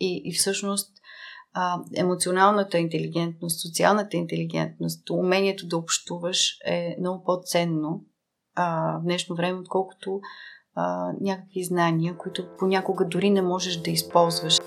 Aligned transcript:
И, 0.00 0.22
и 0.24 0.32
всъщност 0.32 0.92
а, 1.54 1.80
емоционалната 1.96 2.78
интелигентност, 2.78 3.60
социалната 3.60 4.16
интелигентност, 4.16 5.10
умението 5.10 5.66
да 5.66 5.76
общуваш 5.76 6.56
е 6.66 6.96
много 7.00 7.24
по-ценно 7.24 8.04
а, 8.54 8.98
в 8.98 9.02
днешно 9.02 9.36
време, 9.36 9.58
отколкото 9.58 10.20
а, 10.74 11.12
някакви 11.20 11.64
знания, 11.64 12.16
които 12.16 12.46
понякога 12.58 13.04
дори 13.04 13.30
не 13.30 13.42
можеш 13.42 13.76
да 13.76 13.90
използваш. 13.90 14.58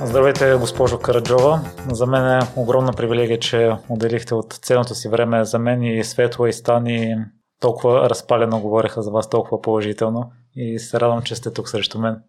Здравейте, 0.00 0.56
госпожо 0.60 0.98
Караджова. 0.98 1.60
За 1.92 2.06
мен 2.06 2.38
е 2.38 2.40
огромна 2.56 2.92
привилегия, 2.92 3.38
че 3.38 3.72
отделихте 3.88 4.34
от 4.34 4.52
ценното 4.52 4.94
си 4.94 5.08
време 5.08 5.44
за 5.44 5.58
мен 5.58 5.82
и 5.82 6.04
Светла 6.04 6.48
и 6.48 6.52
Стани 6.52 7.16
толкова 7.60 8.10
разпалено 8.10 8.60
говореха 8.60 9.02
за 9.02 9.10
вас, 9.10 9.30
толкова 9.30 9.62
положително 9.62 10.32
и 10.56 10.78
се 10.78 11.00
радвам, 11.00 11.22
че 11.22 11.36
сте 11.36 11.52
тук 11.52 11.68
срещу 11.68 11.98
мен. 11.98 12.22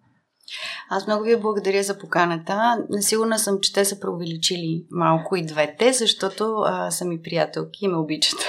Аз 0.90 1.08
много 1.08 1.24
ви 1.24 1.40
благодаря 1.42 1.84
за 1.84 1.98
поканата. 1.98 2.78
Сигурна 3.00 3.40
съм, 3.40 3.60
че 3.62 3.74
те 3.74 3.86
са 3.86 4.00
преувеличили 4.00 4.86
малко 4.92 5.36
и 5.36 5.46
двете, 5.46 5.94
защото 5.94 6.56
а, 6.66 6.92
са 6.92 7.06
ми 7.06 7.22
приятелки 7.22 7.86
и 7.86 7.88
ме 7.88 7.98
обичат. 7.98 8.40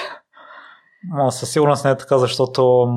Но 1.15 1.31
със 1.31 1.51
сигурност 1.51 1.85
не 1.85 1.91
е 1.91 1.97
така, 1.97 2.17
защото 2.17 2.87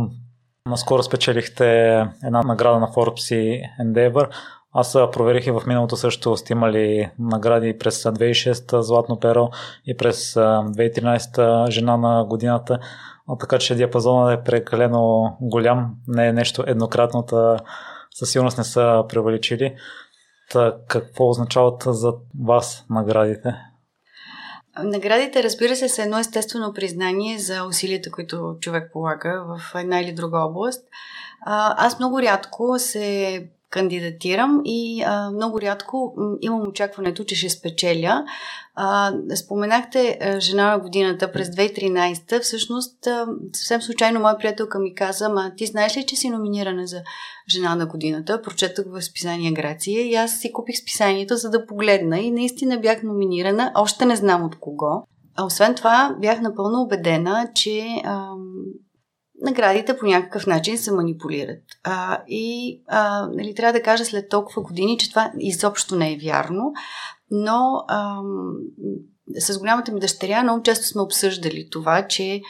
наскоро 0.66 1.02
спечелихте 1.02 1.90
една 2.24 2.42
награда 2.42 2.78
на 2.80 2.88
Forbes 2.88 3.34
и 3.34 3.62
Endeavor. 3.82 4.28
Аз 4.73 4.92
проверих 4.92 5.46
и 5.46 5.51
в 5.51 5.62
миналото 5.66 5.96
също 5.96 6.37
сте 6.37 6.52
имали 6.52 7.10
награди 7.18 7.78
през 7.78 8.02
2006 8.02 8.80
Златно 8.80 9.20
перо 9.20 9.51
и 9.87 9.96
през 9.96 10.34
2013 10.34 11.70
Жена 11.70 11.96
на 11.96 12.24
годината. 12.24 12.78
Така 13.41 13.59
че 13.59 13.74
диапазонът 13.74 14.41
е 14.41 14.45
прекалено 14.45 15.37
голям, 15.41 15.95
не 16.09 16.27
е 16.28 16.32
нещо 16.32 16.65
еднократно, 16.66 17.27
със 18.15 18.30
сигурност 18.30 18.59
не 18.59 18.65
са 18.65 19.04
превеличили. 19.09 19.76
Та 20.51 20.76
какво 20.88 21.29
означават 21.29 21.82
за 21.87 22.13
вас 22.46 22.85
наградите? 22.90 23.54
Наградите, 24.82 25.43
разбира 25.43 25.76
се, 25.76 25.88
са 25.88 26.02
едно 26.02 26.18
естествено 26.18 26.73
признание 26.73 27.38
за 27.38 27.65
усилията, 27.65 28.10
които 28.10 28.57
човек 28.60 28.90
полага 28.93 29.45
в 29.48 29.74
една 29.74 30.01
или 30.01 30.13
друга 30.13 30.38
област. 30.38 30.85
Аз 31.46 31.98
много 31.98 32.23
рядко 32.23 32.79
се 32.79 33.48
кандидатирам 33.74 34.62
и 34.64 35.02
а, 35.06 35.30
много 35.30 35.60
рядко 35.60 36.14
имам 36.40 36.68
очакването, 36.68 37.24
че 37.24 37.36
ще 37.36 37.48
спечеля. 37.48 38.24
А, 38.74 39.12
споменахте 39.36 40.18
а, 40.20 40.40
жена 40.40 40.70
на 40.70 40.78
годината 40.78 41.32
през 41.32 41.48
2013. 41.48 42.40
Всъщност, 42.40 43.06
а, 43.06 43.26
съвсем 43.52 43.82
случайно 43.82 44.20
моя 44.20 44.38
приятелка 44.38 44.78
ми 44.78 44.95
каза, 44.95 45.28
ма 45.28 45.52
ти 45.56 45.66
знаеш 45.66 45.96
ли, 45.96 46.06
че 46.06 46.16
си 46.16 46.30
номинирана 46.30 46.86
за 46.86 47.02
жена 47.48 47.74
на 47.74 47.86
годината? 47.86 48.42
Прочетах 48.42 48.84
в 48.88 49.02
списание 49.02 49.52
Грация 49.52 50.06
и 50.06 50.14
аз 50.14 50.38
си 50.38 50.52
купих 50.52 50.78
списанието, 50.78 51.36
за 51.36 51.50
да 51.50 51.66
погледна 51.66 52.18
и 52.20 52.30
наистина 52.30 52.78
бях 52.78 53.02
номинирана. 53.02 53.72
Още 53.74 54.06
не 54.06 54.16
знам 54.16 54.45
от 54.45 54.60
кого. 54.60 55.04
А 55.36 55.45
освен 55.45 55.74
това, 55.74 56.16
бях 56.20 56.40
напълно 56.40 56.82
убедена, 56.82 57.48
че 57.54 58.02
наградите 59.45 59.96
по 59.96 60.06
някакъв 60.06 60.46
начин 60.46 60.78
се 60.78 60.92
манипулират. 60.92 61.62
А, 61.84 62.23
и 62.28 62.80
а, 62.88 63.28
нали, 63.32 63.54
трябва 63.54 63.73
да 63.73 63.82
кажа 63.82 64.04
след 64.04 64.28
толкова 64.28 64.62
години, 64.62 64.98
че 64.98 65.10
това 65.10 65.32
изобщо 65.38 65.97
не 65.97 66.12
е 66.12 66.19
вярно, 66.22 66.72
но 67.31 67.84
а, 67.88 68.20
с 69.38 69.59
голямата 69.59 69.92
ми 69.92 70.00
дъщеря 70.00 70.42
много 70.42 70.62
често 70.62 70.86
сме 70.86 71.03
обсъждали 71.03 71.69
това, 71.70 72.06
че 72.06 72.41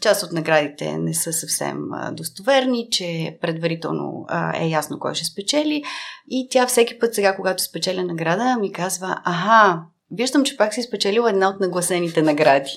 част 0.00 0.22
от 0.22 0.32
наградите 0.32 0.98
не 0.98 1.14
са 1.14 1.32
съвсем 1.32 1.78
достоверни, 2.12 2.88
че 2.90 3.38
предварително 3.40 4.26
е 4.54 4.68
ясно 4.68 4.98
кой 4.98 5.14
ще 5.14 5.24
спечели 5.24 5.82
и 6.28 6.48
тя 6.50 6.66
всеки 6.66 6.98
път 6.98 7.14
сега, 7.14 7.36
когато 7.36 7.62
спечеля 7.62 8.02
награда, 8.02 8.56
ми 8.60 8.72
казва, 8.72 9.16
аха, 9.24 9.82
Виждам, 10.12 10.44
че 10.44 10.56
пак 10.56 10.74
си 10.74 10.82
спечелила 10.82 11.30
една 11.30 11.48
от 11.48 11.60
нагласените 11.60 12.22
награди. 12.22 12.70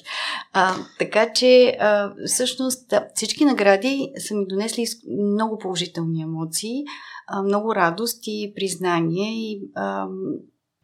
А, 0.53 0.75
така 0.99 1.33
че, 1.33 1.77
а, 1.79 2.13
всъщност, 2.25 2.93
всички 3.15 3.45
награди 3.45 4.13
са 4.17 4.35
ми 4.35 4.45
донесли 4.47 4.85
много 5.33 5.57
положителни 5.57 6.21
емоции, 6.21 6.83
а, 7.27 7.43
много 7.43 7.75
радост 7.75 8.23
и 8.27 8.53
признание. 8.55 9.31
И, 9.33 9.61
а, 9.75 10.07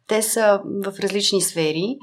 те 0.06 0.22
са 0.22 0.60
в 0.64 1.00
различни 1.00 1.42
сфери, 1.42 1.98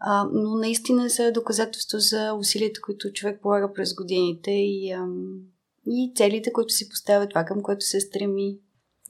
а, 0.00 0.24
но 0.32 0.54
наистина 0.54 1.10
са 1.10 1.32
доказателство 1.32 1.98
за 1.98 2.34
усилията, 2.38 2.80
които 2.80 3.12
човек 3.12 3.40
полага 3.42 3.72
през 3.72 3.94
годините 3.94 4.50
и, 4.50 4.92
а, 4.92 5.06
и 5.86 6.12
целите, 6.16 6.52
които 6.52 6.74
си 6.74 6.88
поставя, 6.88 7.28
това 7.28 7.44
към 7.44 7.62
което 7.62 7.84
се 7.84 8.00
стреми. 8.00 8.58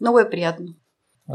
Много 0.01 0.19
е 0.19 0.31
приятно. 0.31 0.67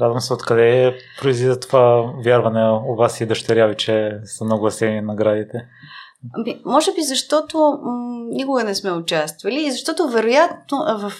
Радвам 0.02 0.22
се 0.22 0.34
откъде 0.34 0.98
произлиза 1.22 1.60
това 1.60 2.14
вярване 2.26 2.80
у 2.88 2.96
вас 2.96 3.22
и 3.22 3.26
дъщеря 3.26 3.68
ви, 3.68 3.76
че 3.76 4.20
са 4.26 4.46
много 4.46 4.72
сени 4.72 5.02
наградите. 5.02 5.68
Ами, 6.34 6.62
може 6.66 6.94
би 6.94 7.02
защото 7.02 7.58
м- 7.84 8.26
никога 8.30 8.64
не 8.64 8.76
сме 8.76 8.92
участвали 8.92 9.66
и 9.66 9.72
защото 9.72 10.08
вероятно 10.08 10.78
в 11.00 11.14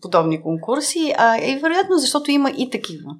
подобни 0.00 0.42
конкурси, 0.42 1.14
а 1.18 1.38
и 1.38 1.58
вероятно 1.58 1.98
защото 1.98 2.30
има 2.30 2.50
и 2.50 2.70
такива 2.70 3.16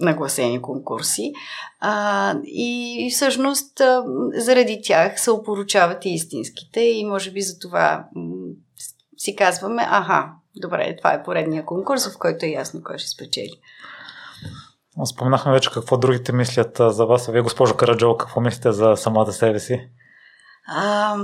нагласени 0.00 0.62
конкурси. 0.62 1.32
А, 1.80 2.34
и, 2.44 2.96
и 3.06 3.10
всъщност 3.10 3.80
а, 3.80 4.04
заради 4.34 4.80
тях 4.84 5.20
се 5.20 5.30
опоручават 5.30 6.04
и 6.04 6.08
истинските 6.08 6.80
и 6.80 7.04
може 7.04 7.30
би 7.30 7.40
за 7.40 7.58
това 7.58 8.04
м- 8.14 8.46
си 9.16 9.36
казваме, 9.36 9.86
аха, 9.90 10.28
добре, 10.60 10.96
това 10.96 11.12
е 11.12 11.22
поредния 11.22 11.64
конкурс, 11.64 12.08
в 12.08 12.18
който 12.18 12.46
е 12.46 12.48
ясно 12.48 12.80
кой 12.84 12.98
ще 12.98 13.08
спечели. 13.08 13.60
Споменахме 15.04 15.52
вече 15.52 15.70
какво 15.72 15.96
другите 15.96 16.32
мислят 16.32 16.76
за 16.80 17.06
вас. 17.06 17.28
А 17.28 17.32
вие, 17.32 17.42
госпожо 17.42 17.76
Караджол, 17.76 18.16
какво 18.16 18.40
мислите 18.40 18.72
за 18.72 18.96
самата 18.96 19.32
себе 19.32 19.60
си? 19.60 19.88
А, 20.68 21.16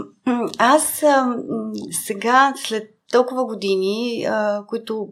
аз 0.58 1.02
а, 1.02 1.36
сега, 1.90 2.52
след 2.56 2.84
толкова 3.12 3.44
години, 3.44 4.24
а, 4.24 4.64
които 4.66 5.08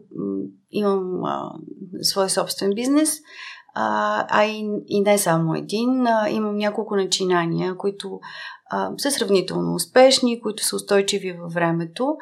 имам 0.71 1.23
а, 1.25 1.51
свой 2.01 2.29
собствен 2.29 2.71
бизнес, 2.75 3.17
а, 3.75 4.25
а 4.29 4.45
и, 4.45 4.69
и 4.87 5.01
не 5.01 5.17
само 5.17 5.55
един, 5.55 6.07
а, 6.07 6.29
имам 6.29 6.57
няколко 6.57 6.95
начинания, 6.95 7.77
които 7.77 8.19
а, 8.69 8.91
са 8.97 9.11
сравнително 9.11 9.73
успешни, 9.75 10.41
които 10.41 10.63
са 10.63 10.75
устойчиви 10.75 11.31
във 11.31 11.53
времето 11.53 12.15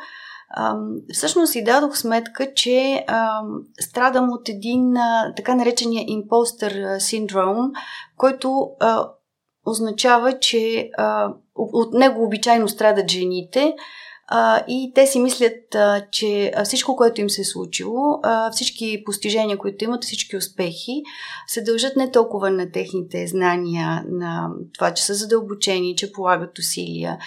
всъщност 1.13 1.51
си 1.51 1.63
дадох 1.63 1.97
сметка, 1.97 2.53
че 2.53 3.05
страдам 3.79 4.29
от 4.31 4.49
един 4.49 4.93
така 5.35 5.55
наречения 5.55 6.05
импостър 6.07 6.99
синдром, 6.99 7.71
който 8.17 8.69
означава, 9.65 10.39
че 10.39 10.89
от 11.55 11.93
него 11.93 12.23
обичайно 12.23 12.67
страдат 12.67 13.11
жените 13.11 13.75
и 14.67 14.91
те 14.95 15.07
си 15.07 15.19
мислят, 15.19 15.75
че 16.11 16.51
всичко, 16.63 16.95
което 16.95 17.21
им 17.21 17.29
се 17.29 17.41
е 17.41 17.45
случило, 17.45 18.19
всички 18.51 19.03
постижения, 19.05 19.57
които 19.57 19.83
имат, 19.83 20.03
всички 20.03 20.37
успехи, 20.37 21.03
се 21.47 21.61
дължат 21.61 21.95
не 21.95 22.11
толкова 22.11 22.49
на 22.49 22.71
техните 22.71 23.27
знания, 23.27 24.03
на 24.09 24.49
това, 24.73 24.93
че 24.93 25.03
са 25.03 25.13
задълбочени, 25.13 25.95
че 25.95 26.11
полагат 26.11 26.59
усилия, 26.59 27.17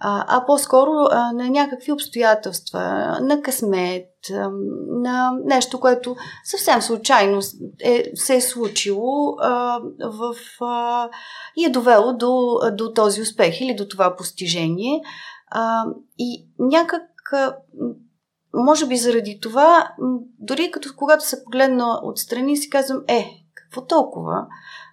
а, 0.00 0.24
а 0.28 0.46
по-скоро 0.46 0.90
а, 1.10 1.32
на 1.32 1.50
някакви 1.50 1.92
обстоятелства, 1.92 2.80
на 3.22 3.42
късмет, 3.42 4.10
а, 4.32 4.50
на 4.88 5.32
нещо, 5.44 5.80
което 5.80 6.16
съвсем 6.44 6.82
случайно 6.82 7.40
е, 7.80 8.04
се 8.14 8.36
е 8.36 8.40
случило 8.40 9.36
а, 9.40 9.80
в, 10.04 10.34
а, 10.60 11.08
и 11.56 11.64
е 11.64 11.70
довело 11.70 12.12
до, 12.12 12.58
до 12.72 12.92
този 12.92 13.22
успех 13.22 13.60
или 13.60 13.74
до 13.74 13.88
това 13.88 14.16
постижение. 14.16 15.02
А, 15.50 15.84
и 16.18 16.46
някак, 16.58 17.02
може 18.54 18.86
би 18.86 18.96
заради 18.96 19.38
това, 19.42 19.88
дори 20.38 20.70
като 20.70 20.88
когато 20.96 21.24
се 21.24 21.44
погледна 21.44 22.00
отстрани, 22.02 22.56
си 22.56 22.70
казвам, 22.70 23.02
е, 23.08 23.30
какво 23.54 23.86
толкова? 23.86 24.46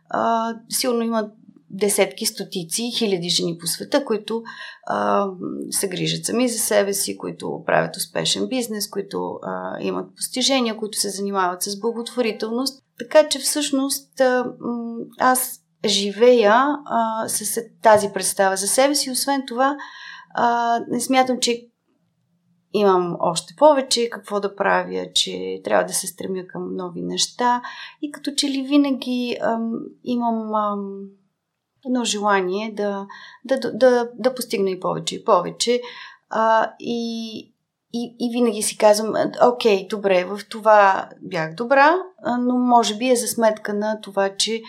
А, 0.10 0.54
силно 0.70 1.02
има 1.02 1.30
десетки, 1.76 2.26
стотици, 2.26 2.92
хиляди 2.98 3.30
жени 3.30 3.58
по 3.58 3.68
света, 3.68 4.06
които 4.06 4.44
а, 4.88 5.28
се 5.70 5.88
грижат 5.88 6.26
сами 6.26 6.50
за 6.50 6.60
себе 6.60 6.94
си, 6.94 7.18
които 7.18 7.64
правят 7.66 7.96
успешен 7.96 8.48
бизнес, 8.48 8.90
които 8.90 9.40
а, 9.44 9.78
имат 9.82 10.16
постижения, 10.16 10.78
които 10.78 10.98
се 10.98 11.10
занимават 11.10 11.64
с 11.64 11.80
благотворителност. 11.80 12.84
Така 13.00 13.30
че 13.30 13.40
всъщност 13.40 14.20
а, 14.20 14.46
аз 15.20 15.60
живея 15.86 16.54
а, 16.86 17.28
с 17.28 17.62
тази 17.82 18.10
представа 18.14 18.56
за 18.56 18.68
себе 18.68 18.96
си. 18.96 19.12
Освен 19.12 19.44
това, 19.48 19.78
а, 20.34 20.80
не 20.90 21.02
смятам, 21.02 21.40
че 21.40 21.68
имам 22.74 23.18
още 23.20 23.54
повече 23.58 24.10
какво 24.10 24.40
да 24.40 24.56
правя, 24.56 25.08
че 25.14 25.62
трябва 25.64 25.86
да 25.86 25.94
се 25.94 26.08
стремя 26.08 26.48
към 26.48 26.76
нови 26.76 27.02
неща 27.02 27.62
и 28.02 28.12
като 28.12 28.32
че 28.32 28.48
ли 28.48 28.62
винаги 28.62 29.38
ам, 29.42 29.72
имам 30.04 30.56
ам, 30.56 31.02
едно 31.86 32.04
желание 32.04 32.74
да, 32.74 33.08
да, 33.46 33.60
да, 33.74 34.10
да 34.14 34.36
постигна 34.36 34.70
и 34.70 34.80
повече 34.80 35.16
и 35.16 35.26
повече. 35.26 35.82
А, 36.30 36.72
и, 36.80 37.38
и, 37.94 38.16
и 38.20 38.30
винаги 38.34 38.62
си 38.62 38.78
казвам, 38.78 39.14
окей, 39.54 39.88
добре, 39.88 40.26
в 40.26 40.40
това 40.50 41.10
бях 41.22 41.54
добра, 41.56 41.96
но 42.40 42.58
може 42.58 42.98
би 42.98 43.10
е 43.10 43.16
за 43.16 43.28
сметка 43.28 43.74
на 43.74 44.02
това, 44.02 44.30
че 44.38 44.62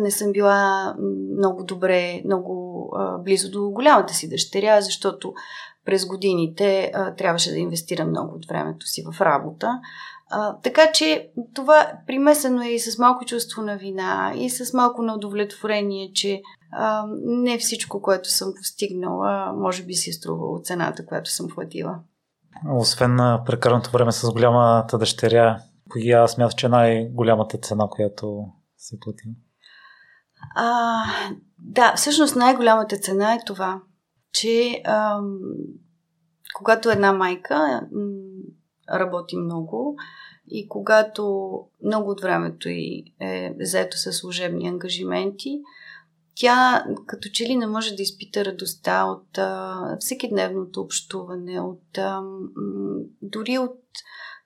не 0.00 0.10
съм 0.10 0.32
била 0.32 0.94
много 1.38 1.64
добре, 1.64 2.22
много 2.24 2.90
близо 3.24 3.50
до 3.50 3.70
голямата 3.70 4.14
си 4.14 4.28
дъщеря, 4.28 4.80
защото 4.80 5.34
през 5.84 6.06
годините 6.06 6.90
а, 6.94 7.14
трябваше 7.14 7.50
да 7.50 7.58
инвестирам 7.58 8.08
много 8.08 8.36
от 8.36 8.46
времето 8.46 8.86
си 8.86 9.04
в 9.12 9.20
работа. 9.20 9.80
А, 10.30 10.56
така 10.62 10.92
че 10.92 11.30
това 11.54 11.92
примесено 12.06 12.62
е 12.62 12.68
и 12.68 12.78
с 12.78 12.98
малко 12.98 13.24
чувство 13.24 13.62
на 13.62 13.76
вина, 13.76 14.32
и 14.36 14.50
с 14.50 14.72
малко 14.72 15.02
на 15.02 15.14
удовлетворение, 15.14 16.12
че 16.14 16.42
а, 16.72 17.04
не 17.24 17.58
всичко, 17.58 18.02
което 18.02 18.30
съм 18.30 18.54
постигнала, 18.56 19.52
може 19.52 19.82
би 19.82 19.94
си 19.94 20.10
е 20.10 20.12
струвало 20.12 20.60
цената, 20.62 21.06
която 21.06 21.30
съм 21.30 21.48
платила. 21.54 22.00
Освен 22.74 23.14
на 23.14 23.42
прекарането 23.46 23.90
време 23.90 24.12
с 24.12 24.30
голямата 24.32 24.98
дъщеря, 24.98 25.58
коя 25.90 26.28
смяташ, 26.28 26.54
че 26.54 26.66
е 26.66 26.68
най-голямата 26.68 27.58
цена, 27.58 27.88
която 27.90 28.44
си 28.78 29.00
платила? 29.00 29.34
А, 30.56 31.02
да, 31.58 31.94
всъщност 31.96 32.36
най-голямата 32.36 32.96
цена 32.96 33.34
е 33.34 33.44
това, 33.46 33.80
че 34.32 34.82
ам, 34.84 35.38
когато 36.54 36.90
една 36.90 37.12
майка 37.12 37.80
м, 37.92 38.98
работи 38.98 39.36
много 39.36 39.96
и 40.50 40.68
когато 40.68 41.50
много 41.84 42.10
от 42.10 42.20
времето 42.20 42.68
й 42.68 43.14
е 43.20 43.54
заето 43.60 43.98
с 43.98 44.12
служебни 44.12 44.68
ангажименти, 44.68 45.60
тя 46.40 46.84
като 47.06 47.28
че 47.32 47.44
ли 47.44 47.56
не 47.56 47.66
може 47.66 47.94
да 47.94 48.02
изпита 48.02 48.44
радостта 48.44 49.04
от 49.04 49.38
а, 49.38 49.76
всекидневното 50.00 50.80
общуване, 50.80 51.60
от 51.60 51.98
а, 51.98 52.20
м, 52.20 53.00
дори 53.22 53.58
от 53.58 53.78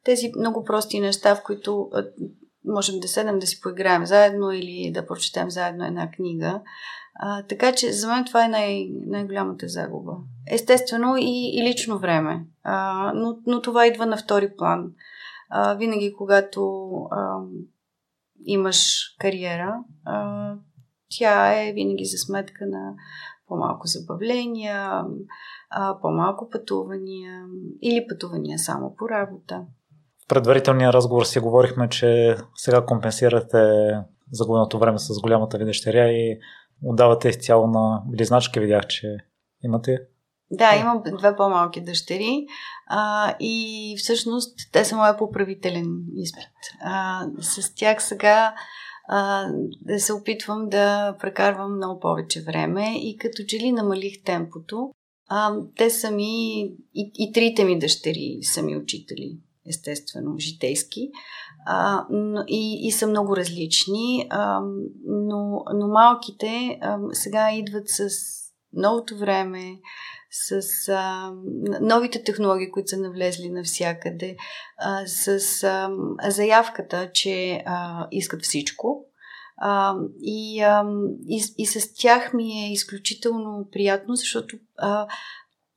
тези 0.04 0.32
много 0.38 0.64
прости 0.64 1.00
неща, 1.00 1.34
в 1.34 1.42
които 1.42 1.88
а, 1.92 2.04
можем 2.64 3.00
да 3.00 3.08
седнем 3.08 3.38
да 3.38 3.46
си 3.46 3.60
поиграем 3.60 4.06
заедно 4.06 4.52
или 4.52 4.90
да 4.94 5.06
прочетем 5.06 5.50
заедно 5.50 5.86
една 5.86 6.10
книга. 6.10 6.60
А, 7.14 7.42
така 7.42 7.72
че 7.72 7.92
за 7.92 8.08
мен 8.08 8.24
това 8.24 8.44
е 8.44 8.48
най- 8.48 8.88
най-голямата 9.06 9.68
загуба. 9.68 10.12
Естествено 10.50 11.16
и, 11.16 11.58
и 11.58 11.62
лично 11.62 11.98
време, 11.98 12.46
а, 12.62 13.12
но, 13.14 13.38
но 13.46 13.62
това 13.62 13.86
идва 13.86 14.06
на 14.06 14.16
втори 14.16 14.56
план. 14.56 14.92
А, 15.50 15.74
винаги, 15.74 16.12
когато 16.12 16.92
а, 17.10 17.36
имаш 18.44 19.00
кариера, 19.20 19.78
а, 20.04 20.41
тя 21.18 21.62
е 21.62 21.72
винаги 21.72 22.04
за 22.04 22.18
сметка 22.18 22.66
на 22.66 22.94
по-малко 23.48 23.86
забавления, 23.86 25.04
по-малко 26.02 26.48
пътувания 26.50 27.44
или 27.82 28.06
пътувания 28.08 28.58
само 28.58 28.96
по 28.96 29.08
работа. 29.08 29.60
В 30.24 30.28
предварителния 30.28 30.92
разговор 30.92 31.24
си 31.24 31.40
говорихме, 31.40 31.88
че 31.88 32.36
сега 32.54 32.84
компенсирате 32.86 33.92
загубеното 34.32 34.78
време 34.78 34.98
с 34.98 35.20
голямата 35.20 35.58
ви 35.58 35.64
дъщеря 35.64 36.08
и 36.08 36.38
отдавате 36.84 37.28
изцяло 37.28 37.66
на 37.66 38.02
близначка. 38.06 38.60
Видях, 38.60 38.86
че 38.86 39.16
имате. 39.64 39.98
Да, 40.50 40.76
имам 40.76 41.02
две 41.18 41.36
по-малки 41.36 41.80
дъщери 41.80 42.46
а, 42.86 43.34
и 43.40 43.94
всъщност 43.98 44.58
те 44.72 44.84
са 44.84 44.96
моя 44.96 45.16
поправителен 45.16 46.04
изпит. 46.14 46.50
А, 46.84 47.24
с 47.40 47.74
тях 47.74 48.02
сега 48.02 48.54
а, 49.08 49.48
да 49.80 50.00
се 50.00 50.12
опитвам 50.12 50.68
да 50.68 51.16
прекарвам 51.20 51.76
много 51.76 52.00
повече 52.00 52.42
време 52.42 52.98
и 52.98 53.16
като 53.16 53.42
че 53.48 53.58
ли 53.58 53.72
намалих 53.72 54.22
темпото. 54.24 54.90
А, 55.28 55.56
те 55.76 55.90
са 55.90 56.10
ми, 56.10 56.62
и, 56.94 57.10
и 57.14 57.32
трите 57.32 57.64
ми 57.64 57.78
дъщери 57.78 58.38
са 58.42 58.62
ми 58.62 58.76
учители, 58.76 59.38
естествено, 59.68 60.38
житейски. 60.38 61.10
А, 61.66 62.06
но, 62.10 62.44
и, 62.48 62.86
и 62.86 62.92
са 62.92 63.06
много 63.06 63.36
различни, 63.36 64.26
а, 64.30 64.60
но, 65.06 65.64
но 65.74 65.88
малките 65.88 66.78
а, 66.80 66.98
сега 67.12 67.52
идват 67.52 67.88
с 67.88 68.08
новото 68.72 69.18
време, 69.18 69.78
с 70.32 70.62
а, 70.88 71.32
новите 71.80 72.24
технологии, 72.24 72.70
които 72.70 72.88
са 72.88 72.96
навлезли 72.96 73.50
навсякъде, 73.50 74.36
а, 74.78 75.06
с 75.06 75.28
а, 75.62 75.90
заявката, 76.30 77.10
че 77.12 77.62
а, 77.66 78.06
искат 78.10 78.42
всичко. 78.42 79.06
А, 79.56 79.94
и, 80.20 80.60
а, 80.60 80.84
и, 81.28 81.42
и 81.58 81.66
с 81.66 81.94
тях 81.94 82.32
ми 82.32 82.52
е 82.52 82.72
изключително 82.72 83.68
приятно, 83.72 84.14
защото 84.14 84.56
а, 84.78 85.06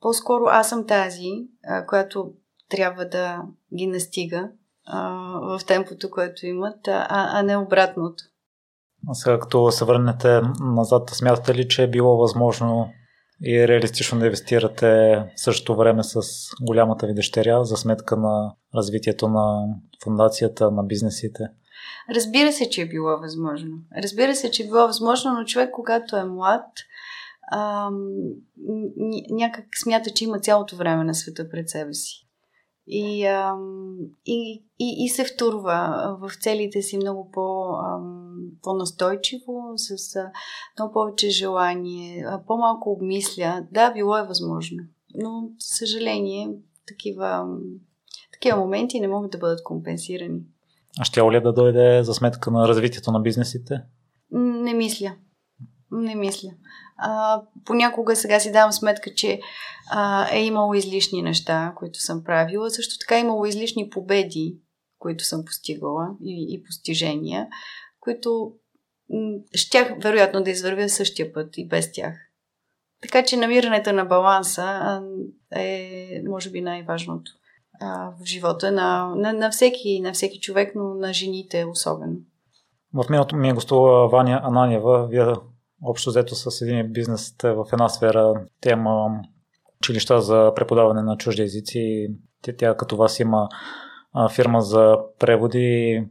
по-скоро 0.00 0.44
аз 0.48 0.68
съм 0.68 0.86
тази, 0.86 1.28
а, 1.66 1.86
която 1.86 2.32
трябва 2.68 3.04
да 3.04 3.42
ги 3.76 3.86
настига 3.86 4.48
а, 4.86 5.10
в 5.40 5.64
темпото, 5.66 6.10
което 6.10 6.46
имат, 6.46 6.88
а, 6.88 7.06
а 7.10 7.42
не 7.42 7.56
обратното. 7.56 8.24
А 9.08 9.14
сега 9.14 9.38
като 9.38 9.70
се 9.70 9.84
върнете 9.84 10.40
назад, 10.60 11.10
смятате 11.10 11.54
ли, 11.54 11.68
че 11.68 11.82
е 11.82 11.90
било 11.90 12.16
възможно 12.16 12.90
и 13.42 13.68
реалистично 13.68 14.18
да 14.18 14.26
инвестирате 14.26 15.22
същото 15.36 15.76
време 15.76 16.02
с 16.02 16.20
голямата 16.62 17.06
ви 17.06 17.14
дъщеря 17.14 17.64
за 17.64 17.76
сметка 17.76 18.16
на 18.16 18.54
развитието 18.74 19.28
на 19.28 19.74
фундацията, 20.04 20.70
на 20.70 20.82
бизнесите? 20.82 21.44
Разбира 22.14 22.52
се, 22.52 22.70
че 22.70 22.82
е 22.82 22.88
било 22.88 23.18
възможно. 23.18 23.76
Разбира 24.02 24.34
се, 24.34 24.50
че 24.50 24.62
е 24.62 24.66
било 24.66 24.86
възможно, 24.86 25.32
но 25.32 25.44
човек, 25.44 25.70
когато 25.72 26.16
е 26.16 26.24
млад, 26.24 26.66
ам, 27.52 28.08
някак 29.30 29.64
смята, 29.82 30.10
че 30.10 30.24
има 30.24 30.40
цялото 30.40 30.76
време 30.76 31.04
на 31.04 31.14
света 31.14 31.50
пред 31.50 31.70
себе 31.70 31.94
си. 31.94 32.25
И, 32.88 33.20
и, 34.26 34.62
и, 34.78 35.04
и 35.04 35.08
се 35.08 35.24
втурва 35.24 36.16
в 36.20 36.30
целите 36.40 36.82
си 36.82 36.96
много 36.96 37.30
по, 37.30 37.76
по-настойчиво, 38.62 39.72
с 39.76 40.16
а, 40.16 40.30
много 40.78 40.92
повече 40.92 41.30
желание, 41.30 42.24
а, 42.28 42.40
по-малко 42.46 42.92
обмисля. 42.92 43.66
Да, 43.72 43.90
било 43.92 44.16
е 44.16 44.26
възможно. 44.26 44.78
Но, 45.14 45.48
съжаление, 45.58 46.50
такива, 46.88 47.56
такива 48.32 48.58
моменти 48.58 49.00
не 49.00 49.08
могат 49.08 49.30
да 49.30 49.38
бъдат 49.38 49.64
компенсирани. 49.64 50.40
А 51.00 51.04
ще 51.04 51.20
ли 51.20 51.40
да 51.40 51.52
дойде 51.52 52.02
за 52.02 52.14
сметка 52.14 52.50
на 52.50 52.68
развитието 52.68 53.12
на 53.12 53.20
бизнесите? 53.20 53.82
Не 54.32 54.74
мисля. 54.74 55.12
Не 55.90 56.14
мисля. 56.14 56.48
А, 56.96 57.42
понякога 57.64 58.16
сега 58.16 58.40
си 58.40 58.52
давам 58.52 58.72
сметка, 58.72 59.14
че 59.14 59.40
а, 59.90 60.28
е 60.32 60.44
имало 60.44 60.74
излишни 60.74 61.22
неща, 61.22 61.72
които 61.76 62.00
съм 62.00 62.24
правила. 62.24 62.70
Също 62.70 62.98
така 62.98 63.16
е 63.16 63.20
имало 63.20 63.46
излишни 63.46 63.90
победи, 63.90 64.58
които 64.98 65.24
съм 65.24 65.44
постигала 65.44 66.08
и, 66.24 66.46
и 66.50 66.62
постижения, 66.62 67.48
които 68.00 68.52
щях 69.54 69.94
вероятно 70.02 70.42
да 70.42 70.50
извървя 70.50 70.88
същия 70.88 71.32
път 71.32 71.58
и 71.58 71.68
без 71.68 71.92
тях. 71.92 72.14
Така 73.02 73.24
че 73.24 73.36
намирането 73.36 73.92
на 73.92 74.04
баланса 74.04 75.00
е, 75.56 76.22
може 76.28 76.50
би, 76.50 76.60
най-важното 76.60 77.32
а, 77.80 78.10
в 78.20 78.24
живота 78.24 78.72
на, 78.72 79.14
на, 79.16 79.32
на, 79.32 79.50
всеки, 79.50 80.00
на 80.00 80.12
всеки 80.12 80.40
човек, 80.40 80.72
но 80.74 80.94
на 80.94 81.12
жените 81.12 81.64
особено. 81.64 82.16
В 82.94 83.04
миналото 83.10 83.36
ми 83.36 83.48
е 83.48 83.52
гостува 83.52 84.08
Ваня 84.08 84.40
Ананиева. 84.44 85.06
Вие 85.06 85.24
общо 85.82 86.10
взето 86.10 86.34
с 86.34 86.62
един 86.62 86.92
бизнес 86.92 87.34
в 87.42 87.66
една 87.72 87.88
сфера. 87.88 88.34
Тема 88.60 89.20
училища 89.80 90.20
за 90.20 90.52
преподаване 90.56 91.02
на 91.02 91.16
чужди 91.16 91.42
езици. 91.42 92.08
Тя, 92.42 92.52
тя 92.58 92.76
като 92.76 92.96
вас 92.96 93.20
има 93.20 93.48
фирма 94.30 94.60
за 94.60 94.96
преводи. 95.18 96.04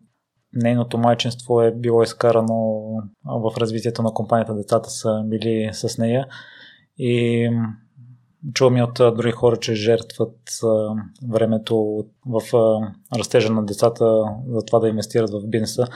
Нейното 0.54 0.98
майчинство 0.98 1.62
е 1.62 1.72
било 1.72 2.04
изкарано 2.04 2.86
в 3.26 3.58
развитието 3.58 4.04
на 4.04 4.14
компанията. 4.14 4.56
Децата 4.56 4.90
са 4.90 5.24
били 5.26 5.70
с 5.74 5.98
нея. 5.98 6.28
И 6.98 7.50
чувам 8.54 8.78
и 8.78 8.84
от 8.84 8.94
други 8.94 9.32
хора, 9.32 9.58
че 9.58 9.76
жертват 9.76 10.40
времето 11.30 12.06
в 12.26 12.42
растежа 13.18 13.54
на 13.54 13.66
децата 13.66 14.24
за 14.48 14.66
това 14.66 14.80
да 14.80 14.90
инвестират 14.90 15.30
в 15.30 15.48
бизнеса. 15.48 15.88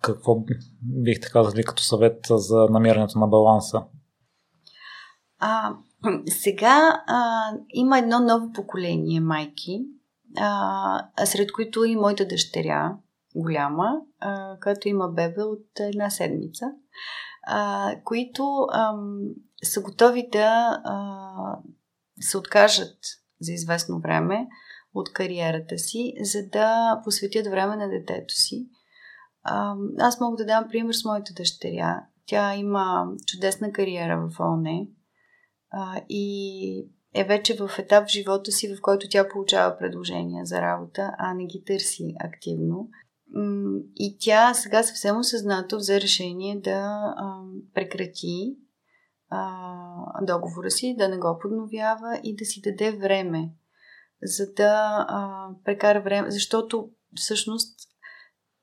Какво 0.00 0.44
бихте 0.82 1.28
казали 1.30 1.64
като 1.64 1.82
съвет 1.82 2.26
за 2.30 2.66
намирането 2.70 3.18
на 3.18 3.26
баланса? 3.26 3.82
А, 5.38 5.74
сега 6.26 7.02
а, 7.06 7.50
има 7.74 7.98
едно 7.98 8.20
ново 8.20 8.52
поколение 8.52 9.20
майки, 9.20 9.80
а, 10.38 11.08
сред 11.24 11.52
които 11.52 11.84
и 11.84 11.96
моята 11.96 12.26
дъщеря, 12.26 12.96
голяма, 13.36 14.00
а, 14.20 14.58
която 14.62 14.88
има 14.88 15.08
бебе 15.08 15.42
от 15.42 15.66
една 15.80 16.10
седмица, 16.10 16.66
а, 17.46 17.90
които 18.04 18.66
а, 18.72 18.94
са 19.62 19.82
готови 19.82 20.28
да 20.32 20.80
а, 20.84 21.58
се 22.20 22.38
откажат 22.38 22.98
за 23.40 23.52
известно 23.52 24.00
време 24.00 24.48
от 24.94 25.12
кариерата 25.12 25.78
си, 25.78 26.14
за 26.20 26.38
да 26.52 27.00
посветят 27.04 27.46
време 27.46 27.76
на 27.76 27.88
детето 27.88 28.34
си. 28.34 28.68
Аз 29.98 30.20
мога 30.20 30.36
да 30.36 30.44
дам 30.46 30.68
пример 30.70 30.92
с 30.92 31.04
моята 31.04 31.32
дъщеря. 31.36 32.06
Тя 32.26 32.54
има 32.54 33.06
чудесна 33.26 33.72
кариера 33.72 34.28
в 34.28 34.40
ОНЕ 34.40 34.88
и 36.08 36.86
е 37.14 37.24
вече 37.24 37.56
в 37.56 37.70
етап 37.78 38.08
в 38.08 38.10
живота 38.10 38.52
си, 38.52 38.74
в 38.76 38.80
който 38.82 39.06
тя 39.10 39.28
получава 39.28 39.78
предложения 39.78 40.46
за 40.46 40.60
работа, 40.60 41.14
а 41.18 41.34
не 41.34 41.46
ги 41.46 41.64
търси 41.66 42.14
активно. 42.20 42.88
И 43.96 44.16
тя 44.20 44.54
сега 44.54 44.82
съвсем 44.82 45.18
осъзнато 45.18 45.76
взе 45.76 46.00
решение 46.00 46.60
да 46.60 47.14
прекрати 47.74 48.56
договора 50.22 50.70
си, 50.70 50.94
да 50.98 51.08
не 51.08 51.18
го 51.18 51.38
подновява 51.42 52.20
и 52.22 52.36
да 52.36 52.44
си 52.44 52.60
даде 52.60 52.96
време, 52.96 53.50
за 54.22 54.52
да 54.52 55.06
прекара 55.64 56.00
време, 56.02 56.30
защото 56.30 56.90
всъщност 57.14 57.89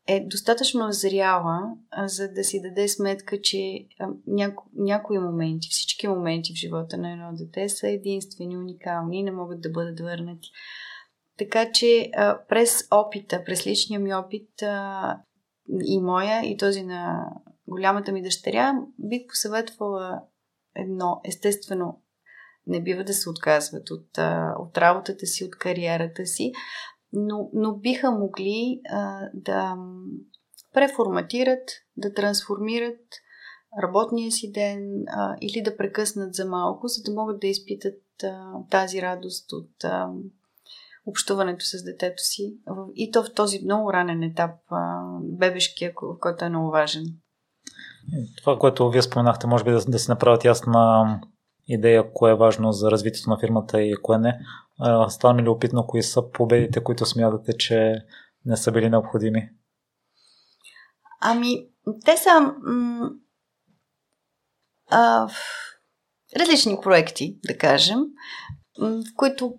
е 0.07 0.27
достатъчно 0.27 0.91
зряла, 0.91 1.61
за 2.05 2.31
да 2.33 2.43
си 2.43 2.61
даде 2.61 2.87
сметка, 2.87 3.41
че 3.41 3.87
няко, 4.27 4.69
някои 4.75 5.19
моменти, 5.19 5.67
всички 5.71 6.07
моменти 6.07 6.53
в 6.53 6.57
живота 6.57 6.97
на 6.97 7.11
едно 7.11 7.29
дете 7.33 7.69
са 7.69 7.87
единствени, 7.87 8.57
уникални 8.57 9.19
и 9.19 9.23
не 9.23 9.31
могат 9.31 9.61
да 9.61 9.69
бъдат 9.69 9.99
върнати. 9.99 10.49
Така 11.37 11.71
че 11.71 12.11
през 12.49 12.87
опита, 12.91 13.43
през 13.43 13.67
личния 13.67 13.99
ми 13.99 14.13
опит 14.13 14.49
и 15.85 16.01
моя, 16.01 16.45
и 16.45 16.57
този 16.57 16.83
на 16.83 17.29
голямата 17.67 18.11
ми 18.11 18.21
дъщеря, 18.21 18.73
бих 18.99 19.27
посъветвала 19.27 20.21
едно. 20.75 21.21
Естествено, 21.25 22.01
не 22.67 22.83
бива 22.83 23.03
да 23.03 23.13
се 23.13 23.29
отказват 23.29 23.91
от, 23.91 24.07
от 24.59 24.77
работата 24.77 25.25
си, 25.25 25.45
от 25.45 25.57
кариерата 25.57 26.25
си, 26.25 26.51
но, 27.13 27.49
но 27.53 27.75
биха 27.75 28.11
могли 28.11 28.81
а, 28.89 29.19
да 29.33 29.75
преформатират, 30.73 31.69
да 31.97 32.13
трансформират 32.13 32.99
работния 33.83 34.31
си 34.31 34.51
ден 34.51 35.03
а, 35.07 35.35
или 35.41 35.61
да 35.61 35.77
прекъснат 35.77 36.33
за 36.33 36.45
малко, 36.45 36.87
за 36.87 37.03
да 37.03 37.21
могат 37.21 37.39
да 37.39 37.47
изпитат 37.47 38.01
а, 38.23 38.51
тази 38.69 39.01
радост 39.01 39.51
от 39.51 39.83
а, 39.83 40.09
общуването 41.05 41.65
с 41.65 41.83
детето 41.83 42.23
си. 42.23 42.57
И 42.95 43.11
то 43.11 43.23
в 43.23 43.33
този 43.33 43.59
много 43.63 43.93
ранен 43.93 44.23
етап, 44.23 44.51
а, 44.69 45.03
бебешкия, 45.21 45.93
който 46.19 46.45
е 46.45 46.49
много 46.49 46.71
важен. 46.71 47.03
Това, 48.37 48.59
което 48.59 48.89
вие 48.89 49.01
споменахте, 49.01 49.47
може 49.47 49.63
би 49.63 49.71
да, 49.71 49.85
да 49.87 49.99
си 49.99 50.11
направят 50.11 50.45
ясна 50.45 51.19
идея, 51.67 52.13
кое 52.13 52.31
е 52.31 52.35
важно 52.35 52.71
за 52.71 52.91
развитието 52.91 53.29
на 53.29 53.39
фирмата 53.39 53.81
и 53.81 53.95
кое 54.01 54.17
не. 54.17 54.39
Става 55.09 55.33
ми 55.33 55.43
любопитно, 55.43 55.87
кои 55.87 56.03
са 56.03 56.31
победите, 56.31 56.83
които 56.83 57.05
смятате, 57.05 57.57
че 57.57 58.05
не 58.45 58.57
са 58.57 58.71
били 58.71 58.89
необходими? 58.89 59.49
Ами, 61.21 61.67
те 62.05 62.17
са 62.17 62.53
м- 62.63 63.09
а, 64.91 65.29
различни 66.39 66.79
проекти, 66.83 67.39
да 67.47 67.57
кажем, 67.57 67.99
в 68.79 69.03
които 69.15 69.53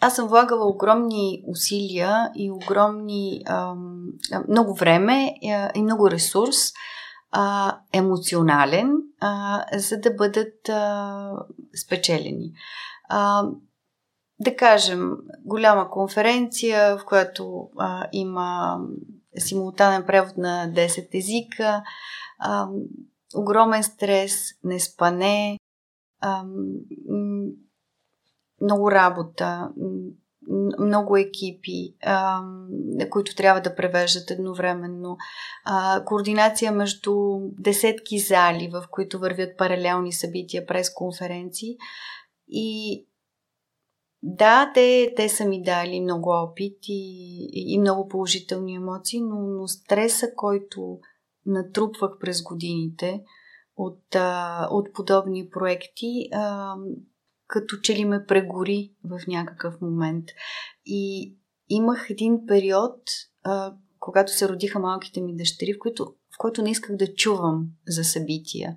аз 0.00 0.16
съм 0.16 0.28
влагала 0.28 0.66
огромни 0.66 1.44
усилия 1.46 2.30
и 2.36 2.50
огромни, 2.50 3.42
а, 3.46 3.74
много 4.48 4.74
време 4.74 5.34
и 5.74 5.82
много 5.82 6.10
ресурс 6.10 6.56
а, 7.30 7.78
емоционален, 7.92 8.92
а, 9.20 9.64
за 9.78 9.96
да 9.96 10.10
бъдат 10.10 10.68
а, 10.68 11.30
спечелени. 11.84 12.52
А, 13.08 13.42
да 14.40 14.56
кажем, 14.56 15.12
голяма 15.44 15.90
конференция, 15.90 16.98
в 16.98 17.04
която 17.04 17.70
а, 17.78 18.08
има 18.12 18.78
симултанен 19.38 20.06
превод 20.06 20.36
на 20.36 20.72
10 20.74 21.14
езика, 21.14 21.82
а, 22.38 22.68
огромен 23.36 23.82
стрес, 23.82 24.34
неспане, 24.64 25.58
а, 26.20 26.44
много 28.60 28.90
работа, 28.90 29.70
много 30.80 31.16
екипи, 31.16 31.94
а, 32.04 32.42
които 33.10 33.34
трябва 33.34 33.60
да 33.60 33.74
превеждат 33.74 34.30
едновременно, 34.30 35.16
а, 35.64 36.04
координация 36.04 36.72
между 36.72 37.38
десетки 37.58 38.18
зали, 38.18 38.70
в 38.72 38.84
които 38.90 39.18
вървят 39.18 39.56
паралелни 39.56 40.12
събития 40.12 40.66
през 40.66 40.94
конференции. 40.94 41.76
И 42.48 43.06
да, 44.28 44.70
те, 44.74 45.12
те 45.16 45.28
са 45.28 45.44
ми 45.44 45.62
дали 45.62 46.00
много 46.00 46.30
опит 46.30 46.78
и, 46.88 47.48
и 47.52 47.78
много 47.78 48.08
положителни 48.08 48.74
емоции, 48.74 49.20
но, 49.20 49.36
но 49.40 49.68
стреса, 49.68 50.26
който 50.36 50.98
натрупвах 51.46 52.10
през 52.20 52.42
годините 52.42 53.20
от, 53.76 54.14
а, 54.14 54.68
от 54.70 54.92
подобни 54.94 55.50
проекти, 55.50 56.28
а, 56.32 56.74
като 57.46 57.76
че 57.76 57.96
ли 57.96 58.04
ме 58.04 58.24
прегори 58.26 58.92
в 59.04 59.20
някакъв 59.28 59.80
момент. 59.80 60.24
И 60.86 61.34
имах 61.68 62.06
един 62.10 62.46
период, 62.46 63.00
а, 63.44 63.74
когато 63.98 64.32
се 64.32 64.48
родиха 64.48 64.78
малките 64.78 65.20
ми 65.20 65.36
дъщери, 65.36 65.72
в 65.72 65.78
който, 65.78 66.04
в 66.04 66.38
който 66.38 66.62
не 66.62 66.70
исках 66.70 66.96
да 66.96 67.14
чувам 67.14 67.66
за 67.88 68.04
събития. 68.04 68.76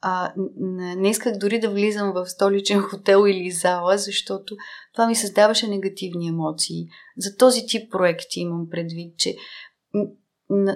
А, 0.00 0.32
не, 0.56 1.10
исках 1.10 1.36
дори 1.36 1.60
да 1.60 1.70
влизам 1.70 2.12
в 2.12 2.26
столичен 2.26 2.80
хотел 2.90 3.24
или 3.26 3.50
зала, 3.50 3.98
защото 3.98 4.56
това 4.92 5.06
ми 5.06 5.14
създаваше 5.14 5.68
негативни 5.68 6.28
емоции. 6.28 6.86
За 7.18 7.36
този 7.36 7.66
тип 7.66 7.92
проекти 7.92 8.40
имам 8.40 8.70
предвид, 8.70 9.18
че 9.18 9.34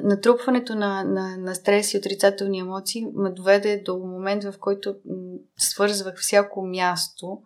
натрупването 0.03 0.75
на, 0.75 1.05
на, 1.05 1.37
на 1.37 1.55
стрес 1.55 1.95
и 1.95 1.99
отрицателни 1.99 2.59
емоции 2.59 3.07
ме 3.15 3.31
доведе 3.31 3.83
до 3.85 3.99
момент, 3.99 4.45
в 4.45 4.55
който 4.61 4.95
свързвах 5.59 6.15
всяко 6.19 6.67
място 6.67 7.39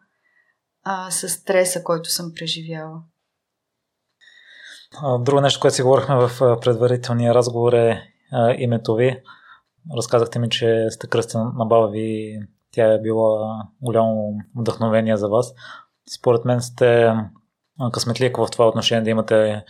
а, 0.82 1.10
с 1.10 1.28
стреса, 1.28 1.82
който 1.82 2.10
съм 2.10 2.32
преживяла. 2.34 3.02
Друго 5.20 5.40
нещо, 5.40 5.60
което 5.60 5.74
си 5.74 5.82
говорихме 5.82 6.16
в 6.16 6.60
предварителния 6.60 7.34
разговор 7.34 7.72
е 7.72 8.02
а, 8.32 8.54
името 8.58 8.94
ви. 8.94 9.22
Разказахте 9.96 10.38
ми, 10.38 10.50
че 10.50 10.86
сте 10.90 11.06
кръстен 11.06 11.40
на 11.40 11.66
баба 11.66 11.88
ви. 11.88 12.38
Тя 12.72 12.92
е 12.92 13.00
била 13.00 13.62
голямо 13.82 14.34
вдъхновение 14.56 15.16
за 15.16 15.28
вас. 15.28 15.54
Според 16.18 16.44
мен 16.44 16.60
сте 16.60 17.14
късметлик 17.92 18.36
в 18.36 18.48
това 18.52 18.68
отношение 18.68 19.04
да 19.04 19.10
имате 19.10 19.64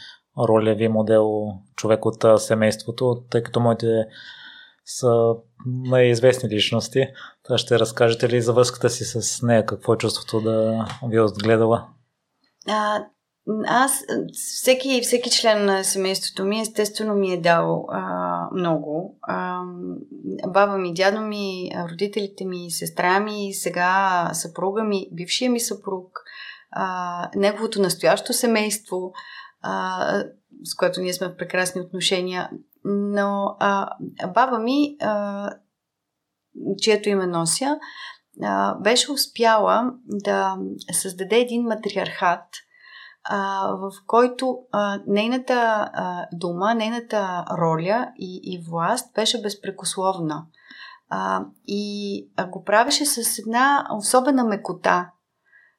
ролеви 0.49 0.89
модел, 0.89 1.53
човек 1.77 2.07
от 2.07 2.41
семейството, 2.41 3.25
тъй 3.31 3.43
като 3.43 3.61
моите 3.61 4.07
са 4.85 5.35
най-известни 5.67 6.49
личности. 6.49 7.07
Та 7.43 7.59
ще 7.59 7.79
разкажете 7.79 8.29
ли 8.29 8.43
за 8.43 8.53
връзката 8.53 8.91
си 8.91 9.05
с 9.05 9.43
нея? 9.43 9.67
Какво 9.67 9.95
е 9.95 9.99
чувството 9.99 10.41
да 10.41 10.87
ви 11.09 11.17
е 11.17 11.21
отгледала? 11.21 11.89
А, 12.69 13.05
аз, 13.67 14.05
всеки, 14.33 15.01
всеки 15.03 15.31
член 15.31 15.65
на 15.65 15.85
семейството 15.85 16.45
ми, 16.45 16.61
естествено 16.61 17.15
ми 17.15 17.33
е 17.33 17.41
дал 17.41 17.87
а, 17.89 18.34
много. 18.53 19.19
А, 19.23 19.63
баба 20.49 20.79
ми, 20.79 20.95
дядо 20.95 21.21
ми, 21.21 21.71
родителите 21.91 22.45
ми, 22.45 22.71
сестра 22.71 23.21
ми, 23.21 23.53
сега 23.53 24.31
съпруга 24.33 24.85
ми, 24.85 25.09
бившия 25.13 25.51
ми 25.51 25.61
съпруг, 25.61 26.09
а, 26.71 27.31
неговото 27.35 27.83
настоящо 27.83 28.33
семейство– 28.33 29.13
а, 29.65 30.25
с 30.65 30.75
което 30.77 31.01
ние 31.01 31.13
сме 31.13 31.29
в 31.29 31.37
прекрасни 31.37 31.81
отношения. 31.81 32.51
Но 32.85 33.57
а, 33.61 33.91
баба 34.35 34.59
ми, 34.59 34.97
а, 35.01 35.51
чието 36.83 37.09
име 37.09 37.27
нося, 37.27 37.79
а, 38.43 38.75
беше 38.75 39.13
успяла 39.13 39.93
да 40.07 40.57
създаде 40.93 41.37
един 41.37 41.63
матриархат, 41.63 42.45
в 43.71 43.93
който 44.07 44.59
а, 44.73 45.01
нейната 45.07 45.91
а, 45.93 46.27
дума, 46.33 46.75
нейната 46.75 47.45
роля 47.59 48.13
и, 48.19 48.41
и 48.43 48.65
власт 48.71 49.15
беше 49.15 49.43
безпрекословна. 49.43 50.47
А, 51.09 51.45
и 51.67 52.29
а, 52.37 52.47
го 52.47 52.65
правеше 52.65 53.07
с 53.07 53.39
една 53.39 53.87
особена 53.97 54.45
мекота. 54.45 55.11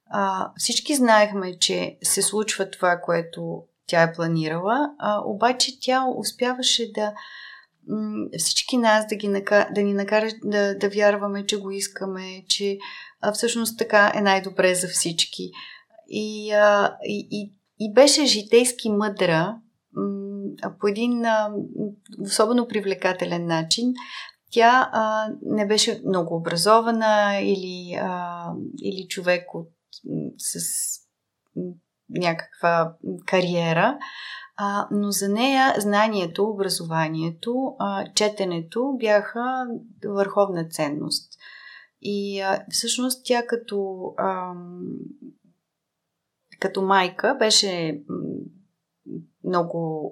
А, 0.09 0.51
всички 0.57 0.95
знаехме, 0.95 1.59
че 1.59 1.97
се 2.03 2.21
случва 2.21 2.71
това, 2.71 3.01
което 3.01 3.63
тя 3.87 4.01
е 4.03 4.13
планирала, 4.13 4.89
а, 4.99 5.21
обаче 5.25 5.79
тя 5.81 6.05
успяваше 6.17 6.91
да 6.91 7.13
всички 8.37 8.77
нас 8.77 9.07
да, 9.07 9.15
ги 9.15 9.27
накара, 9.27 9.69
да 9.71 9.81
ни 9.81 9.93
накара 9.93 10.27
да, 10.43 10.77
да 10.77 10.89
вярваме, 10.89 11.45
че 11.45 11.57
го 11.57 11.71
искаме, 11.71 12.43
че 12.49 12.77
а, 13.21 13.31
всъщност 13.31 13.77
така 13.77 14.11
е 14.15 14.21
най-добре 14.21 14.75
за 14.75 14.87
всички. 14.87 15.51
И, 16.09 16.51
а, 16.51 16.97
и, 17.03 17.27
и, 17.31 17.53
и 17.79 17.93
беше 17.93 18.25
житейски 18.25 18.89
мъдра 18.89 19.57
м- 19.93 20.71
по 20.79 20.87
един 20.87 21.25
а, 21.25 21.53
особено 22.21 22.67
привлекателен 22.67 23.45
начин. 23.45 23.93
Тя 24.51 24.89
а, 24.93 25.29
не 25.41 25.67
беше 25.67 26.01
много 26.07 26.35
образована 26.35 27.39
или, 27.41 27.93
а, 28.01 28.47
или 28.83 29.07
човек 29.07 29.53
от, 29.53 29.69
с 30.37 30.59
някаква 32.09 32.93
кариера, 33.25 33.97
А, 34.57 34.87
но 34.91 35.11
за 35.11 35.29
нея 35.29 35.75
знанието, 35.77 36.43
образованието, 36.43 37.75
а, 37.79 38.05
четенето 38.13 38.95
бяха 38.99 39.67
върховна 40.05 40.67
ценност. 40.69 41.33
И 42.01 42.39
а, 42.41 42.65
всъщност 42.69 43.25
тя 43.25 43.47
като, 43.47 44.13
а, 44.17 44.53
като 46.59 46.81
майка 46.81 47.35
беше 47.39 48.01
много 49.43 50.11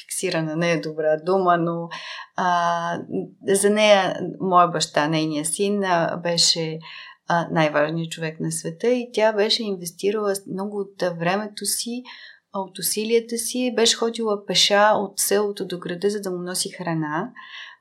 фиксирана, 0.00 0.56
не 0.56 0.72
е 0.72 0.80
добра 0.80 1.16
дума, 1.16 1.58
но 1.58 1.88
а, 2.36 3.00
за 3.48 3.70
нея, 3.70 4.20
моя 4.40 4.68
баща, 4.68 5.08
нейния 5.08 5.44
син, 5.44 5.84
а, 5.84 6.16
беше 6.16 6.78
а, 7.28 7.48
най-важният 7.50 8.12
човек 8.12 8.40
на 8.40 8.52
света 8.52 8.88
и 8.88 9.10
тя 9.12 9.32
беше 9.32 9.62
инвестирала 9.62 10.34
много 10.52 10.78
от 10.78 11.18
времето 11.18 11.64
си, 11.64 12.02
от 12.54 12.78
усилията 12.78 13.38
си, 13.38 13.72
беше 13.76 13.96
ходила 13.96 14.46
пеша 14.46 14.92
от 14.94 15.18
селото 15.18 15.66
до 15.66 15.78
града, 15.78 16.10
за 16.10 16.20
да 16.20 16.30
му 16.30 16.42
носи 16.42 16.70
храна, 16.70 17.30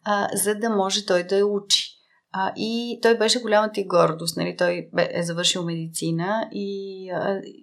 а, 0.05 0.27
за 0.33 0.55
да 0.55 0.69
може 0.69 1.05
той 1.05 1.23
да 1.23 1.37
я 1.37 1.47
учи. 1.47 1.94
А, 2.37 2.53
и 2.55 2.99
той 3.01 3.17
беше 3.17 3.41
голямата 3.41 3.79
и 3.79 3.87
гордост. 3.87 4.37
Нали? 4.37 4.57
Той 4.57 4.89
е 4.97 5.23
завършил 5.23 5.65
медицина 5.65 6.49
и, 6.51 7.11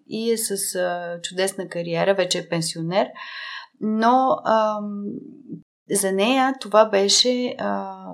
и 0.06 0.32
е 0.32 0.38
с 0.38 0.74
а, 0.74 1.20
чудесна 1.22 1.68
кариера, 1.68 2.14
вече 2.14 2.38
е 2.38 2.48
пенсионер. 2.48 3.08
Но 3.80 4.36
а, 4.44 4.80
за 5.90 6.12
нея 6.12 6.54
това 6.60 6.88
беше 6.88 7.56
а, 7.58 8.04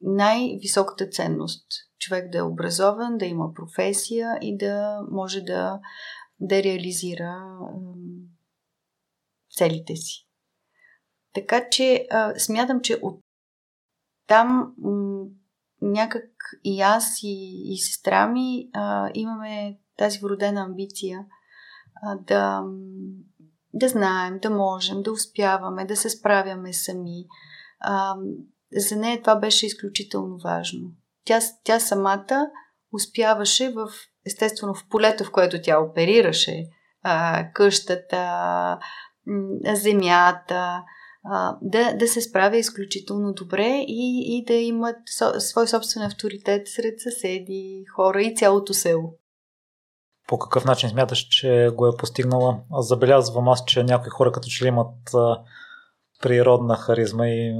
най-високата 0.00 1.08
ценност. 1.08 1.66
Човек 1.98 2.30
да 2.32 2.38
е 2.38 2.42
образован, 2.42 3.18
да 3.18 3.24
има 3.24 3.54
професия 3.54 4.38
и 4.40 4.56
да 4.56 5.00
може 5.10 5.40
да, 5.40 5.80
да 6.40 6.62
реализира 6.62 7.24
а, 7.24 7.68
целите 9.50 9.96
си. 9.96 10.26
Така 11.34 11.68
че 11.70 12.06
а, 12.10 12.38
смятам, 12.38 12.80
че 12.80 12.98
от 13.02 13.20
там 14.26 14.74
м- 14.78 15.26
някак 15.92 16.30
и 16.64 16.80
аз 16.80 17.22
и, 17.22 17.62
и 17.64 17.78
сестра 17.78 18.26
ми 18.26 18.68
а, 18.72 19.10
имаме 19.14 19.78
тази 19.96 20.18
вродена 20.18 20.60
амбиция 20.60 21.26
а, 22.02 22.16
да, 22.16 22.62
да 23.74 23.88
знаем, 23.88 24.38
да 24.42 24.50
можем, 24.50 25.02
да 25.02 25.12
успяваме, 25.12 25.84
да 25.84 25.96
се 25.96 26.10
справяме 26.10 26.72
сами. 26.72 27.24
А, 27.80 28.14
за 28.72 28.96
нея 28.96 29.20
това 29.22 29.36
беше 29.36 29.66
изключително 29.66 30.38
важно. 30.44 30.90
Тя, 31.24 31.38
тя 31.64 31.80
самата 31.80 32.50
успяваше 32.92 33.72
в, 33.72 33.88
естествено, 34.26 34.74
в 34.74 34.88
полето, 34.88 35.24
в 35.24 35.32
което 35.32 35.62
тя 35.62 35.80
оперираше, 35.80 36.64
а, 37.02 37.44
къщата, 37.52 38.78
земята, 39.74 40.82
да, 41.62 41.92
да 41.92 42.08
се 42.08 42.20
справя 42.20 42.56
изключително 42.56 43.32
добре 43.32 43.84
и, 43.88 44.24
и 44.36 44.44
да 44.44 44.54
имат 44.54 44.96
со, 45.18 45.40
свой 45.40 45.68
собствен 45.68 46.02
авторитет 46.02 46.68
сред 46.68 47.00
съседи, 47.00 47.84
хора 47.96 48.22
и 48.22 48.36
цялото 48.36 48.74
село. 48.74 49.14
По 50.28 50.38
какъв 50.38 50.64
начин 50.64 50.88
смяташ, 50.88 51.18
че 51.30 51.70
го 51.74 51.86
е 51.86 51.96
постигнала? 51.98 52.58
Забелязвам 52.78 53.48
аз, 53.48 53.64
че 53.64 53.84
някои 53.84 54.10
хора 54.10 54.32
като 54.32 54.48
че 54.48 54.64
ли 54.64 54.68
имат 54.68 54.94
природна 56.22 56.76
харизма 56.76 57.28
и 57.28 57.58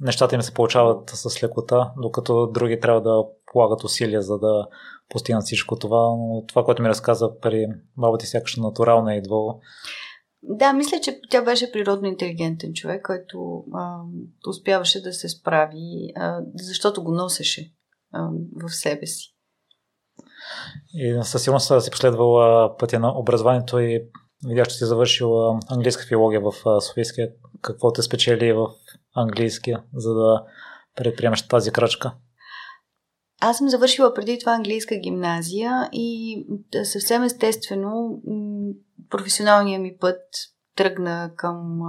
нещата 0.00 0.34
им 0.34 0.42
се 0.42 0.54
получават 0.54 1.10
с 1.10 1.42
лекота, 1.42 1.92
докато 1.96 2.46
други 2.46 2.80
трябва 2.80 3.02
да 3.02 3.24
полагат 3.52 3.84
усилия, 3.84 4.22
за 4.22 4.38
да 4.38 4.66
постигнат 5.08 5.44
всичко 5.44 5.78
това. 5.78 5.98
Но 5.98 6.44
това, 6.48 6.64
което 6.64 6.82
ми 6.82 6.88
разказа 6.88 7.38
при 7.40 7.66
баба 7.96 8.18
ти, 8.18 8.26
сякаш 8.26 8.56
натурално 8.56 9.10
е 9.10 9.16
идвало. 9.16 9.60
Да, 10.48 10.72
мисля, 10.72 11.00
че 11.02 11.20
тя 11.30 11.42
беше 11.42 11.72
природно 11.72 12.08
интелигентен 12.08 12.72
човек, 12.72 13.02
който 13.06 13.64
а, 13.74 13.98
успяваше 14.48 15.02
да 15.02 15.12
се 15.12 15.28
справи, 15.28 16.12
а, 16.16 16.40
защото 16.54 17.04
го 17.04 17.14
носеше 17.14 17.72
а, 18.12 18.28
в 18.62 18.74
себе 18.74 19.06
си. 19.06 19.34
И 20.94 21.20
със 21.22 21.42
сигурност 21.42 21.84
си 21.84 21.90
последвала 21.90 22.76
пътя 22.76 22.98
на 22.98 23.18
образованието 23.18 23.78
и 23.78 24.04
видях, 24.46 24.68
че 24.68 24.76
си 24.76 24.84
завършила 24.84 25.60
английска 25.70 26.06
филология 26.06 26.40
в 26.40 26.80
Софийския. 26.80 27.28
Какво 27.62 27.92
те 27.92 28.02
спечели 28.02 28.52
в 28.52 28.66
английския, 29.14 29.82
за 29.94 30.14
да 30.14 30.44
предприемеш 30.96 31.48
тази 31.48 31.70
крачка? 31.70 32.14
Аз 33.46 33.58
съм 33.58 33.68
завършила 33.68 34.14
преди 34.14 34.38
това 34.38 34.52
английска 34.52 34.96
гимназия 34.96 35.88
и 35.92 36.46
съвсем 36.82 37.22
естествено 37.22 38.22
професионалният 39.10 39.82
ми 39.82 39.96
път 40.00 40.20
тръгна 40.76 41.30
към 41.36 41.80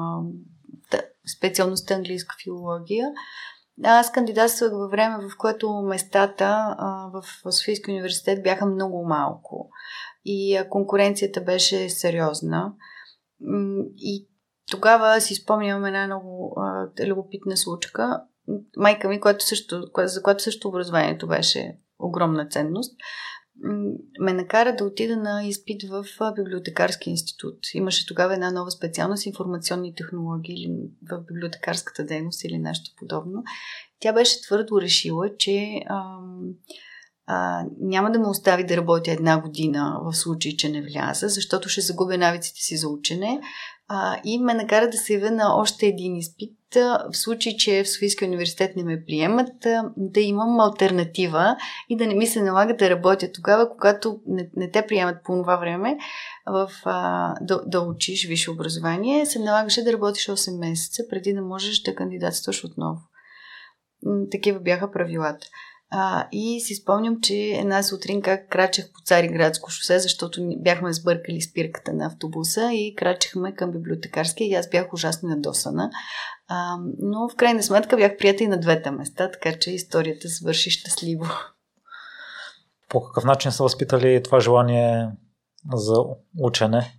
специалността 1.38 1.96
английска 1.96 2.36
филология. 2.44 3.08
Аз 3.84 4.12
кандидатствах 4.12 4.72
във 4.72 4.92
време, 4.92 5.18
в 5.18 5.38
което 5.38 5.74
местата 5.74 6.76
в 7.14 7.52
Софийския 7.52 7.94
университет 7.94 8.44
бяха 8.44 8.66
много 8.66 9.06
малко 9.06 9.70
и 10.26 10.62
конкуренцията 10.70 11.42
беше 11.42 11.90
сериозна. 11.90 12.74
И 13.98 14.28
тогава 14.72 15.22
си 15.22 15.36
спомням 15.36 15.86
една 15.86 16.06
много 16.06 16.56
любопитна 17.08 17.58
случка. 17.58 18.22
Майка 18.78 19.08
ми, 19.08 19.20
която 19.20 19.46
също, 19.46 19.90
за 19.98 20.24
която 20.24 20.44
също 20.44 20.68
образованието 20.68 21.28
беше 21.28 21.78
огромна 22.00 22.48
ценност, 22.48 22.96
ме 24.20 24.34
накара 24.34 24.76
да 24.76 24.86
отида 24.86 25.18
на 25.18 25.44
изпит 25.46 25.84
в 25.90 26.06
библиотекарски 26.36 27.10
институт. 27.10 27.58
Имаше 27.74 28.08
тогава 28.08 28.34
една 28.34 28.52
нова 28.52 28.72
специалност 28.72 29.26
информационни 29.26 29.96
технологии 29.96 30.56
или 30.56 30.72
в 31.12 31.24
библиотекарската 31.28 32.06
дейност 32.06 32.44
или 32.44 32.58
нещо 32.58 32.92
подобно. 32.98 33.44
Тя 34.00 34.14
беше 34.14 34.42
твърдо 34.42 34.82
решила, 34.82 35.38
че 35.38 35.82
ам, 35.90 36.42
а, 37.28 37.66
няма 37.80 38.12
да 38.12 38.20
ме 38.20 38.28
остави 38.28 38.66
да 38.66 38.78
работя 38.78 39.12
една 39.12 39.42
година 39.42 40.00
в 40.04 40.16
случай, 40.16 40.56
че 40.58 40.70
не 40.70 40.82
вляза, 40.82 41.30
защото 41.30 41.70
ще 41.70 41.82
загубя 41.82 42.18
навиците 42.18 42.60
си 42.60 42.78
за 42.78 42.90
учене 42.90 43.42
а, 43.88 44.22
и 44.24 44.40
ме 44.40 44.54
накара 44.54 44.90
да 44.90 44.98
се 44.98 45.14
явя 45.14 45.32
на 45.32 45.56
още 45.56 45.86
един 45.86 46.16
изпит, 46.16 46.58
в 46.76 47.18
случай, 47.18 47.58
че 47.58 47.84
в 47.84 47.90
Софийския 47.90 48.28
университет 48.28 48.76
не 48.76 48.84
ме 48.84 49.04
приемат, 49.06 49.54
да 49.98 50.20
имам 50.20 50.60
альтернатива 50.60 51.56
и 51.90 51.98
да 51.98 52.08
не 52.08 52.16
ми 52.16 52.28
се 52.28 52.42
налага 52.42 52.76
да 52.76 52.90
работя 52.90 53.32
тогава, 53.32 53.70
когато 53.70 54.20
не, 54.28 54.50
не 54.56 54.72
те 54.72 54.88
приемат 54.88 55.18
по 55.24 55.34
това 55.34 55.56
време 55.56 55.98
в, 56.48 56.70
а, 56.86 57.34
да, 57.42 57.62
да 57.66 57.82
учиш 57.82 58.28
висше 58.28 58.52
образование, 58.52 59.26
се 59.26 59.40
налагаше 59.40 59.84
да 59.84 59.94
работиш 59.94 60.28
8 60.28 60.60
месеца 60.60 61.04
преди 61.10 61.34
да 61.34 61.42
можеш 61.42 61.82
да 61.82 61.96
кандидатстваш 61.96 62.64
отново. 62.64 63.00
Такива 64.32 64.60
бяха 64.60 64.92
правилата. 64.92 65.48
А, 65.98 66.28
и 66.32 66.62
си 66.62 66.76
спомням, 66.76 67.22
че 67.22 67.36
една 67.36 67.84
сутрин 67.84 68.22
как 68.22 68.50
крачех 68.50 68.92
по 68.92 69.00
Цариградско 69.06 69.70
шосе, 69.72 70.00
защото 70.00 70.42
бяхме 70.58 70.94
сбъркали 70.94 71.42
спирката 71.42 71.94
на 71.94 72.06
автобуса 72.06 72.70
и 72.74 72.96
крачехме 72.96 73.56
към 73.56 73.72
библиотекарския 73.72 74.48
и 74.48 74.54
аз 74.54 74.70
бях 74.70 74.94
ужасно 74.94 75.30
ядосана. 75.30 75.90
А, 76.48 76.78
но 77.00 77.30
в 77.30 77.36
крайна 77.36 77.64
сметка 77.64 77.98
бях 77.98 78.18
прията 78.18 78.44
и 78.44 78.48
на 78.48 78.60
двете 78.60 78.92
места, 78.92 79.32
така 79.32 79.60
че 79.60 79.72
историята 79.72 80.30
свърши 80.30 80.70
щастливо. 80.70 81.26
По 82.90 83.04
какъв 83.04 83.24
начин 83.24 83.52
са 83.52 83.64
възпитали 83.64 84.24
това 84.24 84.40
желание 84.40 85.08
за 85.74 85.96
учене? 86.40 86.98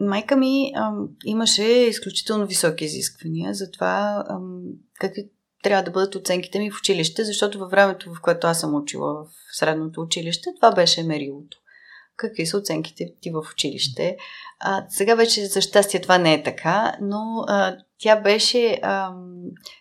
Майка 0.00 0.36
ми 0.36 0.72
ам, 0.76 1.08
имаше 1.24 1.62
изключително 1.64 2.46
високи 2.46 2.84
изисквания 2.84 3.54
за 3.54 3.70
това 3.70 4.24
ам, 4.30 4.62
какви 5.00 5.30
трябва 5.62 5.82
да 5.82 5.90
бъдат 5.90 6.14
оценките 6.14 6.58
ми 6.58 6.70
в 6.70 6.78
училище, 6.78 7.24
защото 7.24 7.58
във 7.58 7.70
времето, 7.70 8.14
в 8.14 8.20
което 8.20 8.46
аз 8.46 8.60
съм 8.60 8.74
учила 8.74 9.14
в 9.14 9.26
средното 9.52 10.00
училище, 10.00 10.50
това 10.56 10.74
беше 10.74 11.02
мерилото. 11.02 11.58
Какви 12.16 12.46
са 12.46 12.58
оценките 12.58 13.14
ти 13.20 13.30
в 13.30 13.42
училище? 13.52 14.16
А, 14.60 14.86
сега 14.88 15.14
вече, 15.14 15.46
за 15.46 15.60
щастие, 15.60 16.00
това 16.00 16.18
не 16.18 16.34
е 16.34 16.42
така, 16.42 16.96
но 17.00 17.44
а, 17.48 17.76
тя 17.98 18.20
беше 18.20 18.80
а, 18.82 19.12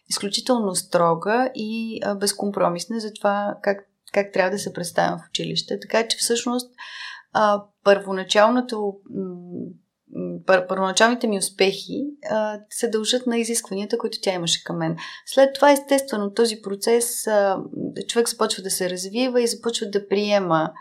изключително 0.09 0.75
строга 0.75 1.51
и 1.55 1.99
а, 2.03 2.15
безкомпромисна 2.15 2.99
за 2.99 3.13
това 3.13 3.55
как, 3.61 3.89
как 4.13 4.33
трябва 4.33 4.51
да 4.51 4.59
се 4.59 4.73
представям 4.73 5.19
в 5.19 5.29
училище. 5.29 5.79
Така 5.79 6.07
че, 6.07 6.17
всъщност, 6.17 6.71
а, 7.33 7.63
първоначалното 7.83 8.93
пър- 10.45 10.67
първоначалните 10.67 11.27
ми 11.27 11.37
успехи 11.37 12.05
а, 12.29 12.59
се 12.69 12.89
дължат 12.89 13.27
на 13.27 13.37
изискванията, 13.37 13.97
които 13.97 14.17
тя 14.21 14.33
имаше 14.33 14.63
към 14.63 14.77
мен. 14.77 14.95
След 15.25 15.53
това, 15.53 15.71
естествено, 15.71 16.33
този 16.33 16.61
процес 16.61 17.27
а, 17.27 17.59
човек 18.07 18.29
започва 18.29 18.63
да 18.63 18.69
се 18.69 18.89
развива 18.89 19.41
и 19.41 19.47
започва 19.47 19.87
да 19.89 20.07
приема 20.07 20.71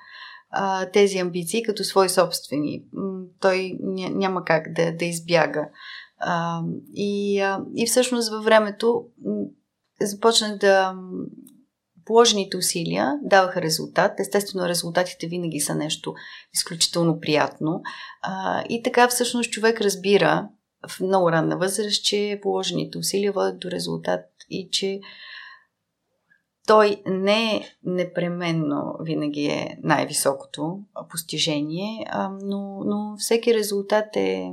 а, 0.50 0.86
тези 0.86 1.18
амбиции 1.18 1.62
като 1.62 1.84
свои 1.84 2.08
собствени. 2.08 2.84
Той 3.40 3.78
ня, 3.80 4.10
няма 4.10 4.44
как 4.44 4.72
да, 4.72 4.92
да 4.96 5.04
избяга. 5.04 5.68
А, 6.18 6.60
и, 6.94 7.40
а, 7.40 7.60
и 7.76 7.86
всъщност 7.86 8.30
във 8.30 8.44
времето 8.44 9.04
започнах 10.00 10.58
да 10.58 10.94
положените 12.07 12.57
усилия 12.57 13.19
даваха 13.23 13.62
резултат. 13.62 14.21
Естествено, 14.21 14.69
резултатите 14.69 15.27
винаги 15.27 15.61
са 15.61 15.75
нещо 15.75 16.14
изключително 16.55 17.21
приятно. 17.21 17.83
А, 18.23 18.64
и 18.69 18.83
така 18.83 19.09
всъщност 19.09 19.51
човек 19.51 19.81
разбира 19.81 20.49
в 20.88 21.01
много 21.01 21.33
ранна 21.33 21.59
възраст, 21.59 22.05
че 22.05 22.38
положените 22.42 22.99
усилия 22.99 23.33
водят 23.33 23.59
до 23.59 23.71
резултат 23.71 24.25
и 24.51 24.69
че 24.73 25.01
той 26.66 27.03
не 27.07 27.69
непременно 27.85 28.97
винаги 29.01 29.47
е 29.47 29.79
най-високото 29.83 30.81
постижение, 31.11 32.07
но, 32.42 32.81
но 32.85 33.16
всеки 33.19 33.55
резултат 33.55 34.16
е, 34.16 34.53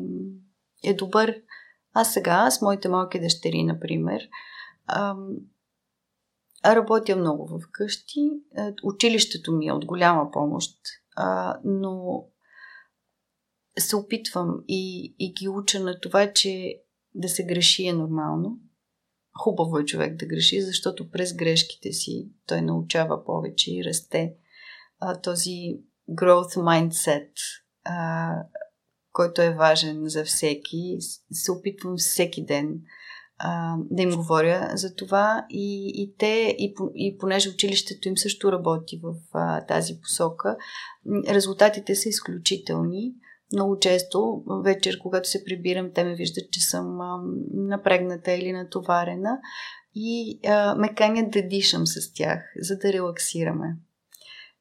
е 0.84 0.94
добър. 0.94 1.36
Аз 1.94 2.14
сега 2.14 2.52
с 2.52 2.62
моите 2.62 2.90
малки 2.90 3.20
дъщери, 3.20 3.64
например, 3.64 4.22
работя 6.66 7.16
много 7.16 7.48
в 7.48 7.60
къщи. 7.72 8.20
Е, 8.58 8.74
училището 8.84 9.52
ми 9.52 9.68
е 9.68 9.72
от 9.72 9.86
голяма 9.86 10.32
помощ, 10.32 10.80
но 11.64 12.26
се 13.80 13.96
опитвам 13.96 14.64
и, 14.68 15.16
и 15.20 15.34
ги 15.34 15.48
уча 15.48 15.80
на 15.80 16.00
това, 16.00 16.34
че 16.34 16.82
да 17.16 17.30
се 17.30 17.46
греши 17.46 17.88
е 17.88 17.94
нормално 17.94 18.60
Хубаво 19.38 19.78
е 19.78 19.86
човек 19.86 20.16
да 20.16 20.26
греши, 20.26 20.62
защото 20.62 21.12
през 21.12 21.36
грешките 21.36 21.92
си 21.94 22.30
той 22.48 22.62
научава 22.62 23.26
повече 23.26 23.72
и 23.76 23.84
расте. 23.84 24.36
А, 25.00 25.22
този 25.22 25.80
growth 26.10 26.56
mindset, 26.56 27.32
а, 27.84 28.36
който 29.12 29.42
е 29.42 29.54
важен 29.54 30.10
за 30.10 30.26
всеки, 30.26 30.98
се 31.32 31.52
опитвам 31.52 31.98
всеки 31.98 32.46
ден 32.46 32.82
а, 33.46 33.76
да 33.92 34.02
им 34.02 34.10
говоря 34.10 34.72
за 34.74 34.96
това 34.96 35.46
и, 35.50 35.92
и 35.96 36.16
те, 36.18 36.56
и, 36.60 36.74
и 36.96 37.18
понеже 37.18 37.50
училището 37.50 38.08
им 38.08 38.18
също 38.18 38.52
работи 38.52 39.00
в 39.04 39.14
а, 39.34 39.66
тази 39.66 40.02
посока, 40.02 40.58
резултатите 41.30 41.96
са 41.96 42.10
изключителни 42.10 43.14
много 43.54 43.80
често 43.80 44.44
вечер, 44.64 45.00
когато 45.00 45.30
се 45.30 45.44
прибирам, 45.44 45.92
те 45.96 46.04
ме 46.04 46.16
виждат, 46.16 46.52
че 46.52 46.60
съм 46.62 47.02
а, 47.02 47.20
напрегната 47.54 48.32
или 48.32 48.52
натоварена 48.52 49.40
и 49.96 50.40
а, 50.48 50.76
ме 50.76 50.94
канят 50.94 51.32
да 51.32 51.48
дишам 51.48 51.88
с 51.88 52.14
тях, 52.14 52.40
за 52.60 52.78
да 52.78 52.94
релаксираме. 52.94 53.76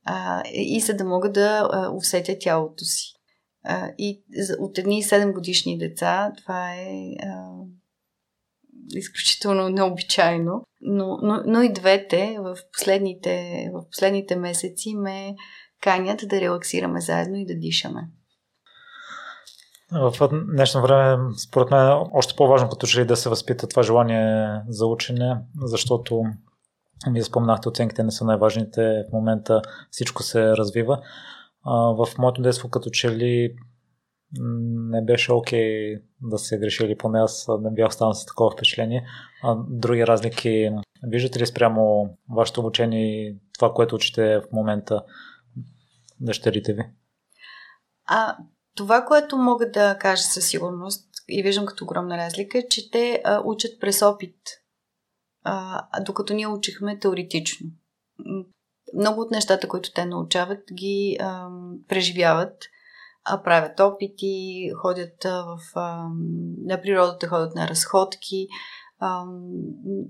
А, 0.05 0.43
и 0.53 0.81
за 0.81 0.95
да 0.95 1.05
мога 1.05 1.33
да 1.33 1.69
а, 1.73 1.91
усетя 1.91 2.37
тялото 2.41 2.85
си. 2.85 3.15
А, 3.65 3.91
и 3.99 4.23
от 4.59 4.79
едни 4.79 5.03
7 5.03 5.33
годишни 5.33 5.79
деца 5.79 6.33
това 6.37 6.75
е 6.75 7.17
изключително 8.95 9.69
необичайно. 9.69 10.65
Но, 10.81 11.19
но, 11.23 11.43
но 11.47 11.63
и 11.63 11.73
двете 11.73 12.37
в 12.41 12.57
последните, 12.73 13.67
в 13.75 13.91
последните 13.91 14.37
месеци 14.37 14.95
ме 14.95 15.35
канят 15.83 16.21
да 16.25 16.41
релаксираме 16.41 17.01
заедно 17.01 17.37
и 17.37 17.47
да 17.47 17.55
дишаме. 17.55 18.09
В 19.93 20.29
днешно 20.55 20.83
време, 20.83 21.25
според 21.49 21.71
мен, 21.71 22.07
още 22.13 22.35
по-важно 22.37 22.69
като 22.69 22.87
че 22.87 23.01
ли 23.01 23.07
да 23.07 23.17
се 23.17 23.29
възпита 23.29 23.69
това 23.69 23.83
желание 23.83 24.61
за 24.69 24.87
учене, 24.87 25.37
защото 25.65 26.23
вие 27.13 27.23
спомнахте, 27.23 27.69
оценките 27.69 28.03
не 28.03 28.11
са 28.11 28.25
най-важните, 28.25 29.05
в 29.09 29.13
момента 29.13 29.63
всичко 29.91 30.23
се 30.23 30.57
развива. 30.57 31.03
В 31.67 32.09
моето 32.19 32.43
детство 32.43 32.69
като 32.69 32.91
че 32.91 33.11
ли 33.11 33.55
не 34.41 35.03
беше 35.05 35.33
окей 35.33 35.97
да 36.23 36.39
се 36.39 36.59
греши 36.59 36.85
или 36.85 36.99
поне 36.99 37.21
аз 37.21 37.49
не 37.61 37.71
бях 37.71 37.89
останал 37.89 38.15
с 38.15 38.27
такова 38.27 38.51
впечатление. 38.51 39.07
А 39.43 39.57
други 39.69 40.07
разлики 40.07 40.71
виждате 41.03 41.41
ли 41.41 41.47
спрямо 41.47 42.09
вашето 42.31 42.61
обучение 42.61 43.07
и 43.07 43.39
това, 43.55 43.73
което 43.75 43.95
учите 43.95 44.41
в 44.41 44.53
момента 44.53 45.03
дъщерите 46.21 46.73
ви? 46.73 46.83
А, 48.07 48.37
това, 48.77 49.05
което 49.05 49.37
мога 49.37 49.71
да 49.71 49.99
кажа 50.01 50.23
със 50.23 50.49
сигурност 50.49 51.09
и 51.29 51.43
виждам 51.43 51.67
като 51.67 51.85
огромна 51.85 52.17
разлика 52.17 52.59
е, 52.59 52.69
че 52.69 52.91
те 52.91 53.23
а, 53.25 53.43
учат 53.45 53.81
през 53.81 54.03
опит, 54.03 54.37
а, 55.45 55.87
докато 56.01 56.35
ние 56.35 56.47
учихме 56.47 56.99
теоретично. 56.99 57.67
Много 58.95 59.21
от 59.21 59.31
нещата, 59.31 59.69
които 59.69 59.93
те 59.93 60.05
научават, 60.05 60.61
ги 60.73 61.17
а, 61.21 61.49
преживяват, 61.89 62.57
правят 63.45 63.81
опити, 63.81 64.71
ходят 64.83 65.25
в, 65.25 65.59
на 66.67 66.81
природата, 66.83 67.29
ходят 67.29 67.55
на 67.55 67.69
разходки, 67.69 68.49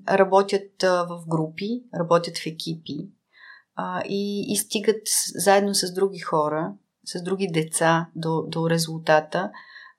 работят 0.08 0.82
в 0.82 1.24
групи, 1.28 1.82
работят 1.98 2.38
в 2.38 2.46
екипи 2.46 3.10
и, 4.08 4.52
и 4.52 4.56
стигат 4.56 5.02
заедно 5.34 5.74
с 5.74 5.94
други 5.94 6.18
хора 6.18 6.74
с 7.04 7.22
други 7.22 7.48
деца 7.48 8.10
до, 8.16 8.42
до 8.48 8.70
резултата, 8.70 9.50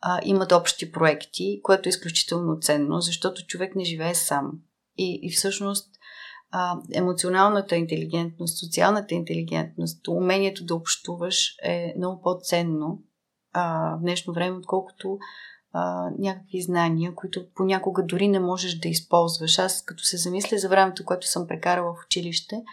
а, 0.02 0.20
имат 0.24 0.52
общи 0.52 0.92
проекти, 0.92 1.60
което 1.64 1.90
е 1.90 1.92
изключително 1.92 2.60
ценно, 2.60 3.02
защото 3.02 3.46
човек 3.46 3.76
не 3.76 3.86
живее 3.86 4.16
сам. 4.16 4.52
И, 4.98 5.20
и 5.24 5.32
всъщност 5.32 5.90
а, 6.56 6.78
емоционалната 6.94 7.76
интелигентност, 7.76 8.58
социалната 8.58 9.16
интелигентност, 9.16 10.08
умението 10.08 10.66
да 10.66 10.76
общуваш 10.76 11.56
е 11.64 11.94
много 11.98 12.22
по-ценно 12.22 13.02
а, 13.54 13.96
в 13.98 14.02
днешно 14.02 14.34
време, 14.34 14.58
отколкото 14.58 15.18
а, 15.72 16.10
някакви 16.20 16.62
знания, 16.62 17.16
които 17.16 17.46
понякога 17.56 18.04
дори 18.06 18.28
не 18.28 18.40
можеш 18.40 18.80
да 18.80 18.88
използваш. 18.88 19.60
Аз 19.60 19.84
като 19.86 20.04
се 20.04 20.18
замисля 20.18 20.58
за 20.58 20.70
времето, 20.70 21.06
което 21.06 21.28
съм 21.28 21.48
прекарала 21.48 21.94
в 21.94 22.06
училище, 22.06 22.64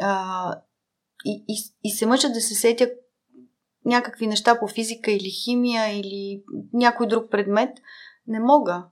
а, 0.00 0.54
и, 1.24 1.44
и, 1.48 1.56
и 1.84 1.90
се 1.90 2.06
мъча 2.06 2.28
да 2.28 2.40
се 2.40 2.54
сетя 2.54 2.90
някакви 3.84 4.26
неща 4.26 4.58
по 4.60 4.68
физика 4.68 5.10
или 5.10 5.30
химия 5.44 6.00
или 6.00 6.42
някой 6.72 7.06
друг 7.06 7.30
предмет, 7.30 7.78
не 8.26 8.40
мога. 8.40 8.86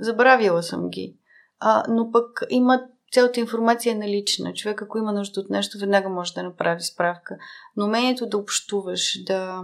Забравила 0.00 0.62
съм 0.62 0.90
ги. 0.90 1.18
А, 1.60 1.84
но 1.88 2.10
пък 2.10 2.42
има 2.50 2.88
цялата 3.14 3.40
информация 3.40 3.92
е 3.92 3.98
налична. 3.98 4.54
Човек, 4.54 4.82
ако 4.82 4.98
има 4.98 5.12
нужда 5.12 5.40
от 5.40 5.50
нещо, 5.50 5.78
веднага 5.78 6.08
може 6.08 6.34
да 6.34 6.42
направи 6.42 6.80
справка. 6.80 7.36
Но 7.76 7.84
умението 7.84 8.28
да 8.28 8.38
общуваш, 8.38 9.24
да, 9.24 9.62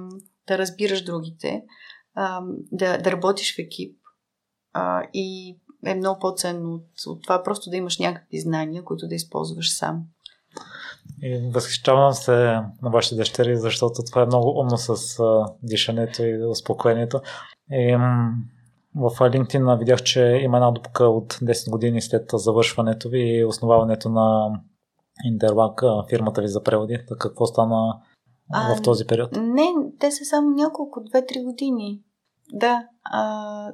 да 0.49 0.59
разбираш 0.59 1.05
другите, 1.05 1.63
да, 2.73 2.99
да 2.99 3.13
работиш 3.13 3.57
в 3.57 3.59
екип 3.59 3.97
и 5.15 5.57
е 5.87 5.95
много 5.95 6.21
по-ценно 6.21 6.75
от, 6.75 6.87
от 7.07 7.23
това 7.23 7.43
просто 7.43 7.71
да 7.71 7.77
имаш 7.77 7.99
някакви 7.99 8.41
знания, 8.41 8.85
които 8.85 9.09
да 9.09 9.15
използваш 9.15 9.73
сам. 9.73 10.03
И 11.23 11.51
възхищавам 11.55 12.13
се 12.13 12.33
на 12.83 12.91
вашите 12.91 13.15
дъщери, 13.15 13.57
защото 13.57 14.03
това 14.07 14.23
е 14.23 14.27
много 14.27 14.61
умно 14.61 14.79
с 14.79 15.19
дишането 15.63 16.23
и 16.23 16.45
успокоението. 16.45 17.21
И 17.71 17.97
в 18.95 19.11
LinkedIn 19.11 19.79
видях, 19.79 20.03
че 20.03 20.41
има 20.43 20.57
една 20.57 20.71
дупка 20.71 21.05
от 21.05 21.33
10 21.35 21.71
години 21.71 22.03
след 22.03 22.31
завършването 22.33 23.09
ви 23.09 23.21
и 23.21 23.45
основаването 23.45 24.09
на 24.09 24.61
Интерлак, 25.25 25.83
фирмата 26.09 26.41
ви 26.41 26.49
за 26.49 26.63
преводи. 26.63 26.99
Так 27.09 27.19
какво 27.19 27.47
стана 27.47 28.01
а, 28.53 28.77
в 28.77 28.83
този 28.83 29.07
период? 29.07 29.31
Не, 29.37 29.69
те 29.99 30.11
са 30.11 30.25
само 30.25 30.51
няколко, 30.51 31.01
2-3 31.01 31.45
години. 31.45 32.03
Да. 32.53 32.87
А, 33.05 33.73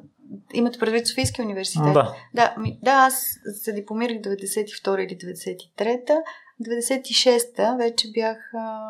имате 0.55 0.79
предвид 0.79 1.07
Софийския 1.07 1.45
университет? 1.45 1.95
Да. 1.95 2.15
Да, 2.35 2.55
ми, 2.59 2.79
да 2.83 2.91
аз 2.91 3.25
се 3.63 3.73
дипломирах 3.73 4.17
92 4.17 4.99
или 4.99 5.19
93-та 5.19 6.15
96-та 6.63 7.77
вече 7.77 8.09
бях 8.15 8.37
а, 8.55 8.81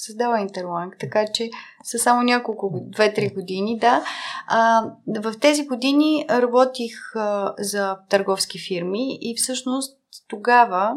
създала 0.00 0.40
Интерланг, 0.40 0.96
така 1.00 1.24
че 1.34 1.50
са 1.84 1.98
само 1.98 2.22
няколко, 2.22 2.70
2-3 2.70 3.34
години, 3.34 3.78
да. 3.78 4.04
А, 4.46 4.82
в 5.20 5.34
тези 5.40 5.66
години 5.66 6.26
работих 6.30 7.16
а, 7.16 7.54
за 7.58 7.96
търговски 8.08 8.58
фирми 8.58 9.18
и 9.20 9.34
всъщност 9.36 9.98
тогава 10.28 10.96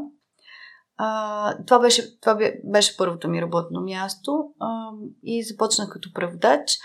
а, 0.98 1.58
това, 1.66 1.80
беше, 1.80 2.20
това 2.20 2.38
беше 2.64 2.98
първото 2.98 3.30
ми 3.30 3.42
работно 3.42 3.82
място 3.82 4.50
а, 4.60 4.90
и 5.24 5.44
започнах 5.44 5.90
като 5.90 6.14
преводач, 6.14 6.78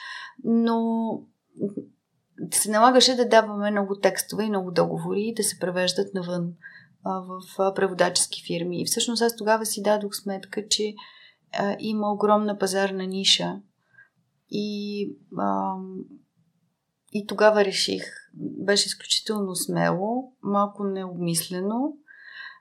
но 0.45 0.81
се 2.51 2.71
налагаше 2.71 3.17
да 3.17 3.29
даваме 3.29 3.71
много 3.71 3.99
текстове 3.99 4.45
и 4.45 4.49
много 4.49 4.71
договори 4.71 5.21
и 5.21 5.35
да 5.35 5.43
се 5.43 5.59
превеждат 5.59 6.15
навън 6.15 6.53
в 7.05 7.75
преводачески 7.75 8.43
фирми. 8.47 8.83
И 8.83 8.85
всъщност 8.85 9.23
аз 9.23 9.37
тогава 9.37 9.67
си 9.67 9.83
дадох 9.83 10.15
сметка, 10.15 10.69
че 10.69 10.95
а, 11.53 11.77
има 11.79 12.13
огромна 12.13 12.59
пазарна 12.59 13.07
ниша. 13.07 13.61
И, 14.51 15.17
а, 15.39 15.75
и 17.13 17.27
тогава 17.27 17.65
реших, 17.65 18.03
беше 18.35 18.87
изключително 18.87 19.57
смело, 19.57 20.33
малко 20.43 20.85
необмислено, 20.85 21.97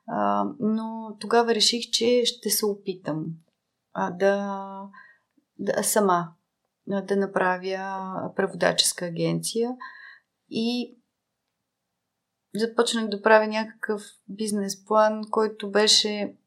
а, 0.08 0.46
но 0.60 1.18
тогава 1.20 1.56
реших, 1.56 1.82
че 1.92 2.22
ще 2.26 2.50
се 2.50 2.66
опитам 2.66 3.26
а, 3.94 4.12
да, 4.12 4.82
да 5.60 5.84
сама 5.84 6.28
да 6.88 7.16
направя 7.16 8.32
преводаческа 8.36 9.06
агенция 9.06 9.72
и 10.50 10.98
започнах 12.56 13.08
да 13.08 13.22
правя 13.22 13.48
някакъв 13.48 14.02
бизнес 14.28 14.86
план, 14.86 15.22
който 15.32 15.72
беше 15.72 16.38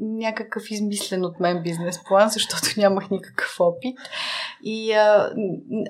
някакъв 0.00 0.70
измислен 0.70 1.24
от 1.24 1.40
мен 1.40 1.62
бизнес 1.62 2.04
план, 2.04 2.28
защото 2.28 2.64
нямах 2.76 3.10
никакъв 3.10 3.56
опит. 3.60 3.98
И, 4.62 4.92
а, 4.92 5.32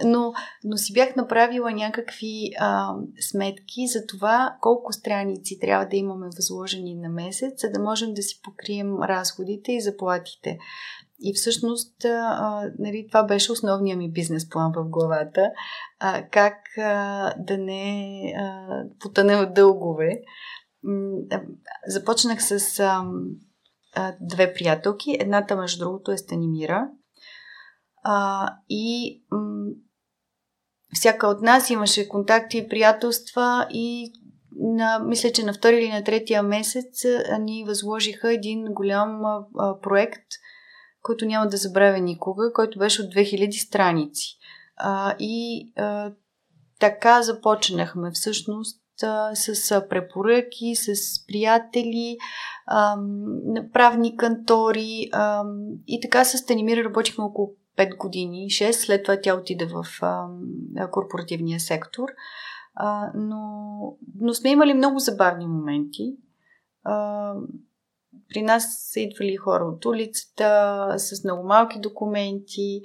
но, 0.04 0.32
но 0.64 0.76
си 0.76 0.92
бях 0.92 1.16
направила 1.16 1.70
някакви 1.70 2.50
а, 2.58 2.94
сметки 3.20 3.86
за 3.86 4.06
това 4.06 4.56
колко 4.60 4.92
страници 4.92 5.58
трябва 5.60 5.86
да 5.86 5.96
имаме 5.96 6.26
възложени 6.36 6.94
на 6.94 7.08
месец, 7.08 7.60
за 7.60 7.70
да 7.70 7.80
можем 7.80 8.14
да 8.14 8.22
си 8.22 8.40
покрием 8.42 9.02
разходите 9.02 9.72
и 9.72 9.80
заплатите. 9.80 10.58
И 11.22 11.34
всъщност 11.34 12.04
а, 12.04 12.62
нали, 12.78 13.06
това 13.08 13.22
беше 13.22 13.52
основният 13.52 13.98
ми 13.98 14.12
бизнес 14.12 14.48
план 14.48 14.72
в 14.76 14.84
главата. 14.84 15.50
А, 15.98 16.22
как 16.30 16.56
а, 16.78 17.34
да 17.38 17.58
не 17.58 18.34
а, 18.38 18.66
потъне 19.00 19.36
в 19.36 19.52
дългове. 19.52 20.20
Започнах 21.86 22.42
с 22.42 22.80
а, 22.80 23.04
две 24.20 24.54
приятелки. 24.54 25.16
Едната, 25.20 25.56
между 25.56 25.84
другото, 25.84 26.12
е 26.12 26.18
Станимира. 26.18 26.88
А, 28.02 28.48
и 28.68 29.22
м- 29.30 29.70
всяка 30.94 31.26
от 31.26 31.42
нас 31.42 31.70
имаше 31.70 32.08
контакти 32.08 32.58
и 32.58 32.68
приятелства 32.68 33.66
и 33.70 34.12
на, 34.60 34.98
мисля, 34.98 35.32
че 35.32 35.44
на 35.44 35.52
втори 35.52 35.76
или 35.76 35.88
на 35.88 36.04
третия 36.04 36.42
месец 36.42 37.04
ни 37.40 37.64
възложиха 37.64 38.32
един 38.32 38.64
голям 38.64 39.24
а, 39.24 39.80
проект, 39.80 40.26
който 41.02 41.26
няма 41.26 41.48
да 41.48 41.56
забравя 41.56 41.98
никога, 41.98 42.52
който 42.52 42.78
беше 42.78 43.02
от 43.02 43.14
2000 43.14 43.66
страници. 43.66 44.26
А, 44.76 45.16
и 45.18 45.66
а, 45.76 46.12
така 46.80 47.22
започнахме 47.22 48.10
всъщност 48.10 48.79
с 49.34 49.88
препоръки, 49.88 50.74
с 50.76 51.26
приятели, 51.26 52.16
правни 53.72 54.16
кантори 54.16 55.10
и 55.86 56.00
така 56.02 56.24
с 56.24 56.46
Танимира 56.46 56.84
работихме 56.84 57.24
около 57.24 57.54
5 57.78 57.96
години, 57.96 58.46
6, 58.50 58.70
след 58.70 59.02
това 59.02 59.20
тя 59.22 59.34
отиде 59.34 59.66
в 59.66 59.84
корпоративния 60.90 61.60
сектор. 61.60 62.08
Но, 63.14 63.96
но 64.20 64.34
сме 64.34 64.50
имали 64.50 64.74
много 64.74 64.98
забавни 64.98 65.46
моменти. 65.46 66.16
При 68.28 68.42
нас 68.42 68.88
са 68.92 69.00
идвали 69.00 69.36
хора 69.36 69.64
от 69.64 69.84
улицата 69.84 70.94
с 70.96 71.24
много 71.24 71.48
малки 71.48 71.80
документи. 71.80 72.80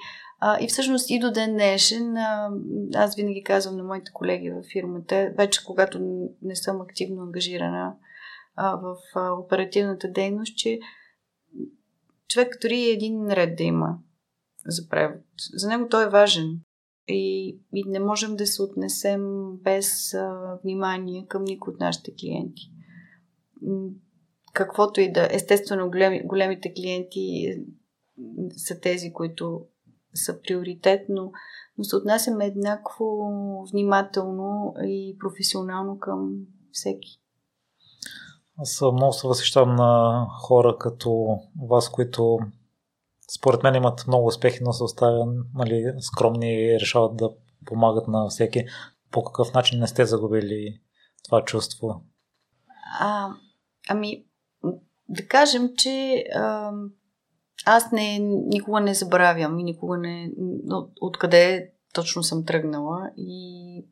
А, 0.47 0.57
и 0.61 0.67
всъщност 0.67 1.09
и 1.09 1.19
до 1.19 1.31
ден 1.31 1.53
днешен, 1.53 2.17
а, 2.17 2.51
аз 2.95 3.15
винаги 3.15 3.43
казвам 3.43 3.77
на 3.77 3.83
моите 3.83 4.11
колеги 4.13 4.51
във 4.51 4.65
фирмата, 4.73 5.33
вече 5.37 5.65
когато 5.65 5.99
не 6.41 6.55
съм 6.55 6.81
активно 6.81 7.21
ангажирана 7.21 7.95
а, 8.55 8.75
в 8.75 8.97
а, 9.15 9.31
оперативната 9.31 10.11
дейност, 10.11 10.57
че 10.57 10.79
човек 12.27 12.57
дори 12.61 12.83
един 12.83 13.31
ред 13.31 13.57
да 13.57 13.63
има 13.63 13.97
за 14.65 14.89
превод. 14.89 15.21
За 15.53 15.69
него 15.69 15.87
той 15.89 16.05
е 16.05 16.09
важен. 16.09 16.59
И, 17.07 17.49
и 17.73 17.83
не 17.87 17.99
можем 17.99 18.35
да 18.35 18.47
се 18.47 18.61
отнесем 18.61 19.51
без 19.63 20.13
а, 20.13 20.57
внимание 20.63 21.25
към 21.27 21.43
никой 21.43 21.73
от 21.73 21.79
нашите 21.79 22.11
клиенти. 22.19 22.71
Каквото 24.53 25.01
и 25.01 25.11
да. 25.11 25.27
Естествено, 25.31 25.89
големи, 25.89 26.21
големите 26.25 26.73
клиенти 26.73 27.55
са 28.57 28.79
тези, 28.79 29.13
които 29.13 29.65
са 30.15 30.41
приоритет, 30.41 31.01
но, 31.09 31.31
но 31.77 31.83
се 31.83 31.95
отнасяме 31.95 32.45
еднакво 32.45 33.05
внимателно 33.71 34.73
и 34.83 35.17
професионално 35.19 35.99
към 35.99 36.35
всеки. 36.71 37.21
Аз 38.57 38.81
много 38.81 39.13
се 39.13 39.27
възхищавам 39.27 39.75
на 39.75 40.25
хора 40.39 40.77
като 40.79 41.39
вас, 41.69 41.89
които 41.89 42.39
според 43.35 43.63
мен 43.63 43.75
имат 43.75 44.07
много 44.07 44.27
успехи, 44.27 44.59
но 44.61 44.73
се 44.73 44.83
оставят 44.83 45.27
нали, 45.55 45.93
скромни 45.99 46.53
и 46.53 46.79
решават 46.79 47.17
да 47.17 47.29
помагат 47.65 48.07
на 48.07 48.27
всеки. 48.29 48.65
По 49.11 49.23
какъв 49.23 49.53
начин 49.53 49.79
не 49.79 49.87
сте 49.87 50.05
загубили 50.05 50.79
това 51.23 51.43
чувство? 51.45 52.03
А, 52.99 53.29
ами, 53.89 54.25
да 55.09 55.27
кажем, 55.27 55.69
че 55.77 56.25
а, 56.35 56.71
аз 57.65 57.91
не, 57.91 58.19
никога 58.19 58.81
не 58.81 58.93
забравям 58.93 59.59
и 59.59 59.63
никога 59.63 59.97
не... 59.97 60.31
От, 60.69 60.91
откъде 61.01 61.71
точно 61.93 62.23
съм 62.23 62.45
тръгнала 62.45 63.11
и 63.17 63.85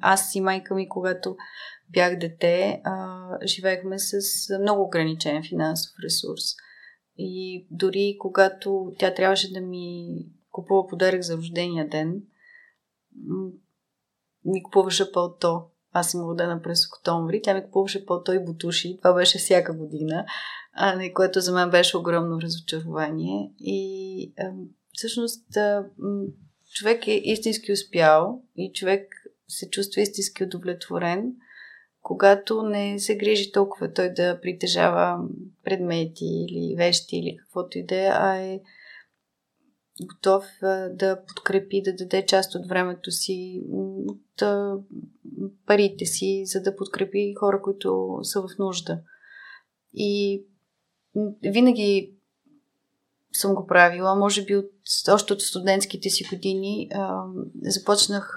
аз 0.00 0.34
и 0.34 0.40
майка 0.40 0.74
ми, 0.74 0.88
когато 0.88 1.36
бях 1.88 2.18
дете, 2.18 2.80
а, 2.84 3.28
живеехме 3.46 3.98
с 3.98 4.14
много 4.60 4.82
ограничен 4.82 5.42
финансов 5.42 5.92
ресурс. 6.04 6.42
И 7.16 7.66
дори 7.70 8.16
когато 8.18 8.92
тя 8.98 9.14
трябваше 9.14 9.52
да 9.52 9.60
ми 9.60 10.06
купува 10.50 10.86
подарък 10.86 11.22
за 11.22 11.36
рождения 11.36 11.88
ден, 11.88 12.22
ми 14.44 14.62
купуваше 14.62 15.12
пълто. 15.12 15.69
Аз 15.92 16.10
съм 16.10 16.20
родена 16.20 16.62
през 16.62 16.86
октомври. 16.86 17.42
Тя 17.42 17.54
ми 17.54 17.64
купуваше 17.64 18.06
пълто 18.06 18.32
и 18.32 18.44
бутуши. 18.44 18.96
Това 19.02 19.14
беше 19.14 19.38
всяка 19.38 19.74
година, 19.74 20.24
а, 20.72 21.12
което 21.14 21.40
за 21.40 21.52
мен 21.52 21.70
беше 21.70 21.96
огромно 21.96 22.40
разочарование. 22.40 23.52
И 23.58 24.32
а, 24.38 24.50
всъщност 24.92 25.56
а, 25.56 25.84
човек 26.72 27.06
е 27.06 27.20
истински 27.24 27.72
успял 27.72 28.42
и 28.56 28.72
човек 28.72 29.08
се 29.48 29.70
чувства 29.70 30.00
истински 30.00 30.44
удовлетворен– 30.44 31.32
когато 32.02 32.62
не 32.62 32.98
се 32.98 33.16
грижи 33.16 33.52
толкова 33.52 33.92
той 33.92 34.12
да 34.12 34.40
притежава 34.40 35.18
предмети 35.64 36.24
или 36.24 36.74
вещи 36.76 37.16
или 37.16 37.36
каквото 37.36 37.78
и 37.78 37.82
да 37.82 37.96
е, 37.96 38.08
а 38.12 38.36
е 38.36 38.60
готов 40.06 40.44
да 40.90 41.22
подкрепи, 41.28 41.82
да 41.82 41.92
даде 41.94 42.26
част 42.26 42.54
от 42.54 42.66
времето 42.66 43.10
си, 43.10 43.62
от 44.08 44.42
парите 45.66 46.06
си, 46.06 46.42
за 46.46 46.62
да 46.62 46.76
подкрепи 46.76 47.34
хора, 47.38 47.62
които 47.62 48.18
са 48.22 48.40
в 48.40 48.48
нужда. 48.58 49.00
И 49.94 50.42
винаги 51.42 52.14
съм 53.32 53.54
го 53.54 53.66
правила, 53.66 54.14
може 54.14 54.44
би 54.44 54.56
от, 54.56 54.70
още 55.12 55.32
от 55.32 55.42
студентските 55.42 56.10
си 56.10 56.24
години 56.30 56.90
започнах 57.62 58.36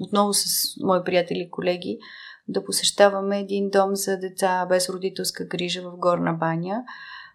отново 0.00 0.34
с 0.34 0.44
мои 0.82 1.04
приятели 1.04 1.38
и 1.38 1.50
колеги 1.50 1.98
да 2.48 2.64
посещаваме 2.64 3.40
един 3.40 3.70
дом 3.70 3.96
за 3.96 4.18
деца 4.18 4.66
без 4.68 4.88
родителска 4.88 5.44
грижа 5.44 5.82
в 5.82 5.96
Горна 5.96 6.32
баня, 6.32 6.84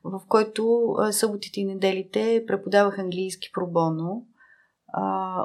в 0.06 0.22
който 0.28 0.96
съботите 1.12 1.60
и 1.60 1.66
неделите 1.66 2.44
преподавах 2.48 3.00
английски 3.00 3.50
пробоно. 3.54 4.26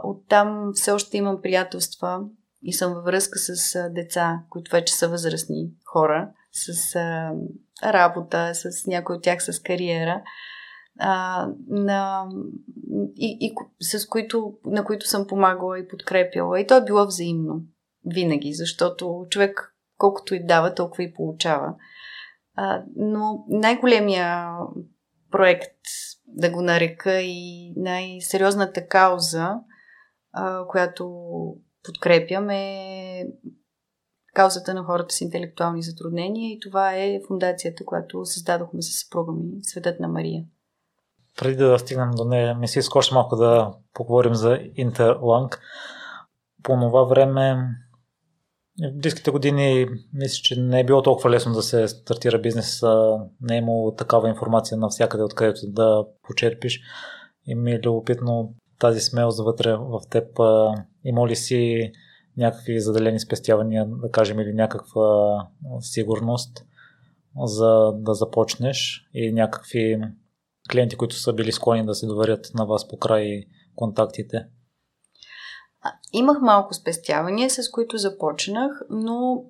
Оттам 0.05 0.71
все 0.75 0.93
още 0.93 1.17
имам 1.17 1.43
приятелства 1.43 2.21
и 2.63 2.73
съм 2.73 2.95
във 2.95 3.05
връзка 3.05 3.39
с 3.39 3.89
деца, 3.91 4.43
които 4.51 4.71
вече 4.71 4.95
са 4.95 5.09
възрастни 5.09 5.71
хора, 5.85 6.31
с 6.53 6.97
работа, 7.85 8.51
с 8.55 8.87
някой 8.87 9.17
от 9.17 9.23
тях 9.23 9.43
с 9.43 9.63
кариера. 9.63 10.23
А, 10.99 11.49
на, 11.69 12.29
и, 13.17 13.39
и 13.41 13.55
с 13.81 14.07
които, 14.07 14.55
на 14.65 14.85
които 14.85 15.07
съм 15.07 15.27
помагала 15.27 15.79
и 15.79 15.89
подкрепяла. 15.89 16.61
И 16.61 16.67
то 16.67 16.77
е 16.77 16.85
било 16.85 17.07
взаимно 17.07 17.63
винаги, 18.07 18.53
защото 18.53 19.27
човек 19.31 19.75
колкото 19.99 20.35
и 20.35 20.47
дава, 20.47 20.75
толкова 20.75 21.03
и 21.03 21.15
получава. 21.15 21.75
А, 22.63 22.83
но 22.97 23.45
най-големия 23.49 24.49
проект, 25.31 25.81
да 26.27 26.51
го 26.51 26.63
нарека, 26.63 27.21
и 27.21 27.73
най-сериозната 27.77 28.87
кауза, 28.87 29.55
а, 30.33 30.67
която 30.67 31.11
подкрепям 31.85 32.51
е 32.51 33.27
каузата 34.35 34.75
на 34.75 34.85
хората 34.85 35.15
с 35.15 35.21
интелектуални 35.21 35.83
затруднения 35.83 36.53
и 36.53 36.61
това 36.61 36.95
е 36.95 37.21
фундацията, 37.29 37.85
която 37.85 38.25
създадохме 38.25 38.83
с 38.83 39.01
съпруга 39.01 39.33
ми, 39.33 39.45
Светът 39.63 40.01
на 40.01 40.09
Мария. 40.09 40.45
Преди 41.39 41.57
да 41.57 41.79
стигнем 41.79 42.11
до 42.11 42.25
нея, 42.25 42.55
ми 42.55 42.69
се 42.69 42.79
иска 42.79 43.01
малко 43.13 43.37
да 43.37 43.75
поговорим 43.95 44.35
за 44.35 44.59
Интерланг. 44.75 45.61
По 46.63 46.77
това 46.77 47.05
време 47.05 47.57
в 48.79 48.99
близките 48.99 49.31
години 49.31 49.87
мисля, 50.13 50.43
че 50.43 50.61
не 50.61 50.81
е 50.81 50.85
било 50.85 51.03
толкова 51.03 51.31
лесно 51.31 51.53
да 51.53 51.63
се 51.63 51.89
стартира 51.89 52.41
бизнес. 52.41 52.83
Не 53.41 53.55
е 53.55 53.59
имало 53.59 53.95
такава 53.95 54.29
информация 54.29 54.79
навсякъде, 54.79 55.25
откъдето 55.25 55.61
да 55.67 56.07
почерпиш. 56.23 56.81
И 57.47 57.55
ми 57.55 57.73
е 57.73 57.81
любопитно 57.85 58.55
тази 58.79 59.01
смелост 59.01 59.45
вътре 59.45 59.77
в 59.77 60.01
теб. 60.11 60.39
Има 61.05 61.29
ли 61.29 61.37
си 61.37 61.93
някакви 62.37 62.81
заделени 62.81 63.21
спестявания, 63.21 63.87
да 63.89 64.11
кажем, 64.11 64.41
или 64.41 64.53
някаква 64.53 65.37
сигурност 65.81 66.65
за 67.45 67.93
да 67.95 68.15
започнеш 68.15 69.09
и 69.15 69.33
някакви 69.33 70.01
клиенти, 70.71 70.97
които 70.97 71.17
са 71.17 71.33
били 71.33 71.53
склонни 71.53 71.87
да 71.87 71.95
се 71.95 72.07
доверят 72.07 72.51
на 72.55 72.67
вас 72.67 72.89
по 72.89 72.99
край 72.99 73.45
контактите? 73.75 74.47
Имах 76.13 76.41
малко 76.41 76.75
спестявания, 76.75 77.51
с 77.51 77.71
които 77.71 77.99
започнах, 77.99 78.83
но 78.91 79.45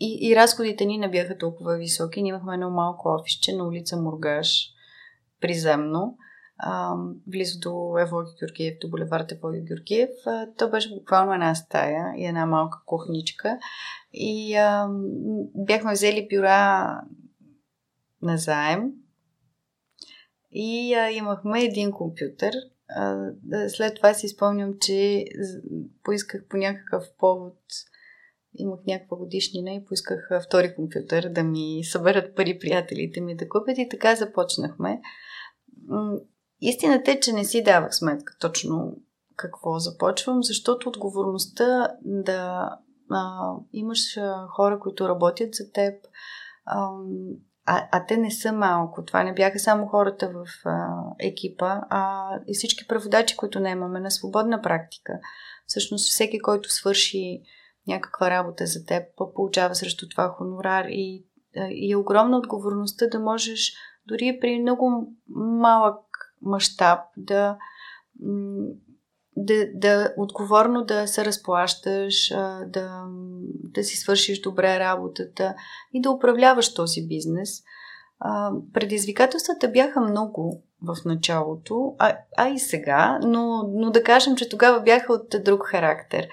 и, 0.00 0.18
и 0.30 0.36
разходите 0.36 0.84
ни 0.84 0.98
не 0.98 1.10
бяха 1.10 1.38
толкова 1.38 1.76
високи. 1.76 2.22
Ние 2.22 2.30
имахме 2.30 2.54
едно 2.54 2.70
малко 2.70 3.08
офисче 3.08 3.56
на 3.56 3.64
улица 3.64 3.96
Мургаш, 3.96 4.68
приземно, 5.40 6.16
а, 6.58 6.94
близо 7.26 7.60
до 7.60 7.98
Евлоги 7.98 8.30
Георгиев, 8.40 8.78
до 8.80 8.88
булевард 8.88 9.32
Евлоги 9.32 9.60
Георгиев. 9.60 10.10
А, 10.26 10.46
то 10.58 10.70
беше 10.70 10.94
буквално 10.94 11.32
една 11.32 11.54
стая 11.54 12.14
и 12.16 12.26
една 12.26 12.46
малка 12.46 12.78
кухничка. 12.86 13.58
И 14.12 14.56
а, 14.56 14.88
бяхме 15.54 15.92
взели 15.92 16.28
бюра 16.30 17.00
на 18.22 18.36
заем 18.36 18.92
и 20.52 20.94
а, 20.94 21.10
имахме 21.10 21.64
един 21.64 21.92
компютър. 21.92 22.54
След 23.68 23.94
това 23.94 24.14
си 24.14 24.28
спомням, 24.28 24.74
че 24.80 25.24
поисках 26.04 26.44
по 26.48 26.56
някакъв 26.56 27.04
повод 27.18 27.58
имах 28.54 28.80
някаква 28.86 29.16
годишнина 29.16 29.74
и 29.74 29.84
поисках 29.84 30.30
втори 30.46 30.74
компютър 30.74 31.28
да 31.28 31.44
ми 31.44 31.84
съберат 31.84 32.36
пари 32.36 32.58
приятелите 32.58 33.20
ми 33.20 33.36
да 33.36 33.48
купят 33.48 33.78
и 33.78 33.88
така 33.88 34.14
започнахме. 34.14 35.00
Истината 36.60 37.10
е, 37.10 37.20
че 37.20 37.32
не 37.32 37.44
си 37.44 37.62
давах 37.62 37.96
сметка 37.96 38.36
точно 38.40 38.96
какво 39.36 39.78
започвам, 39.78 40.42
защото 40.42 40.88
отговорността 40.88 41.96
да 42.04 42.70
а, 43.10 43.52
имаш 43.72 44.18
хора, 44.48 44.80
които 44.80 45.08
работят 45.08 45.54
за 45.54 45.72
теб, 45.72 45.94
а, 46.64 46.90
а, 47.70 47.88
а 47.92 48.06
те 48.06 48.16
не 48.16 48.30
са 48.30 48.52
малко. 48.52 49.04
Това 49.04 49.22
не 49.24 49.34
бяха 49.34 49.58
само 49.58 49.86
хората 49.86 50.28
в 50.28 50.46
а, 50.64 50.88
екипа, 51.18 51.80
а 51.90 52.30
и 52.46 52.54
всички 52.54 52.86
преводачи, 52.86 53.36
които 53.36 53.60
не 53.60 53.70
имаме 53.70 54.00
на 54.00 54.10
свободна 54.10 54.62
практика. 54.62 55.12
Всъщност 55.66 56.10
всеки, 56.10 56.38
който 56.38 56.72
свърши 56.72 57.42
някаква 57.86 58.30
работа 58.30 58.66
за 58.66 58.84
теб, 58.84 59.02
получава 59.34 59.74
срещу 59.74 60.08
това 60.08 60.28
хонорар 60.28 60.84
и, 60.88 61.24
и 61.70 61.92
е 61.92 61.96
огромна 61.96 62.38
отговорността 62.38 63.06
да 63.06 63.20
можеш 63.20 63.72
дори 64.06 64.38
при 64.40 64.60
много 64.60 65.12
малък 65.36 66.04
мащаб 66.42 67.00
да, 67.16 67.58
да, 69.38 69.66
да 69.74 70.14
отговорно 70.16 70.84
да 70.84 71.06
се 71.06 71.24
разплащаш, 71.24 72.28
да, 72.66 73.04
да 73.44 73.84
си 73.84 73.96
свършиш 73.96 74.40
добре 74.40 74.78
работата 74.78 75.54
и 75.92 76.00
да 76.00 76.10
управляваш 76.10 76.74
този 76.74 77.06
бизнес. 77.06 77.62
Предизвикателствата 78.72 79.68
бяха 79.68 80.00
много 80.00 80.62
в 80.82 80.96
началото, 81.04 81.94
а, 81.98 82.16
а 82.36 82.48
и 82.48 82.58
сега, 82.58 83.18
но, 83.22 83.70
но 83.74 83.90
да 83.90 84.02
кажем, 84.02 84.36
че 84.36 84.48
тогава 84.48 84.80
бяха 84.80 85.12
от 85.12 85.34
друг 85.44 85.66
характер 85.66 86.28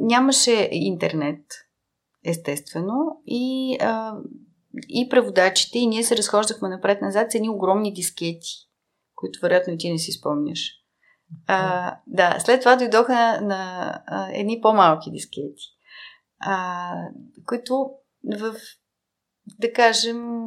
нямаше 0.00 0.68
интернет, 0.72 1.44
естествено, 2.24 3.20
и, 3.26 3.78
и 4.88 5.08
преводачите, 5.08 5.78
и 5.78 5.86
ние 5.86 6.02
се 6.02 6.16
разхождахме 6.16 6.68
напред-назад 6.68 7.32
с 7.32 7.34
едни 7.34 7.50
огромни 7.50 7.92
дискети, 7.92 8.65
които 9.16 9.38
вероятно 9.42 9.72
и 9.72 9.78
ти 9.78 9.92
не 9.92 9.98
си 9.98 10.12
спомняш. 10.12 10.72
А, 11.46 11.96
да, 12.06 12.36
след 12.40 12.60
това 12.60 12.76
дойдоха 12.76 13.12
на, 13.12 13.40
на 13.40 13.92
а, 14.06 14.28
едни 14.32 14.60
по-малки 14.60 15.10
дискети, 15.10 15.64
а, 16.40 16.92
които 17.46 17.90
в, 18.38 18.54
да 19.58 19.72
кажем, 19.72 20.40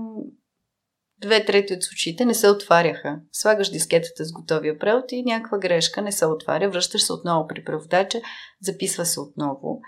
две 1.21 1.45
трети 1.45 1.73
от 1.73 1.83
случаите 1.83 2.25
не 2.25 2.33
се 2.33 2.49
отваряха. 2.49 3.19
Слагаш 3.31 3.71
дискетата 3.71 4.25
с 4.25 4.31
готовия 4.31 4.79
превод 4.79 5.11
и 5.11 5.23
някаква 5.23 5.57
грешка 5.57 6.01
не 6.01 6.11
се 6.11 6.25
отваря, 6.25 6.69
връщаш 6.69 7.03
се 7.03 7.13
отново 7.13 7.47
при 7.47 7.63
преводача, 7.63 8.21
записва 8.61 9.05
се 9.05 9.19
отново. 9.19 9.81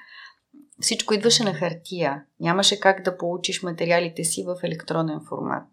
Всичко 0.81 1.13
идваше 1.13 1.43
на 1.43 1.53
хартия. 1.53 2.23
Нямаше 2.39 2.79
как 2.79 3.03
да 3.03 3.17
получиш 3.17 3.63
материалите 3.63 4.23
си 4.23 4.43
в 4.43 4.55
електронен 4.63 5.19
формат. 5.29 5.69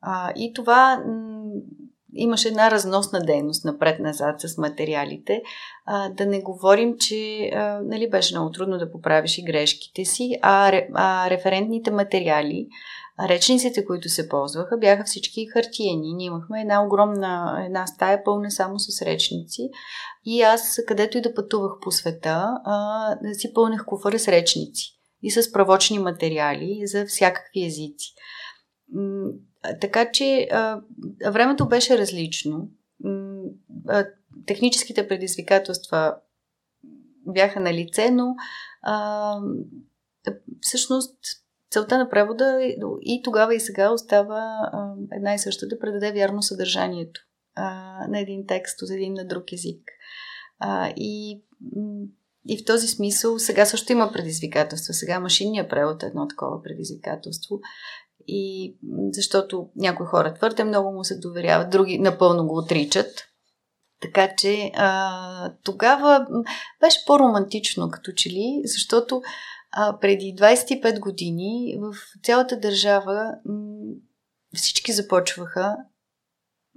А, 0.00 0.32
и 0.36 0.52
това 0.54 1.04
имаше 2.14 2.48
една 2.48 2.70
разносна 2.70 3.20
дейност 3.20 3.64
напред-назад 3.64 4.40
с 4.40 4.58
материалите. 4.58 5.42
А, 5.86 6.08
да 6.08 6.26
не 6.26 6.40
говорим, 6.40 6.94
че 6.98 7.50
а, 7.54 7.80
нали, 7.84 8.10
беше 8.10 8.34
много 8.34 8.50
трудно 8.50 8.78
да 8.78 8.92
поправиш 8.92 9.38
и 9.38 9.44
грешките 9.44 10.04
си, 10.04 10.38
а, 10.42 10.82
а 10.94 11.30
референтните 11.30 11.90
материали 11.90 12.68
речниците, 13.20 13.84
които 13.84 14.08
се 14.08 14.28
ползваха, 14.28 14.76
бяха 14.78 15.04
всички 15.04 15.46
хартиени. 15.46 16.14
Ние 16.14 16.26
имахме 16.26 16.60
една 16.60 16.84
огромна 16.84 17.62
една 17.66 17.86
стая 17.86 18.24
пълна 18.24 18.50
само 18.50 18.78
с 18.78 19.02
речници. 19.02 19.70
И 20.24 20.42
аз, 20.42 20.80
където 20.86 21.18
и 21.18 21.20
да 21.20 21.34
пътувах 21.34 21.72
по 21.82 21.90
света, 21.90 22.58
а, 22.64 23.16
си 23.32 23.52
пълнех 23.54 23.84
куфара 23.84 24.18
с 24.18 24.28
речници 24.28 24.84
и 25.22 25.30
с 25.30 25.52
правочни 25.52 25.98
материали 25.98 26.80
за 26.84 27.06
всякакви 27.06 27.66
езици. 27.66 28.14
Така 29.80 30.10
че 30.12 30.48
а, 30.52 30.80
времето 31.30 31.68
беше 31.68 31.98
различно. 31.98 32.68
А, 33.88 34.06
техническите 34.46 35.08
предизвикателства 35.08 36.16
бяха 37.26 37.60
на 37.60 37.74
лице, 37.74 38.10
но 38.10 38.34
а, 38.82 39.36
всъщност 40.60 41.18
целта 41.70 41.98
на 41.98 42.10
превода 42.10 42.58
и 43.02 43.20
тогава 43.24 43.54
и 43.54 43.60
сега 43.60 43.90
остава 43.90 44.70
а, 44.72 44.94
една 45.12 45.34
и 45.34 45.38
съща 45.38 45.68
да 45.68 45.78
предаде 45.78 46.12
вярно 46.12 46.42
съдържанието 46.42 47.20
а, 47.54 47.64
на 48.08 48.20
един 48.20 48.46
текст 48.46 48.82
от 48.82 48.90
един 48.90 49.12
на 49.12 49.26
друг 49.26 49.52
език. 49.52 49.90
А, 50.58 50.92
и, 50.96 51.42
и 52.48 52.58
в 52.58 52.64
този 52.64 52.88
смисъл 52.88 53.38
сега 53.38 53.66
също 53.66 53.92
има 53.92 54.12
предизвикателства. 54.12 54.94
Сега 54.94 55.20
машинният 55.20 55.70
превод 55.70 56.02
е 56.02 56.06
едно 56.06 56.28
такова 56.28 56.62
предизвикателство. 56.62 57.60
И 58.26 58.76
защото 59.12 59.68
някои 59.76 60.06
хора 60.06 60.34
твърде 60.34 60.64
много 60.64 60.92
му 60.92 61.04
се 61.04 61.18
доверяват, 61.18 61.70
други 61.70 61.98
напълно 61.98 62.46
го 62.46 62.58
отричат. 62.58 63.24
Така 64.00 64.34
че 64.38 64.70
а, 64.74 65.52
тогава 65.64 66.26
беше 66.80 67.04
по-романтично 67.06 67.90
като 67.90 68.12
че 68.12 68.30
ли, 68.30 68.62
защото 68.64 69.22
а, 69.72 69.98
преди 70.00 70.34
25 70.38 71.00
години 71.00 71.76
в 71.80 71.94
цялата 72.22 72.60
държава 72.60 73.34
м- 73.44 73.94
всички 74.54 74.92
започваха 74.92 75.76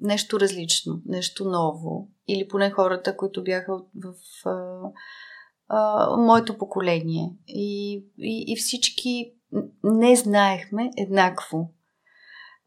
нещо 0.01 0.39
различно, 0.39 1.01
нещо 1.05 1.45
ново. 1.45 2.09
Или 2.27 2.47
поне 2.47 2.71
хората, 2.71 3.17
които 3.17 3.43
бяха 3.43 3.77
в 3.95 4.13
а, 4.45 4.79
а, 5.67 6.09
моето 6.17 6.57
поколение. 6.57 7.35
И, 7.47 7.93
и, 8.17 8.45
и 8.47 8.55
всички 8.55 9.33
не 9.83 10.15
знаехме 10.15 10.91
еднакво. 10.97 11.73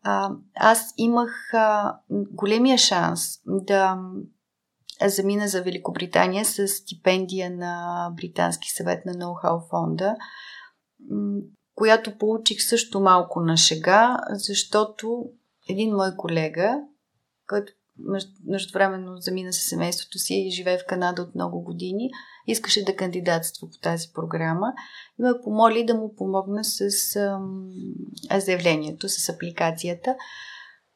А, 0.03 0.31
аз 0.55 0.95
имах 0.97 1.55
а, 1.55 1.99
големия 2.11 2.79
шанс 2.79 3.21
да 3.47 3.99
замина 5.07 5.49
за 5.49 5.63
Великобритания 5.63 6.45
с 6.45 6.69
стипендия 6.69 7.51
на 7.51 8.09
Британски 8.17 8.71
съвет 8.71 9.07
на 9.07 9.13
ноу-хау 9.13 9.71
фонда, 9.71 10.17
която 11.75 12.19
получих 12.19 12.63
също 12.63 13.01
малко 13.01 13.41
на 13.41 13.57
шега, 13.57 14.21
защото 14.31 15.25
един 15.69 15.95
мой 15.95 16.17
колега, 16.17 16.75
който 17.47 17.73
междувременно 18.47 19.17
замина 19.17 19.53
със 19.53 19.65
семейството 19.65 20.19
си 20.19 20.35
и 20.35 20.51
живее 20.51 20.79
в 20.79 20.87
Канада 20.89 21.23
от 21.23 21.35
много 21.35 21.63
години, 21.63 22.11
искаше 22.47 22.85
да 22.85 22.97
кандидатства 22.97 23.69
по 23.69 23.79
тази 23.79 24.09
програма 24.15 24.73
и 25.19 25.23
ме 25.23 25.31
помоли 25.45 25.85
да 25.85 25.95
му 25.95 26.15
помогна 26.17 26.65
с 26.65 27.17
ам, 27.17 27.71
заявлението, 28.37 29.09
с 29.09 29.29
апликацията 29.29 30.17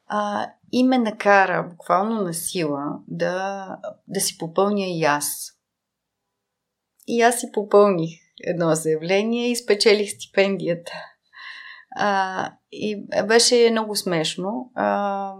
а, 0.07 0.49
и 0.71 0.83
ме 0.83 0.97
накара 0.97 1.67
буквално 1.69 2.21
на 2.21 2.33
сила 2.33 2.99
да, 3.07 3.67
да 4.07 4.19
си 4.19 4.37
попълня 4.37 4.85
и 4.87 5.03
аз. 5.03 5.51
И 7.07 7.21
аз 7.21 7.39
си 7.39 7.51
попълних 7.53 8.09
едно 8.43 8.75
заявление 8.75 9.51
и 9.51 9.55
спечелих 9.55 10.09
стипендията. 10.11 10.91
А, 11.95 12.51
и 12.71 13.07
беше 13.27 13.69
много 13.71 13.95
смешно, 13.95 14.71
а, 14.75 15.33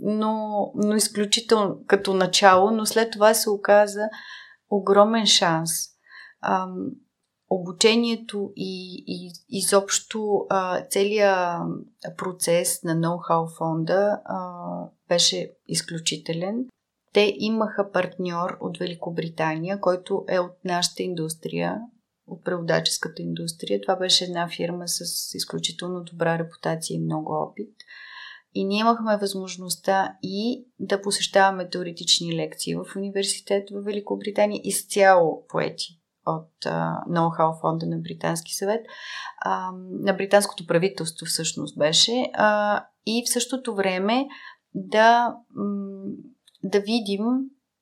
но, 0.00 0.72
но 0.74 0.96
изключително 0.96 1.76
като 1.86 2.14
начало, 2.14 2.70
но 2.70 2.86
след 2.86 3.10
това 3.10 3.34
се 3.34 3.50
оказа 3.50 4.08
огромен 4.70 5.26
шанс. 5.26 5.70
А, 6.40 6.66
обучението 7.50 8.52
и, 8.56 9.04
и 9.06 9.32
изобщо 9.48 10.46
а, 10.50 10.84
целият 10.90 11.62
процес 12.16 12.82
на 12.82 12.94
ноу-хау 12.94 13.58
фонда 13.58 14.20
а, 14.24 14.38
беше 15.08 15.52
изключителен. 15.68 16.66
Те 17.12 17.34
имаха 17.38 17.92
партньор 17.92 18.56
от 18.60 18.78
Великобритания, 18.78 19.80
който 19.80 20.24
е 20.28 20.38
от 20.38 20.64
нашата 20.64 21.02
индустрия, 21.02 21.80
от 22.28 22.44
преводаческата 22.44 23.22
индустрия. 23.22 23.80
Това 23.80 23.96
беше 23.96 24.24
една 24.24 24.48
фирма 24.48 24.88
с 24.88 25.34
изключително 25.34 26.04
добра 26.04 26.38
репутация 26.38 26.94
и 26.94 27.00
много 27.00 27.32
опит. 27.32 27.74
И 28.54 28.64
ние 28.64 28.80
имахме 28.80 29.16
възможността 29.16 30.16
и 30.22 30.66
да 30.78 31.02
посещаваме 31.02 31.68
теоретични 31.68 32.36
лекции 32.36 32.74
в 32.74 32.84
университет 32.96 33.68
в 33.70 33.80
Великобритания, 33.84 34.60
изцяло 34.64 35.46
поети 35.48 35.98
от 36.26 36.64
ноу-хау 37.10 37.60
фонда 37.60 37.86
на 37.86 37.98
Британски 37.98 38.54
съвет, 38.54 38.86
а, 39.44 39.70
на 39.90 40.12
британското 40.12 40.66
правителство 40.66 41.26
всъщност 41.26 41.78
беше, 41.78 42.30
а, 42.34 42.84
и 43.06 43.22
в 43.26 43.32
същото 43.32 43.74
време 43.74 44.26
да, 44.74 45.36
да 46.64 46.80
видим 46.80 47.24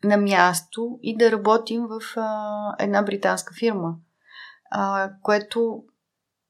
на 0.04 0.16
място 0.16 0.98
и 1.02 1.16
да 1.16 1.32
работим 1.32 1.86
в 1.86 2.00
а, 2.16 2.84
една 2.84 3.02
британска 3.02 3.54
фирма, 3.58 3.94
а, 4.70 5.10
което 5.22 5.84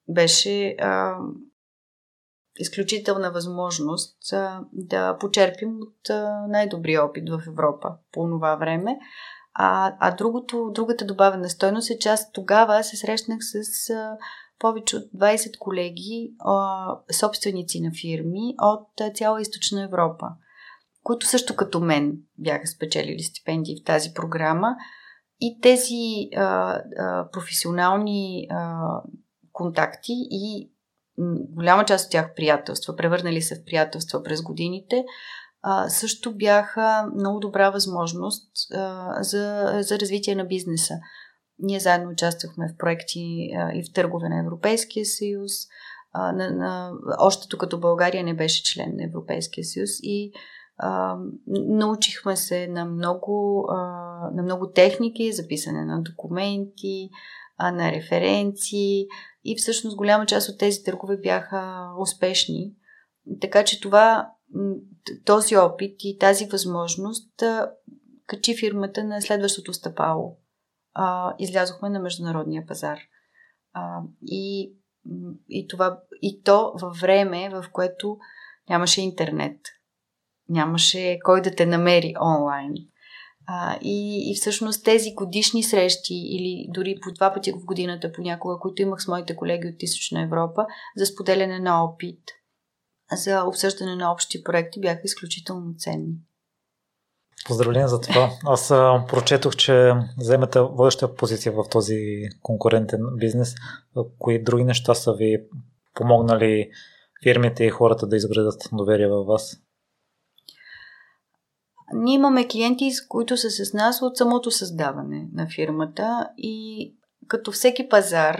беше 0.09 0.75
а, 0.79 1.17
изключителна 2.59 3.31
възможност 3.31 4.33
а, 4.33 4.61
да 4.73 5.17
почерпим 5.17 5.77
от 5.81 6.09
а, 6.09 6.47
най-добрия 6.47 7.05
опит 7.05 7.29
в 7.29 7.43
Европа 7.47 7.95
по 8.11 8.29
това 8.29 8.55
време. 8.55 8.97
А, 9.53 9.95
а 9.99 10.15
другото, 10.15 10.71
другата 10.73 11.05
добавена 11.05 11.49
стойност 11.49 11.89
е, 11.89 11.99
че 11.99 12.09
аз 12.09 12.31
тогава 12.31 12.83
се 12.83 12.97
срещнах 12.97 13.39
с 13.41 13.89
а, 13.89 14.17
повече 14.59 14.97
от 14.97 15.03
20 15.03 15.57
колеги, 15.57 16.33
а, 16.39 16.87
собственици 17.11 17.81
на 17.81 17.91
фирми 18.01 18.55
от 18.61 19.01
а, 19.01 19.11
цяла 19.13 19.41
източна 19.41 19.83
Европа, 19.83 20.27
които 21.03 21.25
също 21.25 21.55
като 21.55 21.79
мен 21.79 22.17
бяха 22.37 22.67
спечелили 22.67 23.23
стипендии 23.23 23.81
в 23.81 23.85
тази 23.85 24.13
програма. 24.13 24.75
И 25.41 25.59
тези 25.61 26.29
а, 26.35 26.43
а, 26.99 27.29
професионални 27.31 28.47
а, 28.51 28.87
контакти 29.51 30.13
и 30.13 30.71
голяма 31.49 31.85
част 31.85 32.05
от 32.05 32.11
тях 32.11 32.35
приятелства, 32.35 32.95
превърнали 32.95 33.41
се 33.41 33.55
в 33.55 33.65
приятелства 33.65 34.23
през 34.23 34.41
годините, 34.41 35.05
а, 35.61 35.89
също 35.89 36.35
бяха 36.35 37.07
много 37.15 37.39
добра 37.39 37.69
възможност 37.69 38.51
а, 38.73 39.13
за, 39.23 39.73
за 39.81 39.99
развитие 39.99 40.35
на 40.35 40.45
бизнеса. 40.45 40.93
Ние 41.59 41.79
заедно 41.79 42.09
участвахме 42.09 42.67
в 42.73 42.77
проекти 42.77 43.49
а, 43.57 43.71
и 43.73 43.83
в 43.83 43.93
търгове 43.93 44.29
на 44.29 44.39
Европейския 44.39 45.05
съюз. 45.05 45.51
А, 46.13 46.31
на, 46.31 46.51
на, 46.51 46.91
още 47.19 47.47
тук 47.49 47.59
като 47.59 47.79
България 47.79 48.23
не 48.23 48.33
беше 48.33 48.63
член 48.63 48.95
на 48.95 49.03
Европейския 49.03 49.65
съюз 49.65 49.89
и 50.03 50.31
научихме 51.47 52.35
се 52.35 52.67
на 52.67 52.85
много, 52.85 53.65
а, 53.69 53.77
на 54.33 54.43
много 54.43 54.71
техники, 54.71 55.33
записане 55.33 55.85
на 55.85 56.01
документи, 56.01 57.09
а, 57.57 57.71
на 57.71 57.91
референции 57.91 59.07
и 59.43 59.55
всъщност 59.57 59.97
голяма 59.97 60.25
част 60.25 60.49
от 60.49 60.57
тези 60.57 60.83
търгове 60.83 61.17
бяха 61.17 61.89
успешни. 61.99 62.73
Така 63.41 63.63
че 63.63 63.81
това 63.81 64.31
този 65.25 65.57
опит 65.57 65.95
и 65.99 66.17
тази 66.17 66.45
възможност 66.45 67.41
а, 67.41 67.71
качи 68.25 68.57
фирмата 68.57 69.03
на 69.03 69.21
следващото 69.21 69.73
стъпало. 69.73 70.37
А, 70.93 71.35
излязохме 71.39 71.89
на 71.89 71.99
международния 71.99 72.65
пазар. 72.67 72.99
А, 73.73 74.01
и, 74.25 74.73
и, 75.49 75.67
това, 75.67 75.99
и 76.21 76.41
то 76.43 76.73
във 76.81 76.97
време, 76.97 77.49
в 77.49 77.65
което 77.71 78.17
нямаше 78.69 79.01
интернет. 79.01 79.59
Нямаше 80.49 81.19
кой 81.23 81.41
да 81.41 81.55
те 81.55 81.65
намери 81.65 82.13
онлайн. 82.21 82.73
А, 83.49 83.77
и, 83.81 84.31
и 84.31 84.35
всъщност 84.35 84.85
тези 84.85 85.13
годишни 85.13 85.63
срещи 85.63 86.13
или 86.13 86.65
дори 86.69 86.95
по 87.03 87.11
два 87.11 87.33
пъти 87.33 87.51
в 87.51 87.65
годината 87.65 88.11
понякога, 88.11 88.59
които 88.59 88.81
имах 88.81 89.01
с 89.01 89.07
моите 89.07 89.35
колеги 89.35 89.67
от 89.67 89.83
Източна 89.83 90.21
Европа, 90.21 90.65
за 90.97 91.05
споделяне 91.05 91.59
на 91.59 91.83
опит– 91.83 92.19
за 93.11 93.43
обсъждане 93.43 93.95
на 93.95 94.11
общи 94.11 94.43
проекти 94.43 94.79
бяха 94.79 95.01
изключително 95.03 95.73
ценни. 95.77 96.13
Поздравления 97.47 97.87
за 97.87 98.01
това. 98.01 98.31
Аз 98.45 98.71
а, 98.71 99.05
прочетох, 99.09 99.55
че 99.55 99.93
вземете 100.17 100.59
водеща 100.59 101.15
позиция 101.15 101.51
в 101.51 101.63
този 101.71 101.97
конкурентен 102.41 103.01
бизнес. 103.17 103.55
Кои 104.19 104.43
други 104.43 104.63
неща 104.63 104.93
са 104.93 105.13
ви 105.13 105.37
помогнали 105.93 106.69
фирмите 107.23 107.63
и 107.63 107.69
хората 107.69 108.07
да 108.07 108.15
изградат 108.15 108.61
доверие 108.71 109.07
във 109.07 109.27
вас? 109.27 109.57
Ние 111.93 112.15
имаме 112.15 112.47
клиенти, 112.47 112.91
които 113.09 113.37
са 113.37 113.49
с 113.49 113.73
нас 113.73 114.01
от 114.01 114.17
самото 114.17 114.51
създаване 114.51 115.27
на 115.33 115.47
фирмата 115.55 116.29
и 116.37 116.93
като 117.27 117.51
всеки 117.51 117.89
пазар, 117.89 118.39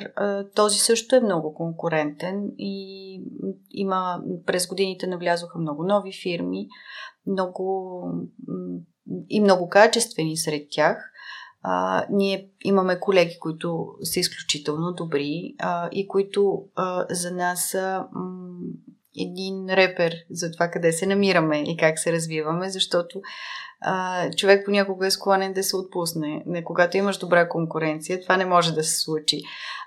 този 0.56 0.80
също 0.80 1.16
е 1.16 1.22
много 1.22 1.54
конкурентен 1.54 2.52
и 2.58 3.22
има 3.72 4.22
през 4.46 4.68
годините 4.68 5.08
навлязоха 5.08 5.60
много 5.60 5.84
нови 5.84 6.12
фирми, 6.24 6.68
много 7.28 8.04
и 9.30 9.42
много 9.42 9.70
качествени 9.70 10.38
сред 10.38 10.68
тях. 10.72 11.12
А, 11.62 12.06
ние 12.10 12.50
имаме 12.64 13.00
колеги, 13.00 13.38
които 13.40 13.88
са 14.04 14.20
изключително 14.20 14.94
добри 14.94 15.56
а, 15.60 15.90
и 15.92 16.08
които 16.08 16.64
а, 16.76 17.06
за 17.10 17.32
нас 17.32 17.70
са 17.70 18.06
м, 18.12 18.58
един 19.18 19.70
репер 19.70 20.16
за 20.30 20.52
това 20.52 20.68
къде 20.68 20.92
се 20.92 21.06
намираме 21.06 21.58
и 21.58 21.78
как 21.78 22.00
се 22.00 22.12
развиваме, 22.12 22.70
защото 22.70 23.22
а, 23.82 24.30
човек 24.32 24.66
понякога 24.66 25.08
е 25.08 25.12
склонен 25.12 25.54
да 25.54 25.64
се 25.64 25.76
отпусне. 25.76 26.44
Не, 26.46 26.64
когато 26.64 26.98
имаш 26.98 27.18
добра 27.18 27.50
конкуренция, 27.50 28.22
това 28.22 28.38
не 28.38 28.46
може 28.46 28.74
да 28.74 28.84
се 28.84 29.00
случи. 29.00 29.42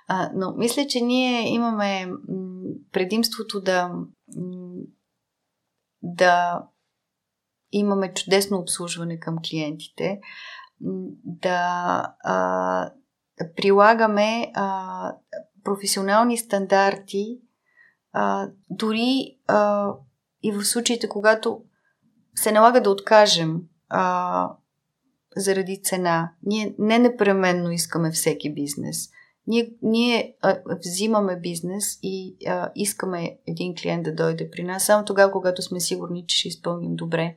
А, 0.09 0.31
но 0.35 0.55
мисля, 0.57 0.87
че 0.87 1.01
ние 1.01 1.55
имаме 1.55 2.13
предимството 2.93 3.61
да, 3.61 3.93
да 6.03 6.63
имаме 7.73 8.15
чудесно 8.15 8.59
обслужване 8.59 9.21
към 9.21 9.37
клиентите, 9.51 10.21
да 11.25 12.03
а, 12.25 12.91
прилагаме 13.57 14.53
а, 14.55 15.13
професионални 15.65 16.39
стандарти, 16.39 17.41
а, 18.13 18.49
дори 18.71 19.39
а, 19.47 19.89
и 20.43 20.53
в 20.53 20.65
случаите, 20.65 21.09
когато 21.09 21.63
се 22.35 22.53
налага 22.53 22.81
да 22.81 22.91
откажем 22.91 23.63
а, 23.89 24.53
заради 25.37 25.83
цена. 25.83 26.33
Ние 26.43 26.75
не 26.79 26.99
непременно 26.99 27.71
искаме 27.71 28.11
всеки 28.11 28.55
бизнес. 28.55 29.09
Ние, 29.47 29.75
ние 29.83 30.37
а, 30.43 30.59
взимаме 30.87 31.41
бизнес 31.41 31.99
и 32.03 32.37
а, 32.47 32.71
искаме 32.75 33.39
един 33.47 33.75
клиент 33.83 34.05
да 34.05 34.15
дойде 34.15 34.51
при 34.51 34.63
нас 34.63 34.85
само 34.85 35.05
тогава, 35.05 35.33
когато 35.33 35.63
сме 35.63 35.81
сигурни, 35.81 36.27
че 36.27 36.39
ще 36.39 36.49
изпълним 36.49 36.97
добре 36.97 37.37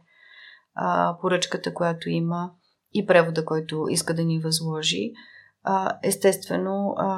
а, 0.76 1.18
поръчката, 1.22 1.74
която 1.74 2.10
има 2.10 2.52
и 2.94 3.06
превода, 3.06 3.46
който 3.46 3.86
иска 3.90 4.14
да 4.14 4.24
ни 4.24 4.40
възложи. 4.40 5.12
А, 5.64 6.00
естествено, 6.04 6.96
а, 6.98 7.18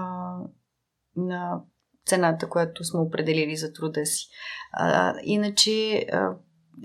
на 1.15 1.61
цената, 2.05 2.49
която 2.49 2.83
сме 2.83 2.99
определили 2.99 3.55
за 3.55 3.73
труда 3.73 4.05
си. 4.05 4.27
А, 4.73 5.15
иначе, 5.23 6.05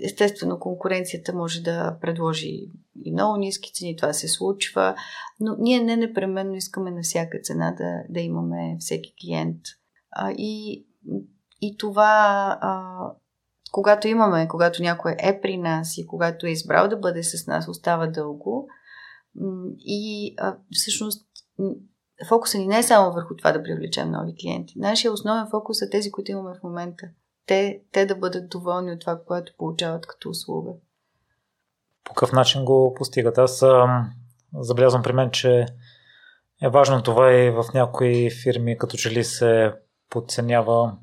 естествено, 0.03 0.59
конкуренцията 0.59 1.33
може 1.33 1.61
да 1.61 1.97
предложи 2.01 2.49
и 3.05 3.11
много 3.11 3.37
ниски 3.37 3.73
цени, 3.73 3.95
това 3.95 4.13
се 4.13 4.27
случва, 4.27 4.95
но 5.39 5.55
ние 5.59 5.79
не 5.79 5.95
непременно 5.95 6.55
искаме 6.55 6.91
на 6.91 7.01
всяка 7.01 7.39
цена 7.43 7.71
да, 7.77 8.03
да 8.09 8.19
имаме 8.19 8.77
всеки 8.79 9.13
клиент. 9.21 9.57
А, 10.11 10.31
и, 10.37 10.85
и 11.61 11.77
това, 11.77 12.57
а, 12.61 12.99
когато 13.71 14.07
имаме, 14.07 14.47
когато 14.47 14.81
някой 14.81 15.15
е 15.19 15.41
при 15.41 15.57
нас 15.57 15.97
и 15.97 16.07
когато 16.07 16.45
е 16.45 16.51
избрал 16.51 16.87
да 16.87 16.97
бъде 16.97 17.23
с 17.23 17.47
нас, 17.47 17.67
остава 17.67 18.07
дълго. 18.07 18.67
И 19.77 20.33
а, 20.37 20.57
всъщност 20.71 21.27
фокуса 22.27 22.57
ни 22.57 22.67
не 22.67 22.77
е 22.77 22.83
само 22.83 23.13
върху 23.13 23.35
това 23.35 23.51
да 23.51 23.63
привлечем 23.63 24.11
нови 24.11 24.35
клиенти. 24.41 24.73
Нашия 24.77 25.11
основен 25.11 25.47
фокус 25.51 25.79
са 25.79 25.89
тези, 25.89 26.11
които 26.11 26.31
имаме 26.31 26.53
в 26.59 26.63
момента 26.63 27.07
те, 27.45 27.81
те 27.91 28.05
да 28.05 28.15
бъдат 28.15 28.49
доволни 28.49 28.91
от 28.91 28.99
това, 28.99 29.19
което 29.27 29.53
получават 29.57 30.07
като 30.07 30.29
услуга. 30.29 30.71
По 32.03 32.13
какъв 32.13 32.33
начин 32.33 32.65
го 32.65 32.93
постигат? 32.93 33.37
Аз 33.37 33.61
ам, 33.61 34.11
забелязвам 34.53 35.03
при 35.03 35.13
мен, 35.13 35.31
че 35.31 35.65
е 36.61 36.69
важно 36.69 37.03
това 37.03 37.33
и 37.33 37.49
в 37.49 37.65
някои 37.73 38.29
фирми, 38.43 38.77
като 38.77 38.97
че 38.97 39.11
ли 39.11 39.23
се 39.23 39.73
подценява. 40.09 40.97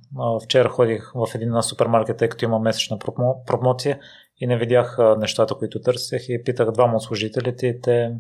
Вчера 0.44 0.68
ходих 0.68 1.12
в 1.14 1.34
един 1.34 1.50
на 1.50 1.62
супермаркет, 1.62 2.16
тъй 2.16 2.28
като 2.28 2.44
има 2.44 2.58
месечна 2.58 2.98
промоция 3.46 4.00
и 4.40 4.46
не 4.46 4.58
видях 4.58 4.98
нещата, 5.18 5.54
които 5.54 5.80
търсех 5.80 6.28
и 6.28 6.42
питах 6.44 6.70
двама 6.70 6.96
от 6.96 7.02
служителите 7.02 7.66
и 7.66 7.80
те 7.80 8.16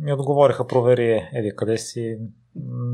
ми 0.00 0.12
отговориха, 0.12 0.66
провери 0.66 1.28
еди 1.32 1.56
къде 1.56 1.78
си, 1.78 2.18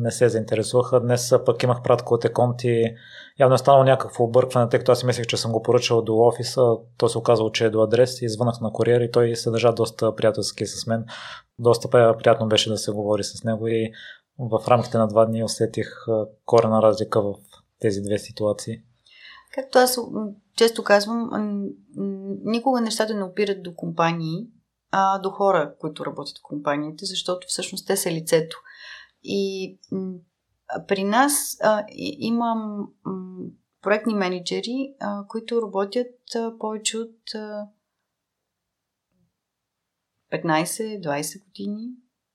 не 0.01 0.11
се 0.11 0.29
заинтересуваха. 0.29 1.01
Днес 1.01 1.35
пък 1.47 1.63
имах 1.63 1.83
пратка 1.83 2.15
от 2.15 2.25
Еконт 2.25 2.65
и 2.65 2.95
явно 3.41 3.55
е 3.55 3.59
станало 3.59 3.85
някакво 3.85 4.25
объркване, 4.25 4.69
тъй 4.69 4.79
като 4.79 4.93
аз 4.93 4.99
си 4.99 5.07
мислех, 5.07 5.27
че 5.27 5.37
съм 5.37 5.53
го 5.53 5.63
поръчал 5.63 6.03
до 6.03 6.19
офиса. 6.19 6.77
Той 6.97 7.09
се 7.09 7.19
оказал, 7.19 7.51
че 7.51 7.65
е 7.65 7.71
до 7.71 7.83
адрес 7.83 8.23
и 8.23 8.29
звънах 8.29 8.61
на 8.61 8.73
куриер 8.73 9.01
и 9.01 9.11
той 9.11 9.37
се 9.37 9.51
държа 9.51 9.73
доста 9.73 10.15
приятелски 10.15 10.67
с 10.67 10.87
мен. 10.87 11.05
Доста 11.59 11.91
приятно 11.91 12.49
беше 12.49 12.71
да 12.71 12.79
се 12.79 12.93
говори 12.93 13.25
с 13.25 13.45
него 13.45 13.69
и 13.69 13.93
в 14.39 14.69
рамките 14.69 14.99
на 14.99 15.09
два 15.09 15.25
дни 15.27 15.45
усетих 15.45 15.89
корена 16.45 16.83
разлика 16.83 17.23
в 17.23 17.35
тези 17.81 18.01
две 18.01 18.19
ситуации. 18.19 18.83
Както 19.55 19.79
аз 19.79 19.99
често 20.57 20.85
казвам, 20.85 21.31
никога 22.45 22.81
нещата 22.81 23.15
не 23.15 23.25
опират 23.25 23.63
до 23.63 23.75
компании, 23.75 24.47
а 24.93 25.19
до 25.19 25.31
хора, 25.31 25.75
които 25.79 26.07
работят 26.07 26.39
в 26.39 26.43
компаниите, 26.43 27.05
защото 27.05 27.47
всъщност 27.49 27.87
те 27.87 27.97
са 27.97 28.11
лицето. 28.11 28.57
И 29.23 29.79
при 30.89 31.05
нас 31.05 31.57
а, 31.63 31.85
имам 32.19 32.89
проектни 33.83 34.15
менеджери, 34.15 34.95
а, 35.01 35.27
които 35.29 35.63
работят 35.63 36.35
а, 36.37 36.59
повече 36.59 36.99
от 36.99 37.35
а, 37.35 37.67
15-20 40.33 41.45
години 41.45 41.89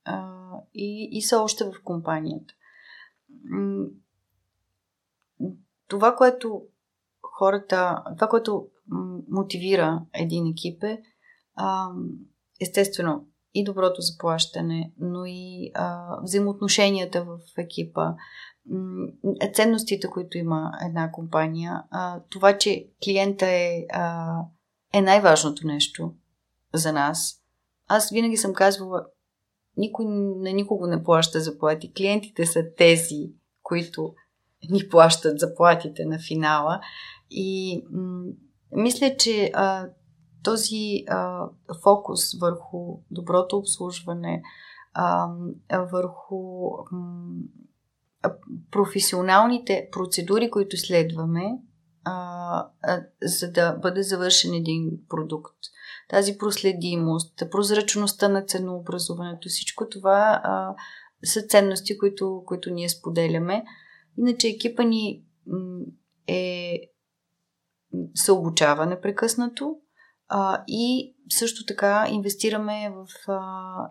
а, 0.04 0.34
и, 0.74 1.08
и 1.12 1.22
са 1.22 1.38
още 1.38 1.64
в 1.64 1.72
компанията. 1.84 2.54
Това, 5.88 6.16
което 6.16 6.62
хората, 7.22 8.04
това, 8.16 8.28
което 8.28 8.68
мотивира 9.28 10.06
един 10.12 10.46
екип 10.46 10.82
е 10.82 11.02
а, 11.54 11.88
естествено 12.60 13.26
и 13.54 13.64
доброто 13.64 14.00
заплащане, 14.00 14.92
но 14.98 15.24
и 15.26 15.70
а, 15.74 16.16
взаимоотношенията 16.22 17.24
в 17.24 17.38
екипа, 17.58 18.14
ценностите, 19.54 20.08
които 20.08 20.38
има 20.38 20.72
една 20.88 21.12
компания, 21.12 21.82
а, 21.90 22.20
това, 22.30 22.58
че 22.58 22.88
клиента 23.04 23.46
е, 23.46 23.86
а, 23.92 24.34
е 24.94 25.00
най-важното 25.00 25.66
нещо 25.66 26.14
за 26.74 26.92
нас. 26.92 27.34
Аз 27.88 28.10
винаги 28.10 28.36
съм 28.36 28.54
казвала, 28.54 29.06
никой 29.76 30.04
на 30.08 30.52
никого 30.52 30.86
не 30.86 31.04
плаща 31.04 31.40
заплати. 31.40 31.92
Клиентите 31.92 32.46
са 32.46 32.64
тези, 32.76 33.32
които 33.62 34.14
ни 34.70 34.88
плащат 34.90 35.38
заплатите 35.38 36.04
на 36.04 36.18
финала. 36.28 36.80
И 37.30 37.82
м- 37.90 38.32
мисля, 38.72 39.16
че 39.18 39.50
а, 39.54 39.88
този 40.42 41.04
а, 41.08 41.48
фокус 41.82 42.38
върху 42.40 42.98
доброто 43.10 43.56
обслужване, 43.56 44.42
а, 44.94 45.28
върху 45.92 46.70
м, 46.92 47.26
професионалните 48.70 49.88
процедури, 49.92 50.50
които 50.50 50.76
следваме, 50.76 51.58
а, 52.04 52.66
а, 52.82 53.02
за 53.22 53.52
да 53.52 53.72
бъде 53.72 54.02
завършен 54.02 54.54
един 54.54 54.90
продукт. 55.08 55.56
Тази 56.08 56.38
проследимост, 56.38 57.42
прозрачността 57.50 58.28
на 58.28 58.42
ценообразуването, 58.42 59.48
всичко 59.48 59.88
това 59.88 60.40
а, 60.44 60.74
са 61.24 61.42
ценности, 61.42 61.98
които, 61.98 62.42
които 62.46 62.70
ние 62.70 62.88
споделяме. 62.88 63.64
Иначе 64.18 64.48
екипа 64.48 64.82
ни 64.82 65.24
е, 66.26 66.80
се 68.14 68.32
обучава 68.32 68.86
непрекъснато 68.86 69.76
а, 70.28 70.64
и 70.68 71.14
също 71.28 71.66
така 71.66 72.06
инвестираме 72.10 72.92
в 72.94 73.30
а, 73.30 73.40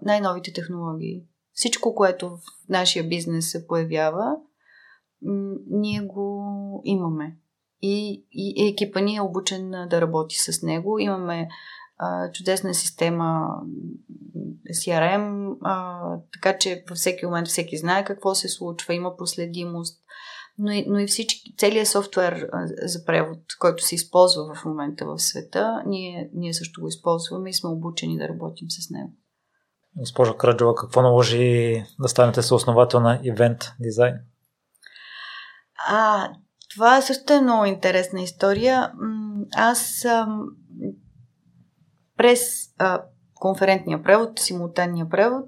най-новите 0.01 0.53
технологии. 0.53 1.23
Всичко, 1.53 1.95
което 1.95 2.29
в 2.29 2.39
нашия 2.69 3.07
бизнес 3.07 3.51
се 3.51 3.67
появява, 3.67 4.35
ние 5.69 6.01
го 6.01 6.81
имаме. 6.85 7.38
И, 7.81 8.25
и 8.31 8.67
екипа 8.67 8.99
ни 8.99 9.15
е 9.15 9.21
обучен 9.21 9.71
да 9.89 10.01
работи 10.01 10.35
с 10.35 10.63
него. 10.63 10.99
Имаме 10.99 11.47
а, 11.97 12.31
чудесна 12.31 12.73
система 12.73 13.47
CRM, 14.71 15.55
а, 15.61 16.01
така 16.33 16.57
че 16.57 16.83
във 16.89 16.97
всеки 16.97 17.25
момент 17.25 17.47
всеки 17.47 17.77
знае 17.77 18.05
какво 18.05 18.35
се 18.35 18.49
случва, 18.49 18.93
има 18.93 19.17
проследимост, 19.17 20.03
но 20.57 20.71
и, 20.71 20.85
но 20.87 20.99
и 20.99 21.07
всички, 21.07 21.55
целият 21.57 21.87
софтуер 21.87 22.49
за 22.83 23.05
превод, 23.05 23.39
който 23.59 23.83
се 23.83 23.95
използва 23.95 24.55
в 24.55 24.65
момента 24.65 25.05
в 25.05 25.19
света, 25.19 25.83
ние, 25.85 26.29
ние 26.33 26.53
също 26.53 26.81
го 26.81 26.87
използваме 26.87 27.49
и 27.49 27.53
сме 27.53 27.69
обучени 27.69 28.17
да 28.17 28.27
работим 28.27 28.67
с 28.69 28.89
него. 28.89 29.13
Госпожа 29.95 30.37
Краджова, 30.37 30.75
какво 30.75 31.01
наложи 31.01 31.83
да 31.99 32.07
станете 32.07 32.41
съосновател 32.41 32.99
на 32.99 33.21
Event 33.21 33.71
Design? 33.81 34.19
А, 35.89 36.29
това 36.73 37.01
също 37.01 37.33
е 37.33 37.41
много 37.41 37.65
интересна 37.65 38.21
история. 38.21 38.91
Аз 39.55 40.05
през 42.17 42.39
а, 42.77 43.03
конферентния 43.35 44.03
превод, 44.03 44.39
симултанния 44.39 45.09
превод, 45.09 45.45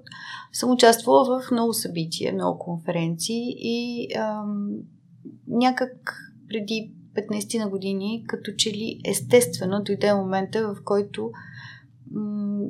съм 0.52 0.70
участвала 0.70 1.24
в 1.24 1.50
много 1.50 1.72
събития, 1.72 2.32
много 2.32 2.58
конференции 2.58 3.54
и 3.56 4.08
ам, 4.16 4.68
някак 5.48 6.16
преди 6.48 6.92
15 7.30 7.58
на 7.58 7.68
години, 7.68 8.24
като 8.28 8.52
че 8.58 8.70
ли 8.70 9.00
естествено 9.04 9.82
дойде 9.82 10.14
момента, 10.14 10.74
в 10.74 10.76
който 10.84 11.30
м- 12.10 12.68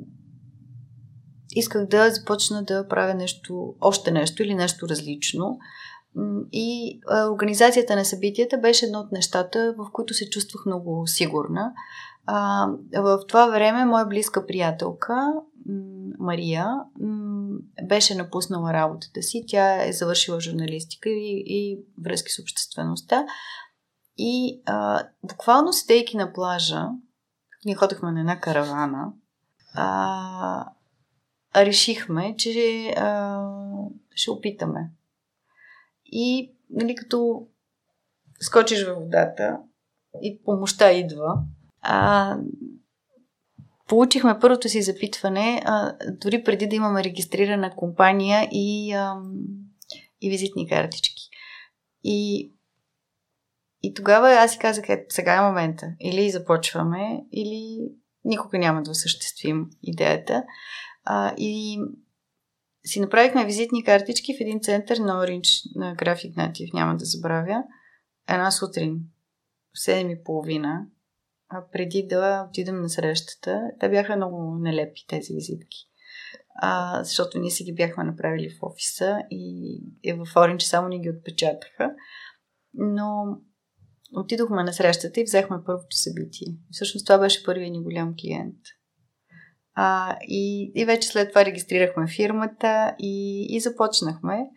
исках 1.55 1.87
да 1.87 2.11
започна 2.11 2.65
да 2.65 2.89
правя 2.89 3.15
нещо, 3.15 3.75
още 3.81 4.11
нещо 4.11 4.43
или 4.43 4.55
нещо 4.55 4.89
различно. 4.89 5.59
И 6.53 7.01
организацията 7.33 7.97
на 7.97 8.05
събитията 8.05 8.59
беше 8.59 8.87
едно 8.87 8.99
от 8.99 9.13
нещата, 9.13 9.75
в 9.79 9.87
които 9.93 10.15
се 10.15 10.31
чувствах 10.31 10.67
много 10.67 11.07
сигурна. 11.07 11.73
А, 12.27 12.67
в 12.97 13.21
това 13.29 13.47
време 13.47 13.85
моя 13.85 14.07
близка 14.07 14.47
приятелка, 14.47 15.33
Мария, 16.19 16.67
беше 17.89 18.15
напуснала 18.15 18.73
работата 18.73 19.23
си. 19.23 19.45
Тя 19.47 19.89
е 19.89 19.93
завършила 19.93 20.41
журналистика 20.41 21.09
и, 21.09 21.43
и 21.47 21.79
връзки 22.05 22.33
с 22.33 22.43
обществеността. 22.43 23.27
И 24.19 24.63
а, 24.67 25.03
буквално 25.23 25.73
седейки 25.73 26.17
на 26.17 26.33
плажа, 26.33 26.89
ние 27.65 27.75
ходихме 27.75 28.13
на 28.13 28.21
една 28.21 28.41
каравана, 28.41 29.13
а, 29.75 30.67
решихме, 31.57 32.35
че 32.37 32.89
а, 32.97 33.41
ще 34.15 34.31
опитаме. 34.31 34.91
И, 36.07 36.53
нали, 36.71 36.95
като 36.95 37.47
скочиш 38.41 38.85
във 38.85 38.99
водата 38.99 39.59
и 40.23 40.41
помощта 40.45 40.93
идва, 40.93 41.43
а, 41.83 42.37
получихме 43.91 44.39
първото 44.41 44.69
си 44.69 44.83
запитване, 44.83 45.63
а, 45.65 45.97
дори 46.13 46.45
преди 46.45 46.67
да 46.67 46.77
имаме 46.77 47.05
регистрирана 47.05 47.77
компания 47.77 48.49
и, 48.53 48.93
а, 48.93 49.15
и 50.21 50.31
визитни 50.31 50.69
картички. 50.69 51.29
И, 52.05 52.51
и 53.83 53.95
тогава 53.95 54.29
аз 54.29 54.53
си 54.53 54.59
казах, 54.59 54.89
е, 54.89 55.07
сега 55.09 55.35
е 55.35 55.43
момента. 55.43 55.87
Или 56.01 56.31
започваме, 56.31 57.25
или 57.33 57.79
никога 58.25 58.59
няма 58.59 58.83
да 58.83 58.91
осъществим 58.91 59.71
идеята. 59.83 60.45
А, 61.05 61.35
и 61.39 61.81
си 62.85 63.01
направихме 63.01 63.45
визитни 63.45 63.85
картички 63.85 64.37
в 64.37 64.41
един 64.41 64.61
център 64.61 64.97
на 64.97 65.23
Оринч, 65.23 65.49
на 65.75 65.95
Граф 65.95 66.25
Игнатиев, 66.25 66.71
няма 66.75 66.97
да 66.97 67.05
забравя. 67.05 67.63
Една 68.29 68.51
сутрин, 68.51 69.01
в 69.75 69.79
7.30, 69.79 70.85
преди 71.73 72.07
да 72.07 72.47
отидем 72.49 72.83
на 72.83 72.89
срещата. 72.89 73.71
Те 73.81 73.89
бяха 73.89 74.17
много 74.17 74.59
нелепи 74.61 75.07
тези 75.09 75.35
визитки. 75.35 75.79
А, 76.55 77.05
защото 77.05 77.39
ние 77.39 77.51
си 77.51 77.65
ги 77.65 77.75
бяхме 77.75 78.05
направили 78.05 78.51
в 78.51 78.63
офиса 78.63 79.19
и, 79.31 79.75
и 80.03 80.13
в 80.13 80.27
Оринч 80.37 80.63
само 80.63 80.89
ни 80.89 81.01
ги 81.01 81.11
отпечатаха. 81.11 81.95
Но 82.75 83.39
отидохме 84.17 84.65
на 84.65 84.73
срещата 84.73 85.21
и 85.21 85.25
взехме 85.25 85.57
първото 85.67 85.97
събитие. 85.97 86.49
Всъщност 86.71 87.07
това 87.07 87.19
беше 87.19 87.45
първият 87.45 87.73
ни 87.73 87.83
голям 87.83 88.15
клиент. 88.21 88.57
А, 89.75 90.19
и, 90.23 90.73
и 90.75 90.85
вече 90.85 91.09
след 91.09 91.29
това 91.29 91.45
регистрирахме 91.45 92.07
фирмата 92.17 92.95
и, 92.99 93.47
и 93.51 93.61
започнахме. 93.61 94.51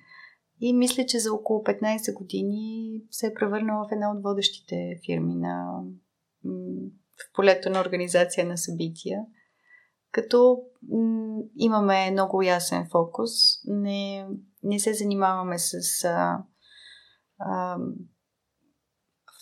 И 0.59 0.73
мисля, 0.73 1.05
че 1.05 1.19
за 1.19 1.33
около 1.33 1.63
15 1.63 2.13
години 2.13 2.91
се 3.11 3.27
е 3.27 3.33
превърнала 3.33 3.87
в 3.87 3.91
една 3.91 4.11
от 4.11 4.23
водещите 4.23 4.99
фирми 5.05 5.35
на, 5.35 5.81
в 6.43 7.33
полето 7.33 7.69
на 7.69 7.81
организация 7.81 8.45
на 8.45 8.57
събития. 8.57 9.19
Като 10.11 10.61
имаме 11.55 12.11
много 12.11 12.41
ясен 12.41 12.87
фокус, 12.91 13.31
не, 13.65 14.27
не 14.63 14.79
се 14.79 14.93
занимаваме 14.93 15.59
с 15.59 16.03
а, 16.03 16.43
а, 17.39 17.77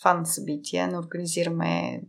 фан 0.01 0.25
събития, 0.25 0.87
не 0.87 0.97
организираме 0.97 2.01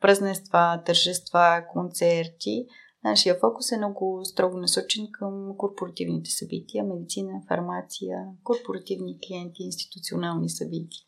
празненства, 0.00 0.82
тържества, 0.86 1.64
концерти. 1.72 2.66
Нашия 3.04 3.38
фокус 3.40 3.72
е 3.72 3.76
много 3.76 4.24
строго 4.24 4.58
насочен 4.58 5.06
към 5.12 5.56
корпоративните 5.56 6.30
събития, 6.30 6.84
медицина, 6.84 7.42
фармация, 7.48 8.24
корпоративни 8.44 9.18
клиенти, 9.26 9.62
институционални 9.62 10.50
събития. 10.50 11.05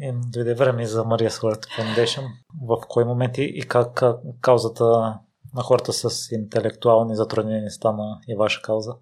И 0.00 0.12
дойде 0.26 0.54
време 0.54 0.86
за 0.86 1.04
Мария 1.04 1.30
Суарт 1.30 1.64
Foundation. 1.64 2.26
В 2.62 2.80
кои 2.88 3.04
моменти 3.04 3.42
и 3.42 3.62
как 3.62 4.02
каузата 4.40 4.84
на 5.54 5.62
хората 5.62 5.92
с 5.92 6.32
интелектуални 6.32 7.16
затруднения 7.16 7.70
стана 7.70 8.20
и 8.28 8.36
ваша 8.36 8.62
кауза? 8.62 8.94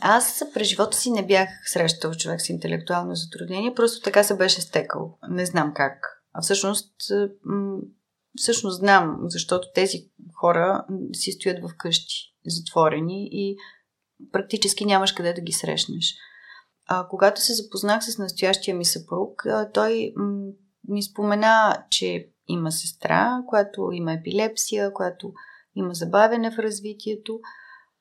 Аз 0.00 0.42
през 0.54 0.68
живота 0.68 0.96
си 0.96 1.10
не 1.10 1.26
бях 1.26 1.48
срещал 1.64 2.14
човек 2.14 2.40
с 2.40 2.48
интелектуално 2.48 3.14
затруднение, 3.14 3.74
просто 3.74 4.04
така 4.04 4.22
се 4.22 4.36
беше 4.36 4.60
стекал. 4.60 5.18
Не 5.28 5.46
знам 5.46 5.72
как. 5.74 6.22
А 6.32 6.42
всъщност, 6.42 6.94
всъщност 8.36 8.78
знам, 8.78 9.18
защото 9.22 9.68
тези 9.74 10.10
хора 10.40 10.84
си 11.12 11.32
стоят 11.32 11.58
в 11.62 11.76
къщи, 11.76 12.34
затворени 12.46 13.28
и 13.32 13.56
практически 14.32 14.84
нямаш 14.84 15.12
къде 15.12 15.32
да 15.32 15.40
ги 15.40 15.52
срещнеш. 15.52 16.14
А, 16.86 17.08
когато 17.08 17.40
се 17.40 17.54
запознах 17.54 18.04
с 18.04 18.18
настоящия 18.18 18.76
ми 18.76 18.84
съпруг, 18.84 19.42
той 19.74 20.14
ми 20.88 21.02
спомена, 21.02 21.84
че 21.90 22.28
има 22.48 22.72
сестра, 22.72 23.42
която 23.46 23.90
има 23.92 24.12
епилепсия, 24.12 24.92
която 24.92 25.32
има 25.74 25.94
забавяне 25.94 26.50
в 26.50 26.58
развитието. 26.58 27.40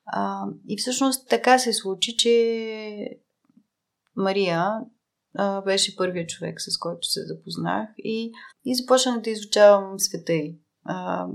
А, 0.06 0.46
и 0.68 0.78
всъщност 0.78 1.30
така 1.30 1.60
се 1.60 1.74
случи, 1.74 2.18
че 2.18 3.20
Мария 4.16 4.72
а, 5.38 5.62
беше 5.62 5.96
първият 5.96 6.30
човек, 6.30 6.62
с 6.62 6.78
който 6.78 7.08
се 7.08 7.26
запознах 7.26 7.90
и, 7.98 8.32
и 8.66 8.76
започнах 8.76 9.22
да 9.22 9.30
изучавам 9.30 10.00
света 10.00 10.34
й. 10.34 10.60
А, 10.86 11.28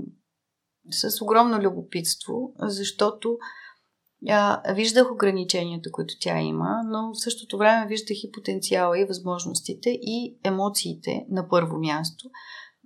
с 0.91 1.21
огромно 1.21 1.59
любопитство, 1.59 2.53
защото 2.59 3.37
а, 4.27 4.73
виждах 4.73 5.11
ограниченията, 5.11 5.91
които 5.91 6.13
тя 6.19 6.39
има, 6.39 6.81
но 6.85 7.13
в 7.13 7.19
същото 7.19 7.57
време 7.57 7.87
виждах 7.87 8.23
и 8.23 8.31
потенциала, 8.31 8.99
и 8.99 9.05
възможностите, 9.05 9.89
и 9.89 10.37
емоциите 10.43 11.25
на 11.29 11.49
първо 11.49 11.77
място. 11.77 12.29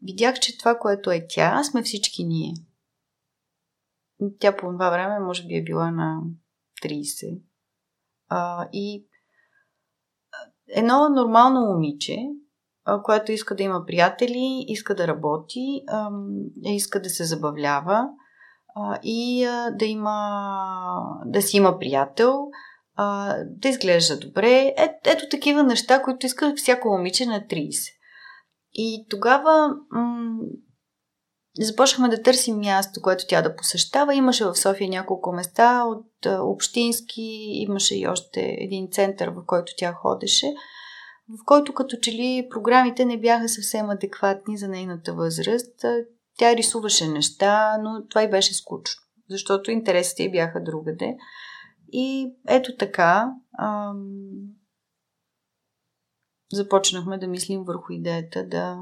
Видях, 0.03 0.39
че 0.39 0.57
това, 0.57 0.79
което 0.79 1.11
е 1.11 1.25
тя, 1.29 1.63
сме 1.63 1.83
всички 1.83 2.23
ние. 2.23 2.53
Тя 4.39 4.57
по 4.57 4.71
това 4.71 4.89
време 4.89 5.19
може 5.19 5.45
би 5.47 5.55
е 5.55 5.63
била 5.63 5.91
на 5.91 6.21
30. 6.83 7.41
А, 8.29 8.69
и 8.73 9.05
едно 10.67 11.09
нормално 11.09 11.61
момиче, 11.61 12.17
което 13.03 13.31
иска 13.31 13.55
да 13.55 13.63
има 13.63 13.85
приятели, 13.85 14.65
иска 14.67 14.95
да 14.95 15.07
работи, 15.07 15.81
иска 16.63 17.01
да 17.01 17.09
се 17.09 17.23
забавлява 17.23 18.09
и 19.03 19.47
да 19.71 19.85
има 19.85 20.15
да 21.25 21.41
си 21.41 21.57
има 21.57 21.79
приятел, 21.79 22.47
да 23.45 23.69
изглежда 23.69 24.19
добре. 24.19 24.51
Е, 24.77 24.99
ето 25.05 25.29
такива 25.31 25.63
неща, 25.63 26.01
които 26.01 26.25
иска 26.25 26.53
всяко 26.55 26.89
момиче 26.89 27.25
на 27.25 27.41
30. 27.41 27.71
И 28.73 29.05
тогава 29.09 29.69
м- 29.91 30.39
започнахме 31.59 32.15
да 32.15 32.21
търсим 32.21 32.59
място, 32.59 33.01
което 33.01 33.25
тя 33.27 33.41
да 33.41 33.55
посещава. 33.55 34.15
Имаше 34.15 34.45
в 34.45 34.55
София 34.55 34.89
няколко 34.89 35.31
места 35.31 35.83
от 35.83 36.25
общински, 36.25 37.21
имаше 37.53 37.99
и 37.99 38.07
още 38.07 38.55
един 38.59 38.87
център, 38.91 39.27
в 39.27 39.43
който 39.47 39.73
тя 39.77 39.93
ходеше, 39.93 40.47
в 41.29 41.45
който 41.45 41.73
като 41.73 41.97
че 41.97 42.11
ли 42.11 42.47
програмите 42.49 43.05
не 43.05 43.19
бяха 43.19 43.49
съвсем 43.49 43.89
адекватни 43.89 44.57
за 44.57 44.67
нейната 44.67 45.13
възраст. 45.13 45.85
Тя 46.37 46.55
рисуваше 46.55 47.07
неща, 47.07 47.77
но 47.77 48.07
това 48.07 48.23
и 48.23 48.29
беше 48.29 48.53
скучно, 48.53 49.01
защото 49.29 49.71
интересите 49.71 50.23
й 50.23 50.31
бяха 50.31 50.63
другаде. 50.63 51.17
И 51.91 52.33
ето 52.47 52.77
така 52.77 53.31
ам, 53.59 54.07
започнахме 56.53 57.17
да 57.17 57.27
мислим 57.27 57.63
върху 57.63 57.93
идеята 57.93 58.47
да 58.47 58.77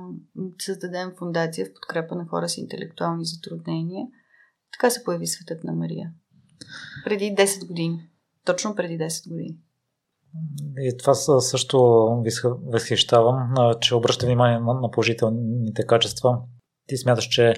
създадем 0.62 1.14
фундация 1.18 1.66
в 1.66 1.74
подкрепа 1.74 2.16
на 2.16 2.28
хора 2.28 2.50
с 2.50 2.58
интелектуални 2.58 3.26
затруднения. 3.26 4.08
Така 4.72 4.90
се 4.90 5.04
появи 5.04 5.28
Светът 5.28 5.64
на 5.64 5.74
Мария. 5.74 6.12
Преди 7.06 7.36
10 7.36 7.68
години. 7.68 8.10
Точно 8.46 8.76
преди 8.76 8.98
10 8.98 9.30
години. 9.30 9.58
И 10.78 10.98
това 10.98 11.14
също 11.14 11.80
възхищавам, 12.66 13.54
че 13.82 13.96
обръща 13.96 14.26
внимание 14.26 14.60
на 14.60 14.92
положителните 14.92 15.86
качества. 15.88 16.42
Ти 16.92 16.98
смяташ, 16.98 17.26
че 17.26 17.54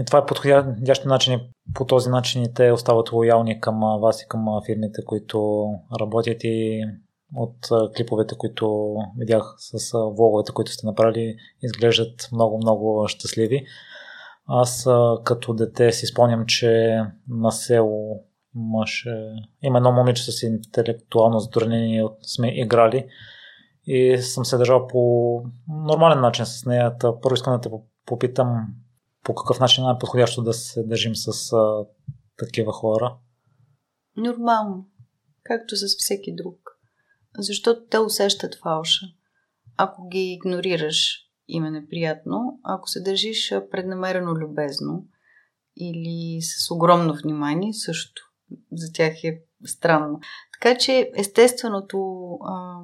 и 0.00 0.04
това 0.06 0.18
е 0.18 0.26
подходящ 0.26 1.04
начин 1.04 1.40
по 1.74 1.86
този 1.86 2.10
начин 2.10 2.42
и 2.42 2.54
те 2.54 2.72
остават 2.72 3.12
лоялни 3.12 3.60
към 3.60 3.80
вас 4.00 4.22
и 4.22 4.28
към 4.28 4.46
фирмите, 4.66 5.04
които 5.06 5.66
работят 6.00 6.36
и 6.44 6.84
от 7.34 7.56
клиповете, 7.96 8.34
които 8.38 8.96
видях 9.18 9.54
с 9.58 9.92
влоговете, 9.92 10.52
които 10.52 10.72
сте 10.72 10.86
направили, 10.86 11.36
изглеждат 11.62 12.28
много-много 12.32 13.04
щастливи. 13.08 13.66
Аз 14.46 14.88
като 15.24 15.54
дете 15.54 15.92
си 15.92 16.06
спомням, 16.06 16.46
че 16.46 17.00
на 17.28 17.52
село 17.52 18.24
имаше... 18.56 19.16
Има 19.62 19.78
едно 19.78 19.92
момиче 19.92 20.32
с 20.32 20.42
интелектуално 20.42 21.38
затруднение, 21.38 22.04
сме 22.22 22.60
играли 22.60 23.06
и 23.86 24.18
съм 24.18 24.44
се 24.44 24.56
държал 24.56 24.86
по 24.86 25.42
нормален 25.68 26.20
начин 26.20 26.46
с 26.46 26.66
нея. 26.66 26.96
Първо 26.98 27.34
искам 27.34 27.54
да 27.54 27.60
те 27.60 27.70
попитам 28.06 28.66
по 29.24 29.34
какъв 29.34 29.60
начин 29.60 29.84
е 29.84 29.98
подходящо 30.00 30.42
да 30.42 30.52
се 30.52 30.82
държим 30.82 31.16
с 31.16 31.52
а, 31.52 31.84
такива 32.38 32.72
хора. 32.72 33.16
Нормално. 34.16 34.86
Както 35.42 35.76
с 35.76 35.96
всеки 35.98 36.34
друг 36.34 36.74
защото 37.38 37.86
те 37.90 37.98
усещат 37.98 38.54
фалша. 38.54 39.06
Ако 39.76 40.08
ги 40.08 40.32
игнорираш, 40.32 41.20
им 41.48 41.64
е 41.64 41.70
неприятно. 41.70 42.60
Ако 42.64 42.88
се 42.88 43.00
държиш 43.00 43.54
преднамерено 43.70 44.34
любезно 44.34 45.06
или 45.76 46.42
с 46.42 46.70
огромно 46.70 47.14
внимание, 47.14 47.72
също 47.72 48.22
за 48.72 48.92
тях 48.92 49.24
е 49.24 49.42
странно. 49.64 50.20
Така 50.52 50.78
че 50.78 51.10
естественото 51.16 52.28
а, 52.42 52.80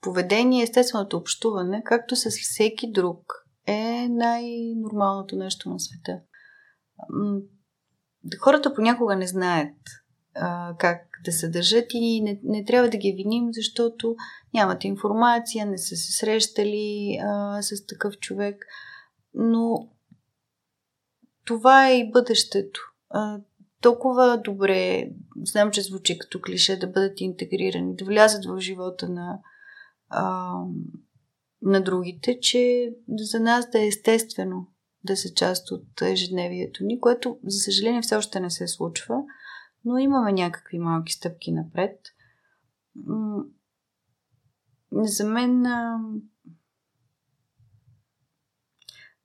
поведение, 0.00 0.62
естественото 0.62 1.16
общуване, 1.16 1.82
както 1.84 2.16
с 2.16 2.30
всеки 2.30 2.92
друг, 2.92 3.46
е 3.66 4.08
най-нормалното 4.08 5.36
нещо 5.36 5.70
на 5.70 5.80
света. 5.80 6.20
Хората 8.40 8.74
понякога 8.74 9.16
не 9.16 9.26
знаят 9.26 9.76
как 10.78 11.06
да 11.24 11.32
се 11.32 11.48
държат 11.48 11.86
и 11.90 12.20
не, 12.20 12.40
не 12.42 12.64
трябва 12.64 12.88
да 12.88 12.96
ги 12.96 13.14
виним, 13.16 13.48
защото 13.52 14.16
нямат 14.54 14.84
информация, 14.84 15.66
не 15.66 15.78
са 15.78 15.96
се 15.96 16.12
срещали 16.12 17.18
а, 17.22 17.62
с 17.62 17.86
такъв 17.86 18.18
човек. 18.18 18.66
Но 19.34 19.88
това 21.44 21.88
е 21.88 21.98
и 21.98 22.10
бъдещето. 22.10 22.80
А, 23.10 23.38
толкова 23.80 24.40
добре, 24.44 25.10
знам, 25.44 25.70
че 25.70 25.82
звучи 25.82 26.18
като 26.18 26.40
клише, 26.40 26.78
да 26.78 26.86
бъдат 26.86 27.20
интегрирани, 27.20 27.96
да 27.96 28.04
влязат 28.04 28.44
в 28.44 28.60
живота 28.60 29.08
на, 29.08 29.38
а, 30.10 30.54
на 31.62 31.82
другите, 31.82 32.40
че 32.40 32.92
за 33.18 33.40
нас 33.40 33.70
да 33.70 33.82
е 33.82 33.86
естествено 33.86 34.66
да 35.04 35.16
са 35.16 35.34
част 35.34 35.70
от 35.70 36.02
ежедневието 36.02 36.84
ни, 36.84 37.00
което, 37.00 37.38
за 37.44 37.58
съжаление, 37.58 38.02
все 38.02 38.16
още 38.16 38.40
не 38.40 38.50
се 38.50 38.68
случва 38.68 39.22
но 39.84 39.98
имаме 39.98 40.32
някакви 40.32 40.78
малки 40.78 41.12
стъпки 41.12 41.52
напред. 41.52 42.00
За 44.92 45.24
мен. 45.24 45.62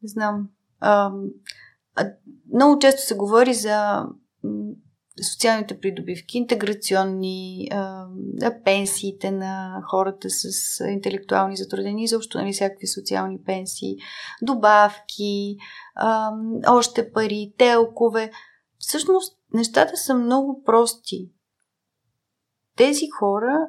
Не 0.01 0.07
знам. 0.09 0.49
А, 0.79 1.11
а, 1.95 2.11
много 2.53 2.79
често 2.79 3.01
се 3.01 3.15
говори 3.15 3.53
за 3.53 4.05
социалните 5.23 5.79
придобивки, 5.79 6.37
интеграционни, 6.37 7.67
а, 7.71 8.07
пенсиите 8.63 9.31
на 9.31 9.81
хората 9.89 10.29
с 10.29 10.79
интелектуални 10.85 11.57
затруднения, 11.57 12.03
изобщо 12.03 12.37
нали, 12.37 12.53
всякакви 12.53 12.87
социални 12.87 13.37
пенсии, 13.45 13.95
добавки, 14.41 15.57
а, 15.95 16.31
още 16.67 17.11
пари, 17.11 17.53
телкове. 17.57 18.31
Всъщност 18.77 19.37
нещата 19.53 19.97
са 19.97 20.15
много 20.15 20.63
прости. 20.65 21.31
Тези 22.77 23.05
хора 23.19 23.67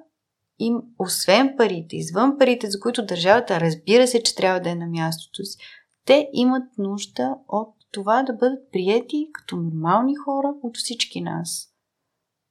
им, 0.59 0.83
освен 0.99 1.55
парите, 1.57 1.97
извън 1.97 2.39
парите, 2.39 2.71
за 2.71 2.81
които 2.81 3.07
държавата 3.07 3.61
разбира 3.61 4.07
се, 4.07 4.23
че 4.23 4.35
трябва 4.35 4.61
да 4.61 4.71
е 4.71 4.75
на 4.75 4.87
мястото 4.87 5.45
си, 5.45 5.59
те 6.05 6.29
имат 6.33 6.79
нужда 6.79 7.35
от 7.49 7.76
това 7.97 8.23
да 8.23 8.33
бъдат 8.33 8.73
приети 8.73 9.29
като 9.33 9.57
нормални 9.57 10.17
хора 10.17 10.55
от 10.63 10.77
всички 10.77 11.21
нас. 11.21 11.69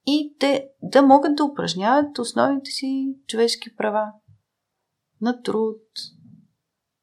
И 0.06 0.36
те 0.40 0.68
да 0.82 1.02
могат 1.02 1.36
да 1.36 1.44
упражняват 1.44 2.20
основните 2.20 2.72
си 2.72 3.16
човешки 3.28 3.76
права. 3.76 4.12
На 5.22 5.42
труд, 5.42 5.82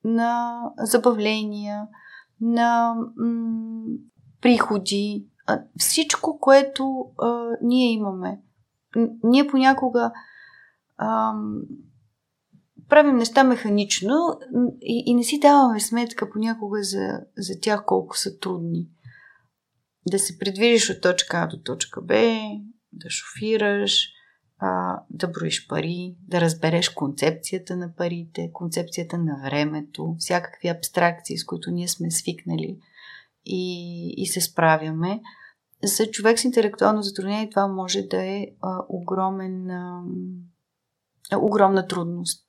на 0.04 0.60
забавления, 0.78 1.88
на 2.40 2.94
м- 3.16 3.84
приходи, 4.40 5.26
всичко, 5.78 6.38
което 6.40 7.04
а, 7.18 7.48
ние 7.62 7.92
имаме. 7.92 8.42
Ние 9.22 9.46
понякога 9.46 10.12
а, 10.96 11.34
правим 12.88 13.16
неща 13.16 13.44
механично 13.44 14.38
и, 14.80 15.02
и 15.06 15.14
не 15.14 15.24
си 15.24 15.40
даваме 15.40 15.80
сметка 15.80 16.30
понякога 16.30 16.82
за, 16.82 17.20
за 17.38 17.60
тях 17.60 17.84
колко 17.86 18.18
са 18.18 18.38
трудни. 18.38 18.88
да 20.10 20.18
се 20.18 20.38
придвижиш 20.38 20.90
от 20.90 21.02
точка 21.02 21.36
А 21.36 21.46
до 21.46 21.62
точка 21.62 22.02
Б, 22.02 22.14
да 22.92 23.10
шофираш, 23.10 24.08
а, 24.58 25.02
да 25.10 25.28
броиш 25.28 25.68
пари, 25.68 26.16
да 26.28 26.40
разбереш 26.40 26.88
концепцията 26.88 27.76
на 27.76 27.94
парите, 27.96 28.50
концепцията 28.52 29.18
на 29.18 29.40
времето, 29.44 30.16
всякакви 30.18 30.68
абстракции, 30.68 31.38
с 31.38 31.44
които 31.44 31.70
ние 31.70 31.88
сме 31.88 32.10
свикнали 32.10 32.78
и, 33.44 34.14
и 34.16 34.26
се 34.26 34.40
справяме. 34.40 35.20
За 35.84 36.10
човек 36.10 36.38
с 36.38 36.44
интелектуално 36.44 37.02
затруднение 37.02 37.50
това 37.50 37.68
може 37.68 38.02
да 38.02 38.24
е 38.24 38.46
а, 38.60 38.84
огромен, 38.88 39.70
а, 39.70 40.02
огромна 41.36 41.86
трудност. 41.86 42.46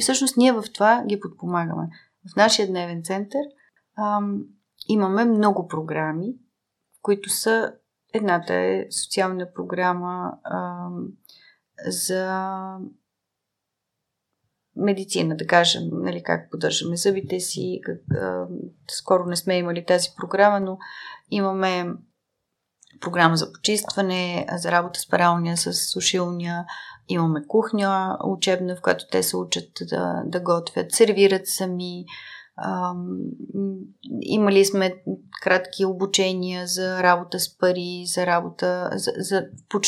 И 0.00 0.02
всъщност 0.02 0.36
ние 0.36 0.52
в 0.52 0.64
това 0.74 1.04
ги 1.06 1.20
подпомагаме. 1.20 1.88
В 2.32 2.36
нашия 2.36 2.68
дневен 2.68 3.02
център 3.04 3.40
а, 3.96 4.20
имаме 4.88 5.24
много 5.24 5.68
програми, 5.68 6.34
които 7.02 7.30
са 7.30 7.72
едната 8.14 8.54
е 8.54 8.86
социална 8.90 9.52
програма 9.54 10.32
а, 10.44 10.88
за 11.86 12.46
медицина, 14.76 15.36
да 15.36 15.46
кажем, 15.46 15.82
нали, 15.92 16.22
как 16.22 16.50
поддържаме 16.50 16.96
зъбите 16.96 17.40
си. 17.40 17.80
Как, 17.84 18.00
а, 18.22 18.46
скоро 18.90 19.26
не 19.26 19.36
сме 19.36 19.58
имали 19.58 19.86
тази 19.86 20.08
програма, 20.16 20.60
но 20.60 20.78
имаме 21.30 21.86
програма 23.00 23.36
за 23.36 23.52
почистване, 23.52 24.46
за 24.52 24.72
работа 24.72 25.00
с 25.00 25.08
паралния, 25.08 25.56
с 25.56 25.72
сушилния. 25.72 26.64
Имаме 27.10 27.42
кухня 27.48 28.18
учебна, 28.24 28.76
в 28.76 28.80
която 28.80 29.04
те 29.10 29.22
се 29.22 29.36
учат 29.36 29.68
да, 29.90 30.22
да 30.26 30.40
готвят, 30.40 30.92
сервират 30.92 31.46
сами. 31.46 32.04
А, 32.56 32.94
имали 34.20 34.64
сме 34.64 34.94
кратки 35.42 35.84
обучения 35.84 36.66
за 36.66 37.02
работа 37.02 37.40
с 37.40 37.58
пари, 37.58 38.04
за 38.06 38.26
работа. 38.26 38.90
За, 38.92 39.12
за, 39.16 39.46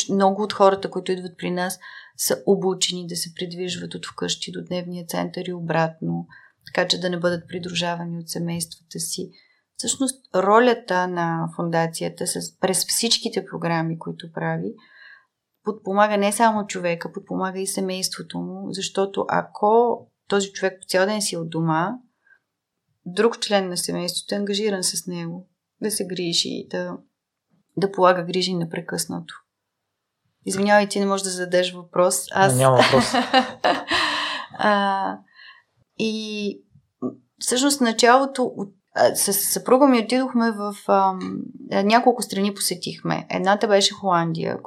много 0.09 0.43
от 0.43 0.53
хората, 0.53 0.89
които 0.89 1.11
идват 1.11 1.37
при 1.37 1.51
нас, 1.51 1.79
са 2.17 2.43
обучени 2.45 3.07
да 3.07 3.15
се 3.15 3.33
придвижват 3.35 3.95
от 3.95 4.05
вкъщи 4.05 4.51
до 4.51 4.63
дневния 4.63 5.05
център 5.05 5.45
и 5.45 5.53
обратно, 5.53 6.27
така 6.65 6.87
че 6.87 6.99
да 6.99 7.09
не 7.09 7.19
бъдат 7.19 7.47
придружавани 7.47 8.19
от 8.19 8.29
семействата 8.29 8.99
си. 8.99 9.31
Всъщност, 9.77 10.35
ролята 10.35 11.07
на 11.07 11.49
фундацията 11.55 12.27
с, 12.27 12.59
през 12.59 12.85
всичките 12.85 13.45
програми, 13.45 13.99
които 13.99 14.31
прави, 14.33 14.73
подпомага 15.63 16.17
не 16.17 16.31
само 16.31 16.67
човека, 16.67 17.13
подпомага 17.13 17.59
и 17.59 17.67
семейството 17.67 18.39
му, 18.39 18.67
защото 18.69 19.25
ако 19.29 20.01
този 20.27 20.51
човек 20.51 20.79
по 20.81 20.87
цял 20.87 21.05
ден 21.05 21.21
си 21.21 21.37
от 21.37 21.49
дома, 21.49 21.91
друг 23.05 23.39
член 23.39 23.69
на 23.69 23.77
семейството 23.77 24.35
е 24.35 24.37
ангажиран 24.37 24.83
с 24.83 25.07
него 25.07 25.49
да 25.81 25.91
се 25.91 26.07
грижи, 26.07 26.67
да, 26.69 26.97
да 27.77 27.91
полага 27.91 28.23
грижи 28.23 28.53
непрекъснато. 28.53 29.35
Извинявай, 30.45 30.89
ти 30.89 30.99
не 30.99 31.05
можеш 31.05 31.23
да 31.23 31.29
зададеш 31.29 31.73
въпрос. 31.73 32.25
Аз... 32.31 32.57
няма 32.57 32.77
въпрос. 32.77 33.05
а, 34.57 35.17
и 35.99 36.63
всъщност 37.39 37.81
началото 37.81 38.43
от 38.43 38.75
с 39.15 39.33
съпруга 39.33 39.87
ми 39.87 39.99
отидохме 39.99 40.51
в 40.51 40.75
а, 40.87 41.13
няколко 41.83 42.21
страни 42.21 42.53
посетихме. 42.53 43.27
Едната 43.29 43.67
беше 43.67 43.93
Холандия, 43.93 44.59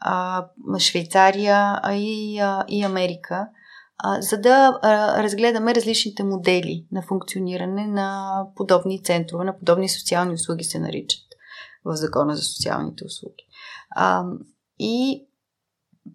а, 0.00 0.46
Швейцария 0.78 1.80
а 1.82 1.94
и, 1.94 2.38
а, 2.38 2.64
и 2.68 2.82
Америка, 2.82 3.48
а, 3.98 4.22
за 4.22 4.40
да 4.40 4.78
а, 4.82 5.22
разгледаме 5.22 5.74
различните 5.74 6.22
модели 6.24 6.86
на 6.92 7.02
функциониране 7.02 7.86
на 7.86 8.42
подобни 8.56 9.02
центрове, 9.02 9.44
на 9.44 9.58
подобни 9.58 9.88
социални 9.88 10.34
услуги 10.34 10.64
се 10.64 10.78
наричат 10.78 11.24
в 11.84 11.96
Закона 11.96 12.36
за 12.36 12.42
социалните 12.42 13.04
услуги. 13.04 13.46
А, 13.90 14.24
и 14.78 15.26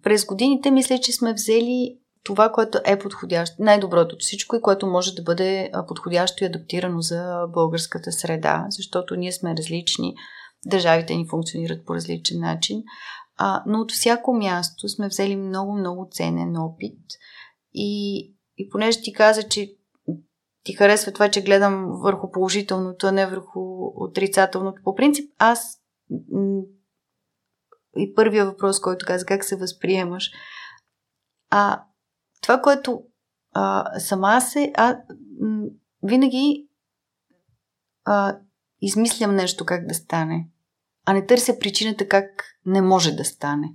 през 0.04 0.26
годините 0.26 0.72
мисля, 0.72 1.00
че 1.00 1.14
сме 1.14 1.34
взели 1.34 2.00
това, 2.26 2.52
което 2.52 2.80
е 2.86 3.00
подходящо, 3.00 3.56
най-доброто 3.60 4.16
от 4.16 4.22
всичко 4.22 4.56
и 4.56 4.62
което 4.62 4.88
може 4.88 5.16
да 5.16 5.24
бъде 5.24 5.72
подходящо 5.88 6.44
и 6.44 6.48
адаптирано 6.48 7.02
за 7.02 7.48
българската 7.54 8.12
среда, 8.12 8.66
защото 8.70 9.16
ние 9.16 9.32
сме 9.32 9.56
различни, 9.58 10.16
държавите 10.66 11.16
ни 11.16 11.28
функционират 11.30 11.86
по 11.86 11.96
различен 11.96 12.40
начин, 12.40 12.84
а, 13.38 13.64
но 13.68 13.80
от 13.80 13.92
всяко 13.92 14.34
място 14.34 14.90
сме 14.90 15.08
взели 15.08 15.36
много-много 15.36 16.08
ценен 16.12 16.58
опит 16.58 17.00
и, 17.74 18.18
и 18.58 18.70
понеже 18.70 19.02
ти 19.02 19.14
каза, 19.14 19.44
че 19.44 19.76
ти 20.64 20.74
харесва 20.74 21.12
това, 21.12 21.30
че 21.30 21.44
гледам 21.44 21.92
върху 22.04 22.32
положителното, 22.32 23.08
а 23.08 23.12
не 23.12 23.28
върху 23.28 23.60
отрицателното. 23.96 24.82
По 24.84 24.96
принцип, 24.96 25.32
аз 25.38 25.78
и 27.98 28.14
първия 28.16 28.46
въпрос, 28.46 28.80
който 28.80 29.06
каза, 29.06 29.26
как 29.26 29.44
се 29.44 29.56
възприемаш, 29.58 30.32
а 31.50 31.84
това, 32.46 32.62
което 32.62 33.04
а, 33.54 34.00
сама 34.00 34.42
се, 34.42 34.72
а, 34.76 34.98
винаги 36.04 36.68
а, 38.06 38.38
измислям 38.82 39.36
нещо 39.36 39.66
как 39.66 39.88
да 39.88 39.94
стане, 39.94 40.48
а 41.06 41.14
не 41.14 41.26
търся 41.26 41.60
причината 41.60 42.08
как 42.08 42.44
не 42.66 42.82
може 42.82 43.12
да 43.12 43.26
стане. 43.26 43.74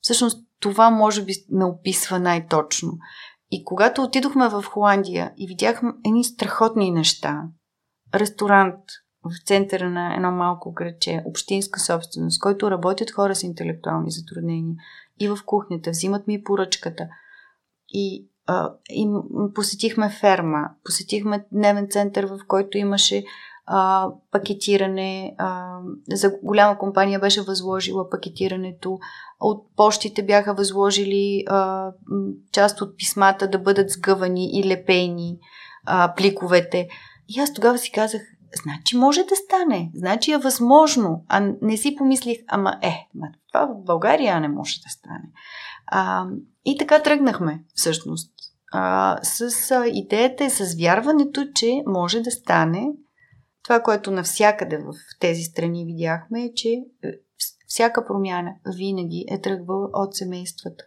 Всъщност 0.00 0.48
това 0.60 0.90
може 0.90 1.24
би 1.24 1.32
ме 1.50 1.64
описва 1.64 2.18
най-точно. 2.18 2.98
И 3.50 3.64
когато 3.64 4.02
отидохме 4.02 4.48
в 4.48 4.62
Холандия 4.62 5.32
и 5.36 5.46
видяхме 5.46 5.92
едни 6.06 6.24
страхотни 6.24 6.90
неща, 6.90 7.42
ресторант 8.14 8.84
в 9.24 9.46
центъра 9.46 9.90
на 9.90 10.14
едно 10.14 10.32
малко 10.32 10.72
градче, 10.72 11.22
общинска 11.26 11.80
собственост, 11.80 12.40
който 12.40 12.70
работят 12.70 13.10
хора 13.10 13.34
с 13.34 13.42
интелектуални 13.42 14.10
затруднения 14.10 14.76
и 15.20 15.28
в 15.28 15.38
кухнята, 15.46 15.90
взимат 15.90 16.26
ми 16.26 16.42
поръчката– 16.44 17.08
и, 17.88 18.26
а, 18.46 18.70
и 18.90 19.08
посетихме 19.54 20.10
ферма, 20.10 20.70
посетихме 20.84 21.44
дневен 21.52 21.86
център, 21.90 22.26
в 22.26 22.38
който 22.48 22.78
имаше 22.78 23.24
а, 23.66 24.08
пакетиране. 24.30 25.34
А, 25.38 25.78
за 26.12 26.32
голяма 26.42 26.78
компания 26.78 27.20
беше 27.20 27.42
възложила 27.42 28.10
пакетирането. 28.10 28.98
От 29.40 29.76
почтите 29.76 30.22
бяха 30.22 30.54
възложили 30.54 31.44
а, 31.46 31.90
част 32.52 32.80
от 32.80 32.96
писмата 32.96 33.48
да 33.48 33.58
бъдат 33.58 33.90
сгъвани 33.90 34.58
и 34.58 34.64
лепени 34.64 35.38
а, 35.86 36.14
пликовете. 36.14 36.88
И 37.28 37.40
аз 37.40 37.52
тогава 37.52 37.78
си 37.78 37.92
казах, 37.92 38.22
значи 38.64 38.96
може 38.96 39.24
да 39.24 39.36
стане, 39.36 39.90
значи 39.94 40.32
е 40.32 40.38
възможно. 40.38 41.24
А 41.28 41.52
не 41.62 41.76
си 41.76 41.96
помислих, 41.96 42.38
ама 42.48 42.78
е, 42.82 43.08
това 43.52 43.66
в 43.66 43.84
България 43.84 44.40
не 44.40 44.48
може 44.48 44.80
да 44.80 44.88
стане. 44.88 45.30
А, 45.90 46.26
и 46.64 46.78
така 46.78 47.02
тръгнахме, 47.02 47.64
всъщност. 47.74 48.32
А, 48.72 49.18
с 49.22 49.70
а, 49.70 49.86
идеята 49.86 50.44
и 50.44 50.50
с 50.50 50.74
вярването, 50.78 51.46
че 51.54 51.82
може 51.86 52.20
да 52.20 52.30
стане 52.30 52.88
това, 53.62 53.82
което 53.82 54.10
навсякъде 54.10 54.78
в 54.78 54.92
тези 55.20 55.42
страни 55.42 55.84
видяхме, 55.84 56.44
е, 56.44 56.54
че 56.54 56.68
е, 56.68 56.84
всяка 57.66 58.06
промяна 58.06 58.54
винаги 58.76 59.24
е 59.28 59.40
тръгвала 59.40 59.88
от 59.92 60.14
семействата. 60.14 60.84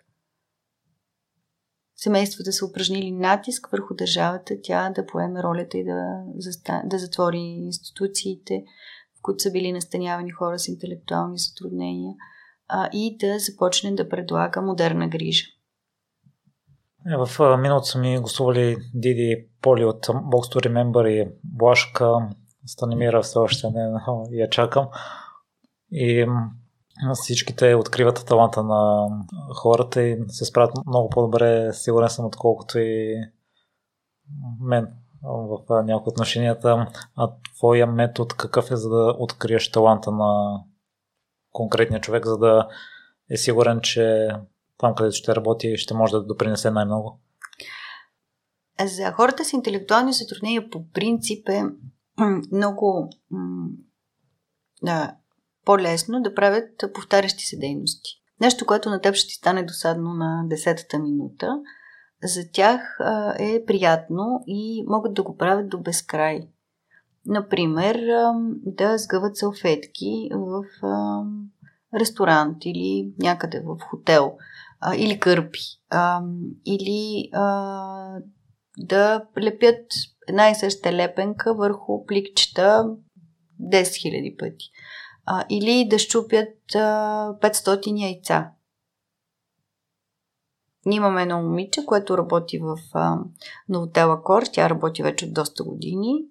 Семействата 1.95 2.53
са 2.53 2.65
упражнили 2.65 3.11
натиск 3.11 3.67
върху 3.71 3.93
държавата, 3.93 4.55
тя 4.63 4.89
да 4.89 5.05
поеме 5.05 5.43
ролята 5.43 5.77
и 5.77 5.83
да, 5.85 6.23
да 6.85 6.99
затвори 6.99 7.37
институциите, 7.37 8.63
в 9.17 9.21
които 9.21 9.43
са 9.43 9.51
били 9.51 9.71
настанявани 9.71 10.31
хора 10.31 10.59
с 10.59 10.67
интелектуални 10.67 11.37
затруднения 11.37 12.15
а, 12.71 12.89
и 12.93 13.17
да 13.17 13.39
започне 13.39 13.91
да 13.91 14.09
предлага 14.09 14.61
модерна 14.61 15.07
грижа. 15.07 15.45
Е, 17.07 17.17
в 17.17 17.57
миналото 17.57 17.85
са 17.85 17.99
ми 17.99 18.19
гостували 18.19 18.77
Диди 18.93 19.45
Поли 19.61 19.85
от 19.85 20.07
Box 20.07 20.55
to 20.55 20.67
Remember 20.67 21.07
и 21.07 21.31
Блашка. 21.43 22.29
Станимира 22.65 23.21
все 23.21 23.39
още 23.39 23.67
не 23.69 23.91
я 24.31 24.49
чакам. 24.49 24.87
И 25.91 26.27
всичките 27.13 27.75
откриват 27.75 28.25
таланта 28.25 28.63
на 28.63 29.07
хората 29.55 30.01
и 30.03 30.17
се 30.27 30.45
справят 30.45 30.71
много 30.87 31.09
по-добре, 31.09 31.73
сигурен 31.73 32.09
съм, 32.09 32.25
отколкото 32.25 32.79
и 32.79 33.15
мен 34.59 34.87
в 35.23 35.83
някои 35.83 36.09
отношенията. 36.09 36.87
А 37.15 37.31
твоя 37.57 37.87
метод 37.87 38.35
какъв 38.37 38.71
е 38.71 38.75
за 38.75 38.89
да 38.89 39.15
откриеш 39.19 39.71
таланта 39.71 40.11
на 40.11 40.61
конкретния 41.51 42.01
човек, 42.01 42.25
за 42.25 42.37
да 42.37 42.67
е 43.29 43.37
сигурен, 43.37 43.79
че 43.81 44.29
там, 44.77 44.95
където 44.95 45.15
ще 45.15 45.35
работи, 45.35 45.77
ще 45.77 45.93
може 45.93 46.11
да 46.11 46.23
допринесе 46.23 46.71
най-много? 46.71 47.19
За 48.85 49.11
хората 49.11 49.45
с 49.45 49.53
интелектуални 49.53 50.13
затруднения 50.13 50.69
по 50.69 50.89
принцип 50.89 51.49
е 51.49 51.63
много 52.51 53.09
да, 54.83 55.15
по-лесно 55.65 56.21
да 56.21 56.35
правят 56.35 56.83
повтарящи 56.93 57.45
се 57.45 57.57
дейности. 57.57 58.21
Нещо, 58.41 58.65
което 58.65 58.89
на 58.89 59.01
теб 59.01 59.15
ще 59.15 59.27
ти 59.27 59.33
стане 59.33 59.63
досадно 59.63 60.13
на 60.13 60.43
десетата 60.49 60.99
минута, 60.99 61.59
за 62.23 62.51
тях 62.53 62.97
е 63.39 63.65
приятно 63.65 64.43
и 64.47 64.83
могат 64.87 65.13
да 65.13 65.23
го 65.23 65.37
правят 65.37 65.69
до 65.69 65.77
безкрай. 65.79 66.47
Например, 67.25 67.99
да 68.51 68.97
сгъват 68.97 69.37
салфетки 69.37 70.29
в 70.33 70.63
ресторант 71.99 72.57
или 72.65 73.13
някъде 73.19 73.63
в 73.65 73.77
хотел 73.89 74.37
или 74.97 75.19
кърпи. 75.19 75.59
Или 76.65 77.29
да 78.77 79.25
лепят 79.41 79.85
една 80.27 80.49
и 80.49 80.55
съща 80.55 80.93
лепенка 80.93 81.53
върху 81.53 82.05
пликчета 82.05 82.95
10 83.61 83.81
000 83.81 84.37
пъти. 84.39 84.65
Или 85.49 85.87
да 85.89 85.99
щупят 85.99 86.55
500 86.73 88.01
яйца. 88.01 88.51
Имаме 90.85 91.21
едно 91.21 91.41
момиче, 91.41 91.85
което 91.85 92.17
работи 92.17 92.59
в 92.59 92.77
Новотела 93.69 94.23
Кор. 94.23 94.43
Тя 94.53 94.69
работи 94.69 95.03
вече 95.03 95.25
от 95.25 95.33
доста 95.33 95.63
години. 95.63 96.25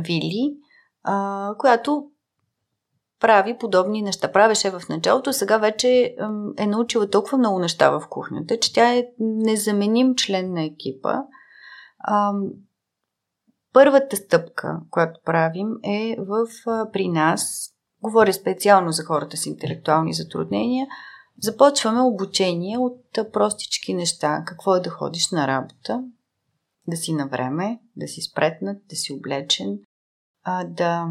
Вили, 0.00 0.56
а, 1.02 1.54
която 1.58 2.10
прави 3.20 3.58
подобни 3.58 4.02
неща. 4.02 4.32
Правеше 4.32 4.70
в 4.70 4.82
началото, 4.88 5.32
сега 5.32 5.58
вече 5.58 6.16
е 6.58 6.66
научила 6.66 7.10
толкова 7.10 7.38
много 7.38 7.58
неща 7.58 7.90
в 7.90 8.02
кухнята, 8.10 8.58
че 8.58 8.74
тя 8.74 8.94
е 8.94 9.04
незаменим 9.18 10.14
член 10.14 10.52
на 10.52 10.64
екипа. 10.64 11.14
А, 11.98 12.32
първата 13.72 14.16
стъпка, 14.16 14.80
която 14.90 15.20
правим 15.24 15.68
е 15.84 16.16
в, 16.18 16.46
при 16.92 17.08
нас, 17.08 17.70
говоря 18.02 18.32
специално 18.32 18.92
за 18.92 19.04
хората 19.04 19.36
с 19.36 19.46
интелектуални 19.46 20.14
затруднения, 20.14 20.86
започваме 21.40 22.00
обучение 22.00 22.78
от 22.78 23.32
простички 23.32 23.94
неща. 23.94 24.42
Какво 24.46 24.76
е 24.76 24.80
да 24.80 24.90
ходиш 24.90 25.30
на 25.30 25.46
работа, 25.46 26.04
да 26.88 26.96
си 26.96 27.12
на 27.12 27.28
време, 27.28 27.80
да 27.96 28.08
си 28.08 28.20
спретнат, 28.20 28.78
да 28.88 28.96
си 28.96 29.12
облечен, 29.12 29.78
а, 30.44 30.64
да 30.64 31.06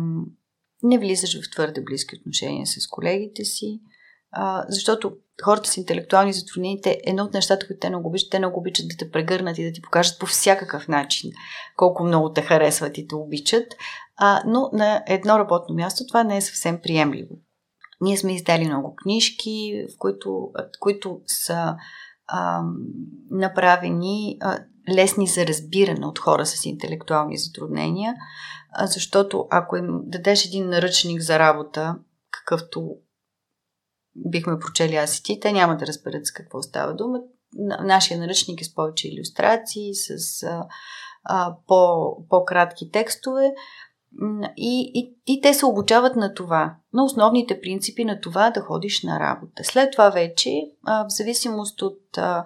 не 0.84 1.00
влизаш 1.00 1.42
в 1.42 1.52
твърде 1.52 1.82
близки 1.82 2.16
отношения 2.20 2.68
с 2.68 2.88
колегите 2.88 3.46
си, 3.46 3.82
а, 4.32 4.66
защото 4.70 5.18
хората 5.44 5.70
с 5.70 5.78
интелектуални 5.78 6.34
затруднения, 6.34 6.80
едно 7.04 7.24
от 7.24 7.34
нещата, 7.34 7.68
които 7.68 7.80
те 7.80 7.90
много 7.90 8.10
обичат, 8.10 8.32
те 8.32 8.40
много 8.40 8.60
обичат 8.60 8.88
да 8.88 8.98
те 8.98 9.12
прегърнат 9.12 9.58
и 9.58 9.66
да 9.66 9.72
ти 9.72 9.82
покажат 9.82 10.20
по 10.20 10.26
всякакъв 10.26 10.88
начин 10.88 11.32
колко 11.76 12.04
много 12.04 12.34
те 12.34 12.42
харесват 12.42 12.98
и 12.98 13.08
те 13.08 13.16
обичат, 13.16 13.66
а, 14.18 14.44
но 14.46 14.70
на 14.74 15.04
едно 15.08 15.40
работно 15.40 15.76
място 15.76 16.08
това 16.08 16.24
не 16.24 16.38
е 16.38 16.42
съвсем 16.42 16.82
приемливо. 16.82 17.36
Ние 18.02 18.18
сме 18.18 18.36
издали 18.36 18.68
много 18.68 18.96
книжки, 18.96 19.86
в 19.94 19.98
които, 19.98 20.52
които 20.80 21.22
са 21.26 21.76
а, 22.28 22.62
направени 23.32 24.38
а, 24.42 24.60
лесни 24.96 25.28
за 25.28 25.48
разбиране 25.48 26.08
от 26.08 26.20
хора 26.20 26.46
с 26.46 26.66
интелектуални 26.66 27.38
затруднения, 27.38 28.16
защото 28.86 29.48
ако 29.50 29.78
им 29.78 30.00
дадеш 30.04 30.46
един 30.46 30.70
наръчник 30.70 31.22
за 31.22 31.40
работа, 31.40 31.96
какъвто 32.32 32.96
бихме 34.16 34.60
прочели 34.60 34.96
аз 34.96 35.18
и 35.18 35.24
ти, 35.24 35.40
те 35.40 35.52
няма 35.52 35.78
да 35.78 35.88
разберат 35.88 36.26
с 36.26 36.32
какво 36.32 36.62
става 36.62 36.96
дума. 36.96 37.20
Нашия 37.84 38.20
наръчник 38.20 38.62
е 38.62 38.64
с 38.64 38.76
повече 38.76 39.08
иллюстрации, 39.08 39.96
с 39.96 40.44
а, 40.44 40.68
а, 41.24 41.56
по, 41.68 42.04
по-кратки 42.30 42.92
текстове. 42.92 43.54
И, 44.58 44.92
и, 44.94 45.16
и 45.28 45.42
те 45.42 45.54
се 45.54 45.66
обучават 45.66 46.16
на 46.16 46.34
това, 46.34 46.76
на 46.94 47.04
основните 47.04 47.62
принципи 47.62 48.06
на 48.06 48.22
това 48.22 48.50
да 48.50 48.62
ходиш 48.62 49.04
на 49.04 49.20
работа. 49.20 49.64
След 49.64 49.92
това 49.92 50.10
вече, 50.10 50.52
а, 50.86 51.04
в 51.04 51.08
зависимост 51.10 51.82
от 51.82 52.18
а, 52.18 52.44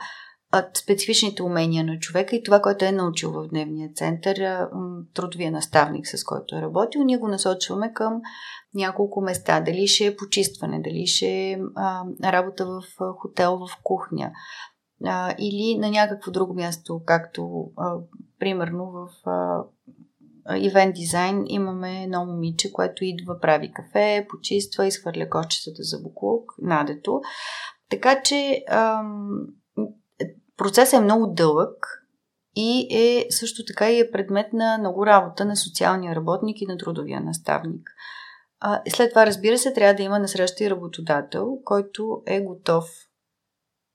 специфичните 0.74 1.44
умения 1.44 1.84
на 1.84 2.00
човека 2.00 2.36
и 2.36 2.44
това, 2.44 2.62
което 2.62 2.86
е 2.86 2.92
научил 2.92 3.32
в 3.32 3.48
дневния 3.48 3.90
център, 3.96 4.68
трудовия 5.14 5.52
наставник, 5.52 6.08
с 6.08 6.24
който 6.24 6.56
е 6.56 6.62
работил, 6.62 7.04
ние 7.04 7.18
го 7.18 7.28
насочваме 7.28 7.94
към 7.94 8.22
няколко 8.74 9.22
места. 9.22 9.62
Дали 9.62 9.88
ще 9.88 10.06
е 10.06 10.16
почистване, 10.16 10.82
дали 10.82 11.08
ще 11.08 11.28
е 11.28 11.60
а, 11.76 12.04
работа 12.24 12.66
в 12.66 12.84
хотел, 13.18 13.58
в 13.58 13.78
кухня 13.84 14.32
а, 15.06 15.36
или 15.40 15.78
на 15.80 15.90
някакво 15.90 16.32
друго 16.32 16.54
място, 16.54 17.02
както 17.06 17.72
а, 17.78 17.96
примерно 18.40 18.92
в 18.92 19.30
а, 19.30 19.64
ивент 20.58 20.96
дизайн 20.96 21.44
имаме 21.48 22.04
едно 22.04 22.26
момиче, 22.26 22.72
което 22.72 23.06
идва, 23.06 23.40
прави 23.40 23.72
кафе, 23.72 24.28
почиства, 24.30 24.88
изхвърля 24.88 25.30
кочетата 25.30 25.84
за 25.84 26.00
буклук, 26.00 26.52
надето. 26.62 27.22
Така 27.90 28.22
че 28.22 28.64
ам, 28.70 29.30
процесът 30.62 30.94
е 30.94 31.04
много 31.04 31.28
дълъг 31.28 32.06
и 32.56 32.88
е 32.92 33.32
също 33.32 33.66
така 33.66 33.92
и 33.92 34.00
е 34.00 34.12
предмет 34.12 34.54
на 34.54 34.78
много 34.78 35.06
работа 35.06 35.46
на 35.46 35.56
социалния 35.56 36.16
работник 36.16 36.62
и 36.62 36.66
на 36.66 36.78
трудовия 36.78 37.22
наставник. 37.22 37.90
А, 38.60 38.82
след 38.90 39.10
това, 39.10 39.26
разбира 39.26 39.58
се, 39.58 39.74
трябва 39.74 39.94
да 39.94 40.04
има 40.04 40.20
насреща 40.20 40.64
и 40.64 40.70
работодател, 40.70 41.60
който 41.66 42.24
е 42.26 42.42
готов 42.42 42.86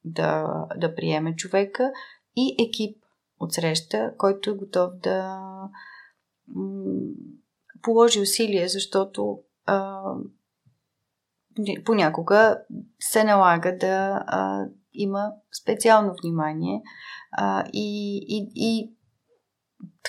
да, 0.04 0.46
да 0.76 0.94
приеме 0.94 1.36
човека 1.36 1.92
и 2.36 2.56
екип 2.68 3.02
от 3.40 3.52
среща, 3.52 4.12
който 4.18 4.50
е 4.50 4.54
готов 4.54 4.90
да 5.02 5.40
положи 7.82 8.20
усилие, 8.20 8.68
защото 8.68 9.38
а, 9.66 10.02
понякога 11.84 12.58
се 13.00 13.24
налага 13.24 13.76
да 13.76 14.24
а, 14.26 14.66
има 14.96 15.32
специално 15.62 16.14
внимание 16.22 16.82
а, 17.32 17.64
и, 17.72 18.18
и, 18.28 18.50
и 18.54 18.96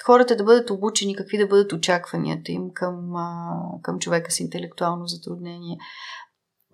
хората 0.05 0.35
да 0.35 0.43
бъдат 0.43 0.69
обучени 0.69 1.15
какви 1.15 1.38
да 1.38 1.47
бъдат 1.47 1.73
очакванията 1.73 2.51
им 2.51 2.69
към, 2.73 3.15
а, 3.15 3.53
към 3.81 3.99
човека 3.99 4.31
с 4.31 4.39
интелектуално 4.39 5.07
затруднение. 5.07 5.77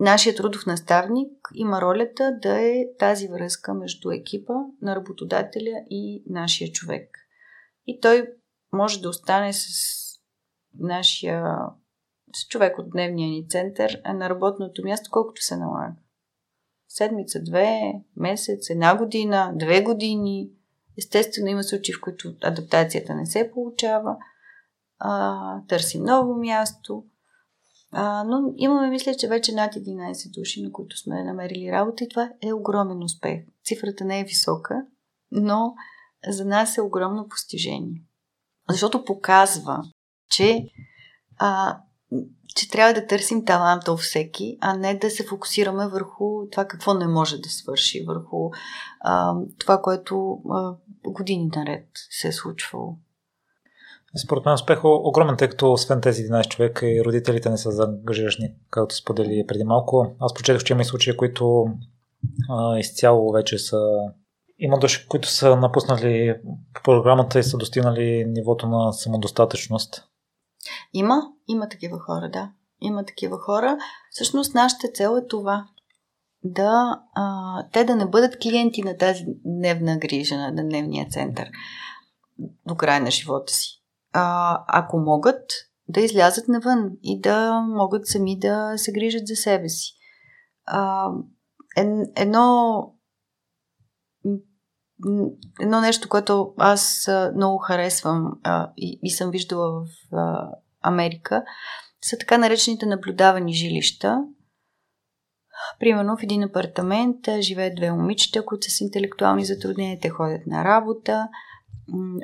Нашият 0.00 0.36
трудов 0.36 0.66
наставник 0.66 1.32
има 1.54 1.80
ролята 1.80 2.38
да 2.42 2.60
е 2.60 2.84
тази 2.98 3.28
връзка 3.28 3.74
между 3.74 4.10
екипа 4.10 4.54
на 4.82 4.96
работодателя 4.96 5.84
и 5.90 6.22
нашия 6.26 6.72
човек. 6.72 7.18
И 7.86 8.00
той 8.00 8.28
може 8.72 9.00
да 9.00 9.08
остане 9.08 9.52
с 9.52 9.66
нашия 10.78 11.56
с 12.36 12.48
човек 12.48 12.78
от 12.78 12.90
дневния 12.90 13.28
ни 13.28 13.48
център 13.48 14.00
на 14.14 14.30
работното 14.30 14.82
място, 14.84 15.10
колкото 15.12 15.42
се 15.42 15.56
налага 15.56 15.94
седмица, 16.94 17.42
две, 17.42 17.92
месец, 18.16 18.70
една 18.70 18.96
година, 18.96 19.52
две 19.54 19.82
години. 19.82 20.50
Естествено, 20.98 21.48
има 21.48 21.64
случаи, 21.64 21.94
в 21.94 22.00
които 22.00 22.34
адаптацията 22.42 23.14
не 23.14 23.26
се 23.26 23.50
получава. 23.54 24.16
А, 24.98 25.60
търсим 25.68 26.02
ново 26.02 26.34
място. 26.34 27.04
А, 27.92 28.24
но 28.24 28.54
имаме, 28.56 28.90
мисля, 28.90 29.14
че 29.14 29.28
вече 29.28 29.52
над 29.54 29.74
11 29.74 30.38
души, 30.38 30.62
на 30.62 30.72
които 30.72 30.98
сме 30.98 31.24
намерили 31.24 31.72
работа 31.72 32.04
и 32.04 32.08
това 32.08 32.30
е 32.42 32.52
огромен 32.52 33.02
успех. 33.02 33.40
Цифрата 33.64 34.04
не 34.04 34.20
е 34.20 34.24
висока, 34.24 34.86
но 35.30 35.74
за 36.28 36.44
нас 36.44 36.76
е 36.76 36.82
огромно 36.82 37.28
постижение. 37.28 38.02
Защото 38.70 39.04
показва, 39.04 39.82
че 40.30 40.68
а, 41.38 41.78
че 42.54 42.70
трябва 42.70 42.94
да 42.94 43.06
търсим 43.06 43.44
таланта 43.44 43.92
у 43.92 43.96
всеки, 43.96 44.58
а 44.60 44.76
не 44.76 44.94
да 44.94 45.10
се 45.10 45.26
фокусираме 45.26 45.88
върху 45.88 46.48
това 46.52 46.64
какво 46.64 46.94
не 46.94 47.06
може 47.06 47.38
да 47.38 47.48
свърши, 47.48 48.04
върху 48.08 48.50
а, 49.00 49.34
това, 49.58 49.82
което 49.82 50.38
а, 50.50 50.74
години 51.06 51.50
наред 51.56 51.86
се 52.10 52.28
е 52.28 52.32
случвало. 52.32 52.96
Според 54.24 54.44
мен 54.44 54.54
успех 54.54 54.78
е 54.78 54.86
огромен, 54.86 55.36
тъй 55.36 55.48
като 55.48 55.72
освен 55.72 56.00
тези 56.00 56.22
11 56.22 56.48
човека 56.48 56.86
и 56.86 57.04
родителите 57.04 57.50
не 57.50 57.58
са 57.58 57.70
заангажирани, 57.70 58.54
както 58.70 58.96
сподели 58.96 59.44
преди 59.48 59.64
малко. 59.64 60.16
Аз 60.20 60.34
прочетох, 60.34 60.64
че 60.64 60.72
има 60.72 60.82
и 60.82 60.84
случаи, 60.84 61.16
които 61.16 61.66
а, 62.50 62.78
изцяло 62.78 63.32
вече 63.32 63.58
са 63.58 63.78
има 64.58 64.78
души, 64.78 65.08
които 65.08 65.28
са 65.28 65.56
напуснали 65.56 66.34
програмата 66.84 67.38
и 67.38 67.42
са 67.42 67.56
достигнали 67.56 68.24
нивото 68.28 68.68
на 68.68 68.92
самодостатъчност. 68.92 70.04
Има, 70.92 71.22
има 71.48 71.68
такива 71.68 71.98
хора, 71.98 72.30
да. 72.30 72.50
Има 72.80 73.04
такива 73.04 73.38
хора. 73.38 73.78
Всъщност 74.10 74.54
нашата 74.54 74.88
цел 74.88 75.16
е 75.16 75.26
това. 75.26 75.66
Да, 76.42 77.00
а, 77.14 77.56
те 77.72 77.84
да 77.84 77.96
не 77.96 78.06
бъдат 78.06 78.38
клиенти 78.42 78.82
на 78.82 78.96
тази 78.96 79.24
дневна 79.44 79.98
грижа, 79.98 80.36
на 80.36 80.52
дневния 80.52 81.08
център 81.10 81.50
до 82.66 82.74
края 82.74 83.00
на 83.00 83.10
живота 83.10 83.52
си. 83.52 83.82
А, 84.12 84.58
ако 84.68 84.98
могат, 84.98 85.50
да 85.88 86.00
излязат 86.00 86.48
навън 86.48 86.90
и 87.02 87.20
да 87.20 87.60
могат 87.60 88.06
сами 88.06 88.38
да 88.38 88.72
се 88.76 88.92
грижат 88.92 89.26
за 89.26 89.36
себе 89.36 89.68
си. 89.68 89.92
А, 90.66 91.10
едно 92.16 92.93
едно 95.60 95.80
нещо, 95.80 96.08
което 96.08 96.54
аз 96.58 97.10
много 97.34 97.58
харесвам 97.58 98.32
а, 98.42 98.72
и, 98.76 98.98
и 99.02 99.10
съм 99.10 99.30
виждала 99.30 99.70
в 99.70 99.86
а, 100.16 100.48
Америка, 100.82 101.44
са 102.02 102.18
така 102.18 102.38
наречените 102.38 102.86
наблюдавани 102.86 103.54
жилища. 103.54 104.18
Примерно 105.80 106.16
в 106.16 106.22
един 106.22 106.42
апартамент 106.42 107.16
живеят 107.40 107.76
две 107.76 107.92
момичета, 107.92 108.44
които 108.44 108.64
са 108.64 108.70
с 108.70 108.80
интелектуални 108.80 109.44
затруднения, 109.44 109.98
те 110.00 110.08
ходят 110.08 110.46
на 110.46 110.64
работа 110.64 111.28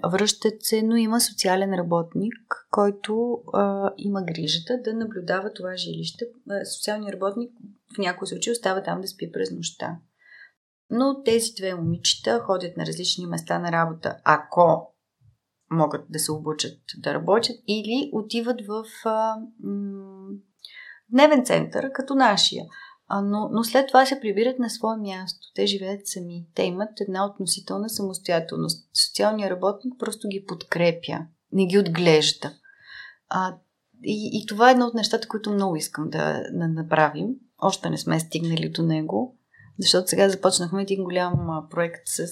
връщат 0.09 0.63
се, 0.63 0.83
но 0.83 0.97
има 0.97 1.21
социален 1.21 1.75
работник, 1.75 2.35
който 2.71 3.43
а, 3.53 3.93
има 3.99 4.23
грижата 4.23 4.79
да 4.85 4.95
наблюдава 4.95 5.53
това 5.53 5.77
жилище. 5.77 6.25
Социалният 6.77 7.15
работник 7.15 7.53
в 7.95 7.99
някои 7.99 8.29
случаи 8.29 8.53
остава 8.53 8.83
там 8.83 9.01
да 9.01 9.09
спи 9.09 9.33
през 9.33 9.51
нощта. 9.51 9.97
Но 10.91 11.23
тези 11.23 11.53
две 11.57 11.75
момичета 11.75 12.41
ходят 12.41 12.77
на 12.77 12.87
различни 12.87 13.27
места 13.27 13.59
на 13.59 13.73
работа, 13.73 14.17
ако 14.25 14.95
могат 15.71 16.05
да 16.09 16.19
се 16.19 16.33
обучат 16.33 16.79
да 16.99 17.15
работят, 17.15 17.57
или 17.69 18.11
отиват 18.13 18.61
в 18.67 18.85
а, 19.05 19.37
м- 19.63 20.29
дневен 21.09 21.45
център, 21.45 21.93
като 21.93 22.15
нашия. 22.15 22.65
А, 23.09 23.23
но, 23.23 23.49
но 23.53 23.65
след 23.65 23.89
това 23.89 24.07
се 24.07 24.21
прибират 24.21 24.59
на 24.59 24.71
свое 24.71 24.97
място. 24.97 25.49
Те 25.55 25.67
живеят 25.67 26.07
сами. 26.07 26.47
Те 26.55 26.63
имат 26.63 27.01
една 27.01 27.27
относителна 27.27 27.91
самостоятелност. 27.91 28.89
Социалният 29.07 29.51
работник 29.51 29.95
просто 29.99 30.29
ги 30.29 30.45
подкрепя, 30.47 31.19
не 31.53 31.67
ги 31.67 31.79
отглежда. 31.79 32.53
А, 33.29 33.57
и, 34.05 34.31
и 34.33 34.47
това 34.47 34.69
е 34.69 34.73
едно 34.73 34.87
от 34.87 34.95
нещата, 34.95 35.29
които 35.29 35.51
много 35.51 35.77
искам 35.77 36.11
да, 36.11 36.43
да 36.53 36.69
направим. 36.69 37.29
Още 37.59 37.91
не 37.91 37.99
сме 37.99 38.21
стигнали 38.21 38.69
до 38.69 38.83
него, 38.83 39.39
защото 39.79 40.09
сега 40.09 40.29
започнахме 40.29 40.83
един 40.83 41.05
голям 41.05 41.67
проект 41.71 42.03
с 42.07 42.29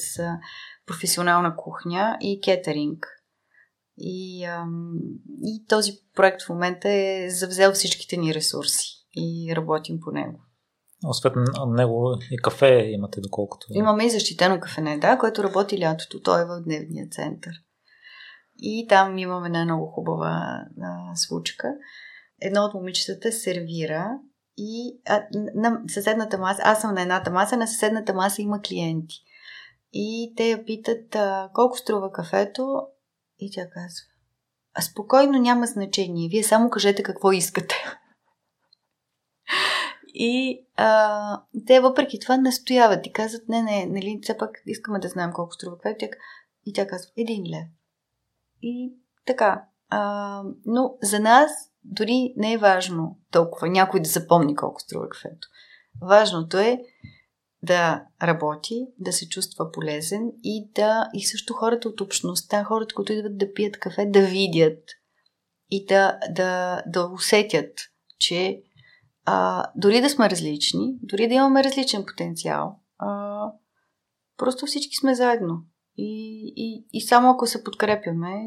професионална 0.86 1.56
кухня 1.56 2.16
и 2.20 2.40
кетеринг. 2.40 3.06
И, 3.98 4.44
ам, 4.44 4.92
и 5.44 5.66
този 5.68 5.92
проект 6.14 6.42
в 6.42 6.48
момента 6.48 6.88
е 6.88 7.30
завзел 7.30 7.72
всичките 7.72 8.16
ни 8.16 8.34
ресурси 8.34 9.06
и 9.16 9.56
работим 9.56 10.00
по 10.00 10.10
него. 10.10 10.40
Освен 11.06 11.32
него 11.66 12.18
и 12.30 12.36
кафе 12.36 12.84
имате, 12.90 13.20
доколкото. 13.20 13.66
Имаме 13.70 14.06
и 14.06 14.10
защитено 14.10 14.60
кафене, 14.60 14.98
да, 14.98 15.18
което 15.18 15.44
работи 15.44 15.80
лятото. 15.80 16.22
Той 16.22 16.42
е 16.42 16.44
в 16.44 16.60
дневния 16.64 17.08
център. 17.10 17.52
И 18.58 18.86
там 18.88 19.18
имаме 19.18 19.46
една 19.46 19.64
много 19.64 19.86
хубава 19.86 20.64
а, 20.82 21.16
случка. 21.16 21.74
Едно 22.40 22.64
от 22.64 22.74
момичетата 22.74 23.32
сервира 23.32 24.10
и 24.58 25.00
а, 25.06 25.26
на 25.54 25.80
съседната 25.88 26.38
маса, 26.38 26.62
аз 26.64 26.80
съм 26.80 26.94
на 26.94 27.02
едната 27.02 27.30
маса, 27.30 27.56
на 27.56 27.66
съседната 27.66 28.14
маса 28.14 28.42
има 28.42 28.62
клиенти. 28.62 29.16
И 29.92 30.32
те 30.36 30.50
я 30.50 30.64
питат 30.64 31.14
а, 31.14 31.50
колко 31.54 31.78
струва 31.78 32.12
кафето 32.12 32.82
и 33.38 33.50
тя 33.52 33.70
казва, 33.70 34.06
а 34.74 34.82
спокойно 34.82 35.38
няма 35.38 35.66
значение, 35.66 36.28
вие 36.28 36.42
само 36.42 36.70
кажете 36.70 37.02
какво 37.02 37.32
искате. 37.32 37.74
И 40.14 40.66
а, 40.76 41.42
те 41.66 41.80
въпреки 41.80 42.20
това 42.20 42.36
настояват 42.36 43.06
и 43.06 43.12
казват, 43.12 43.48
не, 43.48 43.62
не, 43.62 43.86
нали, 43.86 44.18
все 44.22 44.38
пак 44.38 44.50
искаме 44.66 44.98
да 44.98 45.08
знаем 45.08 45.32
колко 45.32 45.52
струва 45.52 45.78
кафето. 45.78 46.06
И 46.66 46.72
тя 46.72 46.86
казва, 46.86 47.10
един 47.16 47.42
лев. 47.42 47.66
И 48.62 48.94
така. 49.26 49.64
А, 49.88 50.42
но 50.66 50.96
за 51.02 51.20
нас 51.20 51.50
дори 51.84 52.32
не 52.36 52.52
е 52.52 52.58
важно 52.58 53.18
толкова 53.32 53.68
някой 53.68 54.00
да 54.00 54.08
запомни 54.08 54.56
колко 54.56 54.80
струва 54.80 55.08
кафето. 55.08 55.48
Важното 56.02 56.58
е 56.58 56.80
да 57.62 58.04
работи, 58.22 58.86
да 58.98 59.12
се 59.12 59.28
чувства 59.28 59.72
полезен 59.72 60.32
и 60.42 60.70
да 60.74 61.08
и 61.14 61.24
също 61.24 61.54
хората 61.54 61.88
от 61.88 62.00
общността, 62.00 62.64
хората, 62.64 62.94
които 62.94 63.12
идват 63.12 63.38
да 63.38 63.52
пият 63.52 63.78
кафе, 63.78 64.06
да 64.06 64.20
видят 64.20 64.82
и 65.70 65.86
да, 65.86 66.18
да, 66.30 66.82
да 66.86 67.06
усетят, 67.06 67.78
че 68.18 68.62
а, 69.24 69.66
дори 69.76 70.00
да 70.00 70.10
сме 70.10 70.30
различни, 70.30 70.98
дори 71.02 71.28
да 71.28 71.34
имаме 71.34 71.64
различен 71.64 72.04
потенциал, 72.06 72.80
а, 72.98 73.42
просто 74.36 74.66
всички 74.66 74.96
сме 74.96 75.14
заедно. 75.14 75.64
И, 75.96 76.42
и, 76.56 76.86
и 76.92 77.00
само 77.00 77.30
ако 77.30 77.46
се 77.46 77.64
подкрепяме, 77.64 78.44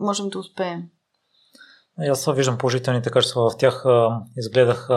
можем 0.00 0.28
да 0.28 0.38
успеем. 0.38 0.90
Аз 1.98 2.32
виждам 2.32 2.58
положителните 2.58 3.10
качества 3.10 3.50
в 3.50 3.56
тях. 3.58 3.84
Изгледах 4.36 4.88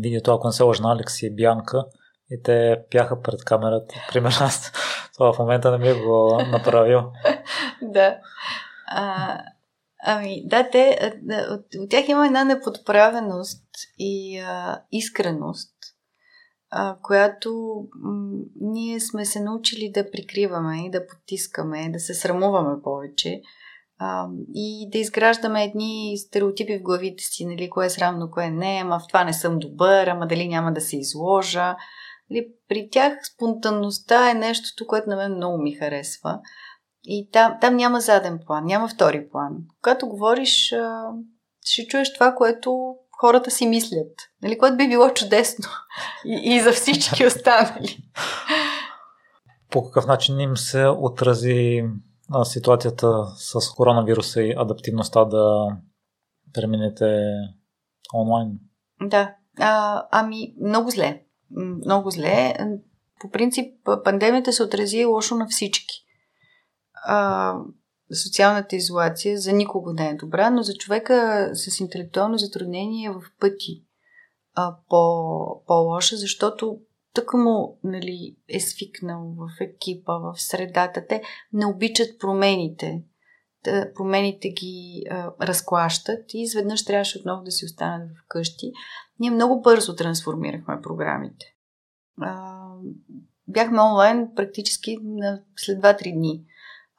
видеото, 0.00 0.34
ако 0.34 0.46
не 0.46 0.52
се 0.52 0.62
лъжна, 0.62 0.92
Алекс 0.92 1.22
и 1.22 1.34
Бянка 1.34 1.84
и 2.30 2.42
те 2.42 2.82
пяха 2.90 3.22
пред 3.22 3.44
камерата. 3.44 3.94
Примерно 4.12 4.36
аз 4.40 4.72
това 5.14 5.32
в 5.32 5.38
момента 5.38 5.78
не 5.78 5.78
ми 5.78 6.00
го 6.00 6.40
направил. 6.50 7.12
да. 7.82 8.18
А, 8.86 9.38
ами, 10.04 10.42
да, 10.46 10.70
те, 10.70 11.12
от, 11.50 11.66
от 11.78 11.90
тях 11.90 12.08
има 12.08 12.26
една 12.26 12.44
неподправеност 12.44 13.64
и 13.98 14.38
а, 14.38 14.82
искреност, 14.92 15.74
а, 16.70 16.96
която 17.02 17.82
м- 17.94 18.38
ние 18.60 19.00
сме 19.00 19.24
се 19.24 19.40
научили 19.40 19.90
да 19.94 20.10
прикриваме 20.10 20.86
и 20.86 20.90
да 20.90 21.06
потискаме, 21.06 21.90
да 21.92 22.00
се 22.00 22.14
срамуваме 22.14 22.82
повече 22.82 23.42
а, 24.04 24.28
и 24.54 24.88
да 24.92 24.98
изграждаме 24.98 25.64
едни 25.64 26.14
стереотипи 26.18 26.78
в 26.78 26.82
главите 26.82 27.24
си, 27.24 27.46
нали, 27.46 27.70
кое 27.70 27.86
е 27.86 27.90
срамно, 27.90 28.30
кое 28.30 28.50
не, 28.50 28.80
ама 28.82 28.98
в 28.98 29.06
това 29.08 29.24
не 29.24 29.32
съм 29.32 29.58
добър, 29.58 30.06
ама 30.06 30.26
дали 30.26 30.48
няма 30.48 30.72
да 30.72 30.80
се 30.80 30.96
изложа. 30.96 31.76
Нали, 32.30 32.46
при 32.68 32.88
тях 32.92 33.12
спонтанността 33.34 34.30
е 34.30 34.34
нещото, 34.34 34.86
което 34.86 35.10
на 35.10 35.16
мен 35.16 35.34
много 35.34 35.62
ми 35.62 35.72
харесва. 35.72 36.40
И 37.04 37.28
там, 37.32 37.56
там 37.60 37.76
няма 37.76 38.00
заден 38.00 38.38
план, 38.46 38.64
няма 38.64 38.88
втори 38.88 39.28
план. 39.28 39.52
Когато 39.82 40.08
говориш, 40.08 40.72
а, 40.72 41.02
ще 41.64 41.86
чуеш 41.86 42.12
това, 42.12 42.34
което 42.34 42.94
хората 43.20 43.50
си 43.50 43.66
мислят. 43.66 44.12
Нали, 44.42 44.58
което 44.58 44.76
би 44.76 44.88
било 44.88 45.10
чудесно 45.10 45.68
и, 46.24 46.54
и 46.54 46.60
за 46.60 46.72
всички 46.72 47.26
останали. 47.26 47.98
По 49.70 49.84
какъв 49.84 50.06
начин 50.06 50.40
им 50.40 50.56
се 50.56 50.86
отрази 50.86 51.84
ситуацията 52.44 53.24
с 53.36 53.70
коронавируса 53.76 54.42
и 54.42 54.54
адаптивността 54.56 55.24
да 55.24 55.66
преминете 56.52 57.34
онлайн? 58.14 58.58
Да, 59.02 59.34
а, 59.58 60.02
ами 60.10 60.54
много 60.60 60.90
зле. 60.90 61.22
Много 61.50 62.10
зле. 62.10 62.56
По 63.20 63.30
принцип, 63.30 63.74
пандемията 64.04 64.52
се 64.52 64.62
отрази 64.62 65.04
лошо 65.04 65.34
на 65.34 65.46
всички. 65.46 66.04
А, 66.94 67.54
социалната 68.24 68.76
изолация 68.76 69.38
за 69.38 69.52
никого 69.52 69.92
не 69.92 70.08
е 70.08 70.14
добра, 70.14 70.50
но 70.50 70.62
за 70.62 70.74
човека 70.74 71.50
с 71.54 71.80
интелектуално 71.80 72.38
затруднение 72.38 73.06
е 73.06 73.12
в 73.12 73.22
пъти 73.40 73.84
а, 74.54 74.76
по, 74.88 75.64
по-лоша, 75.66 76.16
защото 76.16 76.78
тък 77.14 77.34
му 77.34 77.78
нали, 77.84 78.36
е 78.48 78.60
свикнал 78.60 79.34
в 79.38 79.60
екипа, 79.60 80.12
в 80.12 80.34
средата. 80.36 81.06
Те 81.08 81.22
не 81.52 81.66
обичат 81.66 82.18
промените. 82.18 83.02
Промените 83.94 84.48
ги 84.48 85.04
а, 85.10 85.32
разклащат 85.40 86.34
и 86.34 86.42
изведнъж 86.42 86.84
трябваше 86.84 87.18
отново 87.18 87.42
да 87.44 87.50
си 87.50 87.64
останат 87.64 88.10
вкъщи. 88.24 88.72
Ние 89.18 89.30
много 89.30 89.62
бързо 89.62 89.96
трансформирахме 89.96 90.82
програмите. 90.82 91.46
А, 92.20 92.66
бяхме 93.48 93.80
онлайн 93.80 94.28
практически 94.36 94.98
на, 95.02 95.42
след 95.56 95.78
2-3 95.82 96.14
дни. 96.14 96.44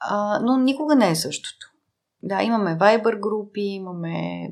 А, 0.00 0.40
но 0.42 0.56
никога 0.56 0.94
не 0.94 1.10
е 1.10 1.16
същото. 1.16 1.66
Да, 2.22 2.42
имаме 2.42 2.78
Viber 2.78 3.20
групи, 3.20 3.60
имаме 3.60 4.50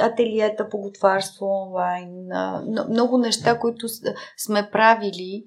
ателиета 0.00 0.68
по 0.68 0.78
готварство 0.78 1.46
онлайн, 1.46 2.10
много 2.90 3.18
неща, 3.18 3.58
които 3.58 3.86
сме 4.36 4.68
правили, 4.72 5.44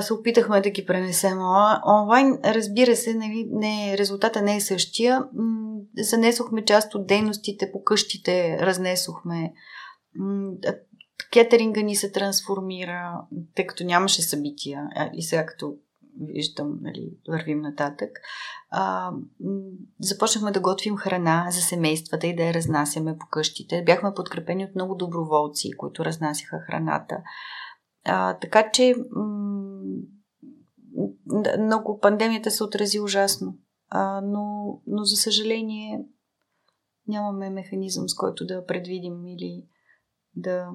се 0.00 0.14
опитахме 0.14 0.60
да 0.60 0.70
ги 0.70 0.86
пренесем 0.86 1.38
онлайн. 1.86 2.38
Разбира 2.44 2.96
се, 2.96 3.14
нали, 3.14 3.48
не, 3.50 3.98
резултата 3.98 4.42
не 4.42 4.56
е 4.56 4.60
същия. 4.60 5.24
Занесохме 5.98 6.64
част 6.64 6.94
от 6.94 7.06
дейностите 7.06 7.72
по 7.72 7.84
къщите, 7.84 8.58
разнесохме. 8.60 9.52
Кетеринга 11.32 11.80
ни 11.80 11.96
се 11.96 12.12
трансформира, 12.12 13.20
тъй 13.54 13.66
като 13.66 13.84
нямаше 13.84 14.22
събития. 14.22 14.88
И 15.12 15.22
сега 15.22 15.46
като 15.46 15.74
виждам, 16.20 16.78
нали, 16.80 17.12
вървим 17.28 17.60
нататък. 17.60 18.10
А, 18.70 19.12
започнахме 20.00 20.50
да 20.50 20.60
готвим 20.60 20.96
храна 20.96 21.46
за 21.50 21.60
семействата 21.60 22.26
и 22.26 22.36
да 22.36 22.42
я 22.42 22.54
разнасяме 22.54 23.18
по 23.18 23.26
къщите. 23.26 23.82
Бяхме 23.86 24.14
подкрепени 24.14 24.64
от 24.64 24.74
много 24.74 24.94
доброволци, 24.94 25.70
които 25.76 26.04
разнасяха 26.04 26.58
храната. 26.58 27.16
А, 28.04 28.38
така 28.38 28.70
че 28.72 28.94
м- 29.10 29.80
много 31.58 31.98
пандемията 32.00 32.50
се 32.50 32.64
отрази 32.64 33.00
ужасно. 33.00 33.54
А, 33.88 34.20
но, 34.20 34.74
но 34.86 35.04
за 35.04 35.16
съжаление 35.16 36.04
нямаме 37.06 37.50
механизъм, 37.50 38.08
с 38.08 38.14
който 38.14 38.46
да 38.46 38.66
предвидим 38.66 39.26
или 39.26 39.64
да, 40.36 40.68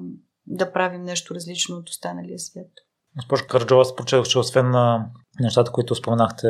да 0.48 0.72
правим 0.72 1.04
нещо 1.04 1.36
различно 1.36 1.76
от 1.76 1.90
останалия 1.90 2.40
свят. 2.40 2.72
Госпожо 3.16 3.46
Карджова, 3.48 3.82
аз 3.82 3.96
прочетох, 3.96 4.28
че 4.28 4.40
освен 4.40 4.70
на 4.70 5.10
нещата, 5.40 5.72
които 5.72 5.96
споменахте, 5.96 6.48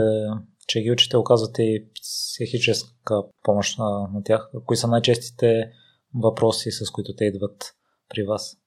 че 0.68 0.82
ги 0.82 0.92
учите, 0.92 1.18
оказвате 1.18 1.64
и 1.64 1.86
психическа 2.02 3.24
помощ 3.44 3.80
на, 3.80 4.08
на 4.14 4.24
тях. 4.24 4.50
Кои 4.66 4.78
са 4.78 4.88
най-честите 4.88 5.72
въпроси, 6.16 6.72
с 6.72 6.92
които 6.92 7.16
те 7.16 7.26
идват 7.26 7.74
при 8.10 8.24
вас? 8.24 8.58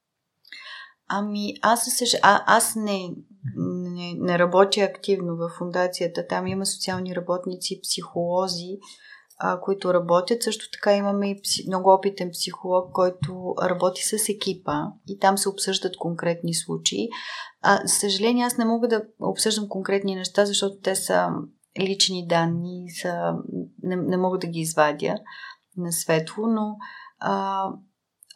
Ами, 1.08 1.54
аз, 1.62 1.84
съж... 1.98 2.14
а, 2.22 2.42
аз 2.46 2.76
не, 2.76 3.08
не, 3.56 4.14
не 4.14 4.38
работя 4.38 4.80
активно 4.80 5.36
в 5.36 5.48
фундацията. 5.58 6.26
Там 6.26 6.46
има 6.46 6.66
социални 6.66 7.16
работници, 7.16 7.80
психолози, 7.82 8.78
а, 9.38 9.60
които 9.60 9.94
работят. 9.94 10.42
Също 10.42 10.70
така 10.70 10.96
имаме 10.96 11.30
и 11.30 11.42
пси, 11.42 11.64
много 11.66 11.92
опитен 11.92 12.30
психолог, 12.30 12.92
който 12.92 13.54
работи 13.62 14.02
с 14.02 14.28
екипа 14.28 14.82
и 15.08 15.18
там 15.18 15.38
се 15.38 15.48
обсъждат 15.48 15.96
конкретни 15.96 16.54
случаи. 16.54 17.08
А, 17.62 17.86
съжаление, 17.86 18.44
аз 18.44 18.58
не 18.58 18.64
мога 18.64 18.88
да 18.88 19.04
обсъждам 19.20 19.68
конкретни 19.68 20.14
неща, 20.14 20.46
защото 20.46 20.76
те 20.82 20.94
са 20.94 21.28
лични 21.80 22.26
данни, 22.26 22.90
са, 23.02 23.34
не, 23.82 23.96
не 23.96 24.16
мога 24.16 24.38
да 24.38 24.46
ги 24.46 24.60
извадя 24.60 25.14
на 25.76 25.92
светло, 25.92 26.46
но 26.46 26.76
а, 27.18 27.64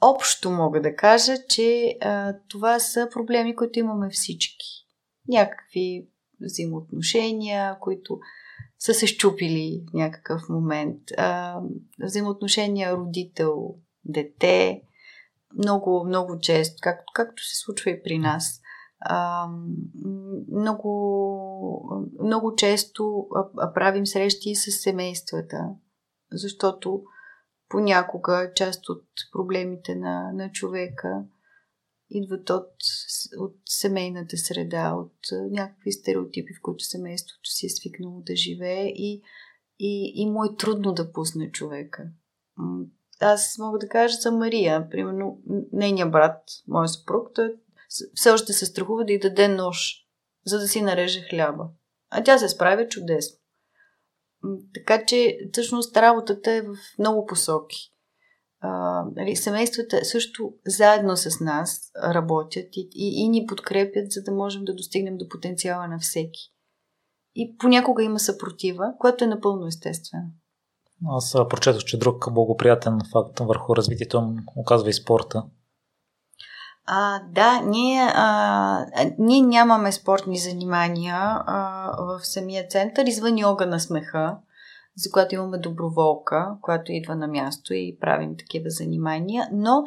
общо 0.00 0.50
мога 0.50 0.80
да 0.80 0.96
кажа, 0.96 1.34
че 1.48 1.96
а, 2.00 2.34
това 2.48 2.78
са 2.78 3.08
проблеми, 3.12 3.56
които 3.56 3.78
имаме 3.78 4.10
всички. 4.10 4.66
Някакви 5.28 6.08
взаимоотношения, 6.40 7.78
които 7.80 8.18
са 8.82 8.94
се 8.94 9.06
щупили 9.06 9.84
в 9.90 9.94
някакъв 9.94 10.48
момент. 10.48 10.98
А, 11.18 11.60
взаимоотношения 12.04 12.96
родител-дете, 12.96 14.82
много, 15.58 16.04
много 16.06 16.38
често, 16.38 16.76
както, 16.82 17.04
както 17.14 17.42
се 17.42 17.56
случва 17.56 17.90
и 17.90 18.02
при 18.02 18.18
нас. 18.18 18.60
А, 19.00 19.48
много, 20.52 22.06
много 22.22 22.54
често 22.54 23.28
правим 23.74 24.06
срещи 24.06 24.54
с 24.54 24.70
семействата, 24.70 25.68
защото 26.32 27.02
понякога 27.68 28.52
част 28.54 28.88
от 28.88 29.04
проблемите 29.32 29.94
на, 29.94 30.32
на 30.34 30.50
човека 30.52 31.24
идват 32.14 32.50
от, 32.50 32.72
от 33.38 33.56
семейната 33.64 34.36
среда, 34.36 34.94
от 34.94 35.16
някакви 35.50 35.92
стереотипи, 35.92 36.54
в 36.54 36.62
които 36.62 36.84
семейството 36.84 37.50
си 37.50 37.66
е 37.66 37.70
свикнало 37.70 38.20
да 38.20 38.36
живее 38.36 38.86
и, 38.86 39.22
и, 39.78 40.12
и 40.14 40.30
му 40.30 40.44
е 40.44 40.56
трудно 40.58 40.92
да 40.92 41.12
пусне 41.12 41.50
човека. 41.50 42.04
Аз 43.20 43.58
мога 43.58 43.78
да 43.78 43.88
кажа 43.88 44.16
за 44.20 44.32
Мария, 44.32 44.90
примерно 44.90 45.38
нейният 45.72 46.10
брат, 46.10 46.42
мой 46.68 46.88
съпруг, 46.88 47.28
той 47.34 47.54
все 48.14 48.30
още 48.30 48.52
се 48.52 48.66
страхува 48.66 49.04
да 49.04 49.12
й 49.12 49.18
даде 49.18 49.48
нож, 49.48 50.06
за 50.46 50.58
да 50.58 50.68
си 50.68 50.82
нареже 50.82 51.20
хляба. 51.30 51.68
А 52.10 52.22
тя 52.22 52.38
се 52.38 52.48
справя 52.48 52.88
чудесно. 52.88 53.38
Така 54.74 55.04
че, 55.06 55.38
всъщност, 55.52 55.96
работата 55.96 56.52
е 56.52 56.62
в 56.62 56.76
много 56.98 57.26
посоки. 57.26 57.92
А, 58.64 59.04
нали, 59.16 59.36
семействата 59.36 60.04
също 60.04 60.52
заедно 60.66 61.16
с 61.16 61.40
нас 61.40 61.90
работят 62.04 62.68
и, 62.76 62.88
и, 62.94 63.24
и 63.24 63.28
ни 63.28 63.46
подкрепят, 63.46 64.12
за 64.12 64.22
да 64.22 64.32
можем 64.32 64.64
да 64.64 64.74
достигнем 64.74 65.16
до 65.16 65.28
потенциала 65.28 65.88
на 65.88 65.98
всеки. 65.98 66.52
И 67.34 67.56
понякога 67.58 68.02
има 68.02 68.18
съпротива, 68.18 68.92
което 68.98 69.24
е 69.24 69.26
напълно 69.26 69.66
естествено. 69.66 70.24
Аз 71.10 71.36
прочетох, 71.50 71.84
че 71.84 71.98
друг 71.98 72.32
благоприятен 72.32 72.98
факт 73.12 73.38
върху 73.40 73.76
развитието 73.76 74.34
оказва 74.56 74.90
и 74.90 74.92
спорта. 74.92 75.42
А, 76.86 77.22
да, 77.30 77.60
ние, 77.60 78.02
а, 78.14 78.86
ние 79.18 79.42
нямаме 79.42 79.92
спортни 79.92 80.38
занимания 80.38 81.16
а, 81.16 81.90
в 81.98 82.26
самия 82.26 82.68
център, 82.68 83.04
извън 83.06 83.38
йога 83.38 83.66
на 83.66 83.80
смеха, 83.80 84.36
за 84.96 85.10
която 85.10 85.34
имаме 85.34 85.58
доброволка, 85.58 86.56
която 86.60 86.92
идва 86.92 87.16
на 87.16 87.28
място 87.28 87.74
и 87.74 87.98
правим 88.00 88.36
такива 88.36 88.70
занимания, 88.70 89.48
но 89.52 89.84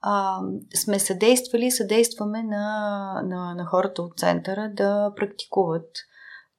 а, 0.00 0.40
сме 0.74 0.98
съдействали, 0.98 1.70
съдействаме 1.70 2.42
на, 2.42 3.22
на, 3.24 3.54
на 3.54 3.64
хората 3.64 4.02
от 4.02 4.18
центъра 4.18 4.70
да 4.74 5.12
практикуват 5.16 5.90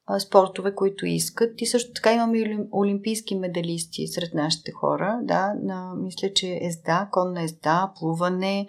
а, 0.06 0.20
спортове, 0.20 0.76
които 0.76 1.06
искат. 1.06 1.62
И 1.62 1.66
също 1.66 1.94
така 1.94 2.14
имаме 2.14 2.68
олимпийски 2.74 3.36
медалисти 3.36 4.08
сред 4.08 4.34
нашите 4.34 4.72
хора. 4.72 5.20
Да, 5.24 5.54
на, 5.64 5.94
мисля, 5.96 6.34
че 6.36 6.60
езда, 6.62 7.10
конна 7.12 7.44
езда, 7.44 7.92
плуване, 8.00 8.68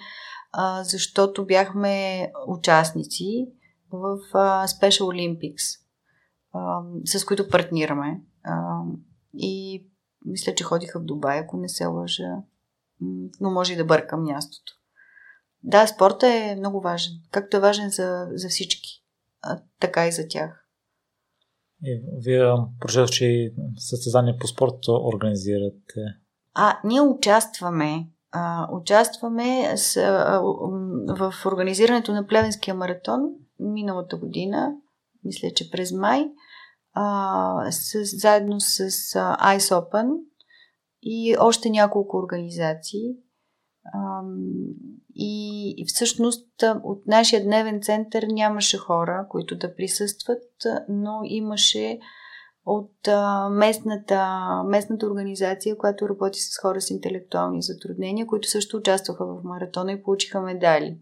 а, 0.52 0.84
защото 0.84 1.46
бяхме 1.46 2.30
участници 2.48 3.46
в 3.92 4.18
а, 4.34 4.66
Special 4.66 5.02
Olympics, 5.02 5.80
а, 6.52 6.80
с 7.04 7.24
които 7.24 7.48
партнираме. 7.48 8.20
И 9.38 9.84
мисля, 10.24 10.54
че 10.54 10.64
ходиха 10.64 11.00
в 11.00 11.04
Дубай, 11.04 11.38
ако 11.38 11.56
не 11.56 11.68
се 11.68 11.86
лъжа. 11.86 12.36
Но 13.40 13.50
може 13.50 13.72
и 13.72 13.76
да 13.76 13.84
бъркам 13.84 14.24
мястото. 14.24 14.72
Да, 15.62 15.86
спорта 15.86 16.26
е 16.26 16.56
много 16.56 16.80
важен. 16.80 17.12
Както 17.30 17.56
е 17.56 17.60
важен 17.60 17.90
за, 17.90 18.28
за 18.32 18.48
всички, 18.48 19.04
а, 19.42 19.60
така 19.80 20.06
и 20.06 20.12
за 20.12 20.28
тях. 20.28 20.64
И 21.82 22.02
вие 22.16 22.52
прочетох, 22.80 23.10
че 23.10 23.52
състезания 23.76 24.38
по 24.38 24.46
спорт 24.46 24.88
организирате. 24.88 26.00
А, 26.54 26.78
ние 26.84 27.00
участваме 27.00 28.08
а, 28.32 28.68
участваме 28.72 29.76
с, 29.76 29.96
а, 29.96 30.40
в 31.18 31.34
организирането 31.46 32.12
на 32.12 32.26
Плевенския 32.26 32.74
маратон 32.74 33.20
миналата 33.60 34.16
година, 34.16 34.74
мисля, 35.24 35.50
че 35.54 35.70
през 35.70 35.92
май, 35.92 36.30
а, 37.00 37.70
с, 37.70 38.04
заедно 38.04 38.60
с 38.60 38.80
а, 38.80 39.56
Ice 39.56 39.74
Open 39.74 40.10
и 41.02 41.36
още 41.38 41.70
няколко 41.70 42.16
организации. 42.16 43.16
А, 43.94 44.22
и, 45.14 45.74
и 45.76 45.84
всъщност 45.86 46.48
от 46.84 47.06
нашия 47.06 47.44
дневен 47.44 47.82
център 47.82 48.26
нямаше 48.28 48.78
хора, 48.78 49.26
които 49.30 49.56
да 49.58 49.74
присъстват, 49.74 50.42
но 50.88 51.20
имаше 51.24 51.98
от 52.66 53.08
а, 53.08 53.48
местната, 53.48 54.38
местната 54.66 55.06
организация, 55.06 55.78
която 55.78 56.08
работи 56.08 56.40
с 56.40 56.58
хора 56.60 56.80
с 56.80 56.90
интелектуални 56.90 57.62
затруднения, 57.62 58.26
които 58.26 58.48
също 58.48 58.76
участваха 58.76 59.26
в 59.26 59.40
маратона 59.44 59.92
и 59.92 60.02
получиха 60.02 60.40
медали. 60.40 60.98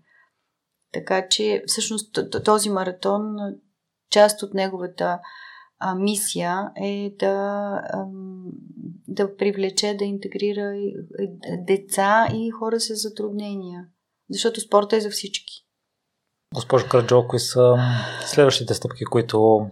Така 0.92 1.28
че 1.28 1.62
всъщност 1.66 2.18
този 2.44 2.70
маратон, 2.70 3.36
част 4.10 4.42
от 4.42 4.54
неговата 4.54 5.18
а, 5.78 5.94
мисия 5.94 6.70
е 6.76 7.14
да, 7.18 7.26
а, 7.92 8.04
да 9.08 9.36
привлече, 9.36 9.96
да 9.98 10.04
интегрира 10.04 10.72
деца 11.66 12.28
и 12.34 12.50
хора 12.50 12.80
с 12.80 12.94
затруднения. 12.94 13.86
Защото 14.30 14.60
спорта 14.60 14.96
е 14.96 15.00
за 15.00 15.10
всички. 15.10 15.66
Госпожо 16.54 16.88
Карджо, 16.88 17.28
кои 17.28 17.40
са 17.40 17.76
следващите 18.26 18.74
стъпки, 18.74 19.04
които 19.04 19.66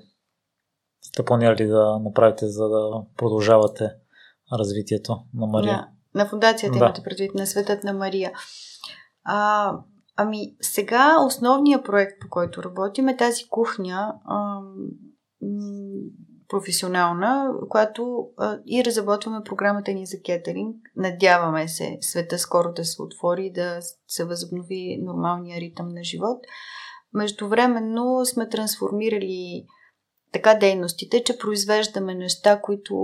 сте 1.02 1.24
планирали 1.24 1.66
да 1.66 1.98
направите, 1.98 2.48
за 2.48 2.68
да 2.68 3.02
продължавате 3.16 3.90
развитието 4.58 5.18
на 5.34 5.46
Мария? 5.46 5.72
На, 5.72 5.88
на 6.14 6.26
фундацията 6.26 6.78
да. 6.78 6.84
имате 6.84 7.02
предвид, 7.02 7.34
на 7.34 7.46
светът 7.46 7.84
на 7.84 7.92
Мария. 7.92 8.32
А, 9.24 9.72
ами, 10.16 10.56
сега 10.60 11.16
основният 11.26 11.84
проект, 11.84 12.20
по 12.20 12.28
който 12.30 12.62
работим 12.62 13.08
е 13.08 13.16
тази 13.16 13.48
кухня 13.48 14.14
професионална, 16.48 17.50
която 17.68 18.28
а, 18.36 18.58
и 18.66 18.84
разработваме 18.84 19.44
програмата 19.44 19.92
ни 19.92 20.06
за 20.06 20.16
кетеринг. 20.24 20.76
Надяваме 20.96 21.68
се 21.68 21.98
света 22.00 22.38
скоро 22.38 22.72
да 22.72 22.84
се 22.84 23.02
отвори, 23.02 23.52
да 23.54 23.78
се 24.08 24.24
възобнови 24.24 24.98
нормалния 25.02 25.60
ритъм 25.60 25.88
на 25.88 26.04
живот. 26.04 26.38
Междувременно 27.12 28.24
сме 28.24 28.48
трансформирали 28.48 29.66
така 30.32 30.54
дейностите, 30.54 31.24
че 31.24 31.38
произвеждаме 31.38 32.14
неща, 32.14 32.60
които 32.60 32.94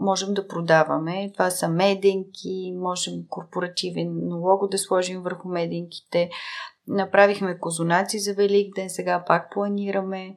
можем 0.00 0.34
да 0.34 0.48
продаваме. 0.48 1.30
Това 1.32 1.50
са 1.50 1.68
меденки, 1.68 2.72
можем 2.76 3.14
корпоративен 3.28 4.10
лого 4.32 4.68
да 4.68 4.78
сложим 4.78 5.22
върху 5.22 5.48
меденките. 5.48 6.30
Направихме 6.86 7.58
козунаци 7.58 8.18
за 8.18 8.34
Велик 8.34 8.74
ден, 8.74 8.90
сега 8.90 9.24
пак 9.26 9.50
планираме. 9.54 10.36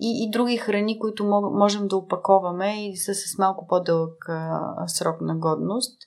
И, 0.00 0.24
и 0.24 0.30
други 0.30 0.56
храни, 0.56 0.98
които 0.98 1.24
можем 1.54 1.88
да 1.88 1.96
опаковаме 1.96 2.88
и 2.88 2.96
са 2.96 3.14
с 3.14 3.38
малко 3.38 3.66
по-дълъг 3.66 4.28
срок 4.86 5.20
на 5.20 5.36
годност. 5.36 6.02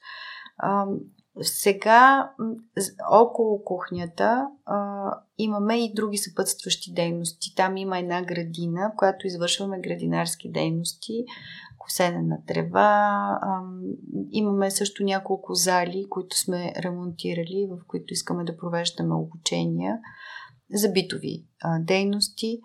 Сега, 1.41 2.31
около 3.11 3.63
кухнята, 3.63 4.47
а, 4.65 5.11
имаме 5.37 5.83
и 5.85 5.93
други 5.93 6.17
съпътстващи 6.17 6.93
дейности. 6.93 7.55
Там 7.55 7.77
има 7.77 7.99
една 7.99 8.21
градина, 8.21 8.91
в 8.93 8.97
която 8.97 9.27
извършваме 9.27 9.79
градинарски 9.79 10.51
дейности, 10.51 11.25
косене 11.77 12.21
на 12.21 12.37
трева. 12.47 13.39
А, 13.41 13.61
имаме 14.31 14.71
също 14.71 15.03
няколко 15.03 15.53
зали, 15.53 16.05
които 16.09 16.37
сме 16.37 16.73
ремонтирали, 16.83 17.67
в 17.71 17.87
които 17.87 18.13
искаме 18.13 18.43
да 18.43 18.57
провеждаме 18.57 19.15
обучения 19.15 19.99
за 20.73 20.89
битови 20.89 21.45
а, 21.61 21.79
дейности. 21.79 22.59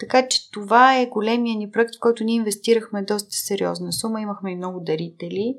Така 0.00 0.28
че 0.28 0.50
това 0.50 0.98
е 0.98 1.06
големия 1.06 1.56
ни 1.56 1.70
проект, 1.70 1.94
в 1.96 2.00
който 2.00 2.24
ние 2.24 2.36
инвестирахме 2.36 3.02
доста 3.02 3.30
сериозна 3.30 3.92
сума. 3.92 4.20
Имахме 4.20 4.52
и 4.52 4.56
много 4.56 4.80
дарители 4.80 5.58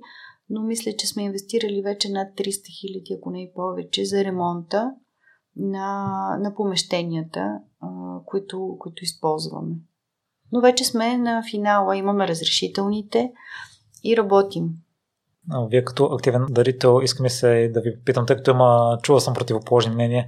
но 0.51 0.61
мисля, 0.61 0.91
че 0.97 1.07
сме 1.07 1.23
инвестирали 1.23 1.81
вече 1.81 2.09
над 2.09 2.27
300 2.37 2.79
хиляди, 2.79 3.17
ако 3.17 3.31
не 3.31 3.43
и 3.43 3.51
повече, 3.55 4.05
за 4.05 4.23
ремонта 4.23 4.91
на, 5.55 6.15
на 6.39 6.55
помещенията, 6.55 7.59
а, 7.81 7.87
които, 8.25 8.75
които 8.79 9.03
използваме. 9.03 9.75
Но 10.51 10.61
вече 10.61 10.85
сме 10.85 11.17
на 11.17 11.43
финала, 11.51 11.97
имаме 11.97 12.27
разрешителните 12.27 13.31
и 14.03 14.17
работим. 14.17 14.69
Вие 15.69 15.83
като 15.83 16.05
активен 16.05 16.45
дарител, 16.49 16.99
искам 17.03 17.29
се 17.29 17.71
да 17.73 17.81
ви 17.81 17.99
питам, 18.05 18.25
тъй 18.25 18.35
като 18.35 18.51
има, 18.51 18.97
чува 19.03 19.21
съм 19.21 19.33
противоположни 19.33 19.93
мнения, 19.93 20.27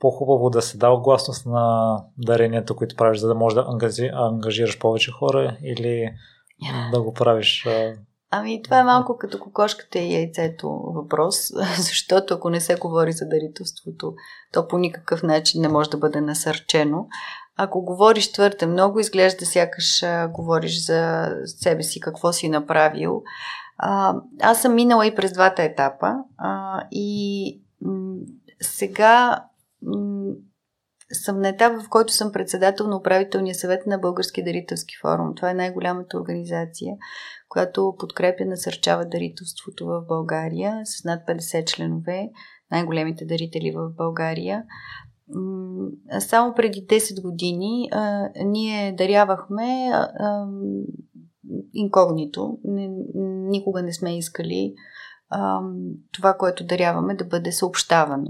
по-хубаво 0.00 0.50
да 0.50 0.62
се 0.62 0.78
дава 0.78 1.00
гласност 1.00 1.46
на 1.46 1.96
даренията, 2.18 2.74
които 2.74 2.96
правиш, 2.96 3.18
за 3.18 3.28
да 3.28 3.34
можеш 3.34 3.54
да 3.54 3.64
ангажи, 3.68 4.10
ангажираш 4.12 4.78
повече 4.78 5.10
хора 5.10 5.56
или 5.62 6.10
да 6.92 7.02
го 7.02 7.14
правиш 7.14 7.66
Ами, 8.30 8.62
това 8.62 8.78
е 8.78 8.84
малко 8.84 9.16
като 9.18 9.38
кокошката 9.38 9.98
и 9.98 10.14
яйцето 10.14 10.68
въпрос, 10.68 11.36
защото 11.76 12.34
ако 12.34 12.50
не 12.50 12.60
се 12.60 12.74
говори 12.74 13.12
за 13.12 13.28
дарителството, 13.28 14.14
то 14.52 14.68
по 14.68 14.78
никакъв 14.78 15.22
начин 15.22 15.62
не 15.62 15.68
може 15.68 15.90
да 15.90 15.96
бъде 15.96 16.20
насърчено. 16.20 17.06
Ако 17.56 17.84
говориш 17.84 18.32
твърде 18.32 18.66
много, 18.66 19.00
изглежда 19.00 19.46
сякаш 19.46 20.02
а, 20.02 20.28
говориш 20.28 20.86
за 20.86 21.30
себе 21.46 21.82
си, 21.82 22.00
какво 22.00 22.32
си 22.32 22.48
направил. 22.48 23.22
А, 23.78 24.14
аз 24.42 24.62
съм 24.62 24.74
минала 24.74 25.06
и 25.06 25.14
през 25.14 25.32
двата 25.32 25.62
етапа 25.62 26.14
а, 26.38 26.82
и 26.90 27.60
м- 27.82 28.16
сега 28.60 29.44
съм 31.12 31.40
на 31.40 31.48
етап, 31.48 31.82
в 31.82 31.88
който 31.88 32.12
съм 32.12 32.32
председател 32.32 32.86
на 32.86 32.96
управителния 32.96 33.54
съвет 33.54 33.86
на 33.86 33.98
Български 33.98 34.44
дарителски 34.44 34.94
форум. 35.02 35.34
Това 35.34 35.50
е 35.50 35.54
най-голямата 35.54 36.16
организация, 36.16 36.94
която 37.48 37.94
подкрепя, 37.98 38.44
насърчава 38.44 39.04
дарителството 39.04 39.86
в 39.86 40.02
България 40.08 40.80
с 40.84 41.04
над 41.04 41.26
50 41.28 41.64
членове, 41.64 42.30
най-големите 42.70 43.24
дарители 43.24 43.72
в 43.76 43.90
България. 43.96 44.64
Само 46.18 46.54
преди 46.54 46.86
10 46.86 47.22
години 47.22 47.88
а, 47.92 48.28
ние 48.44 48.92
дарявахме 48.92 49.90
а, 49.92 50.08
а, 50.18 50.46
инкогнито. 51.74 52.58
Никога 53.48 53.82
не 53.82 53.92
сме 53.92 54.18
искали 54.18 54.74
а, 55.28 55.60
това, 56.12 56.34
което 56.34 56.66
даряваме, 56.66 57.14
да 57.14 57.24
бъде 57.24 57.52
съобщавано. 57.52 58.28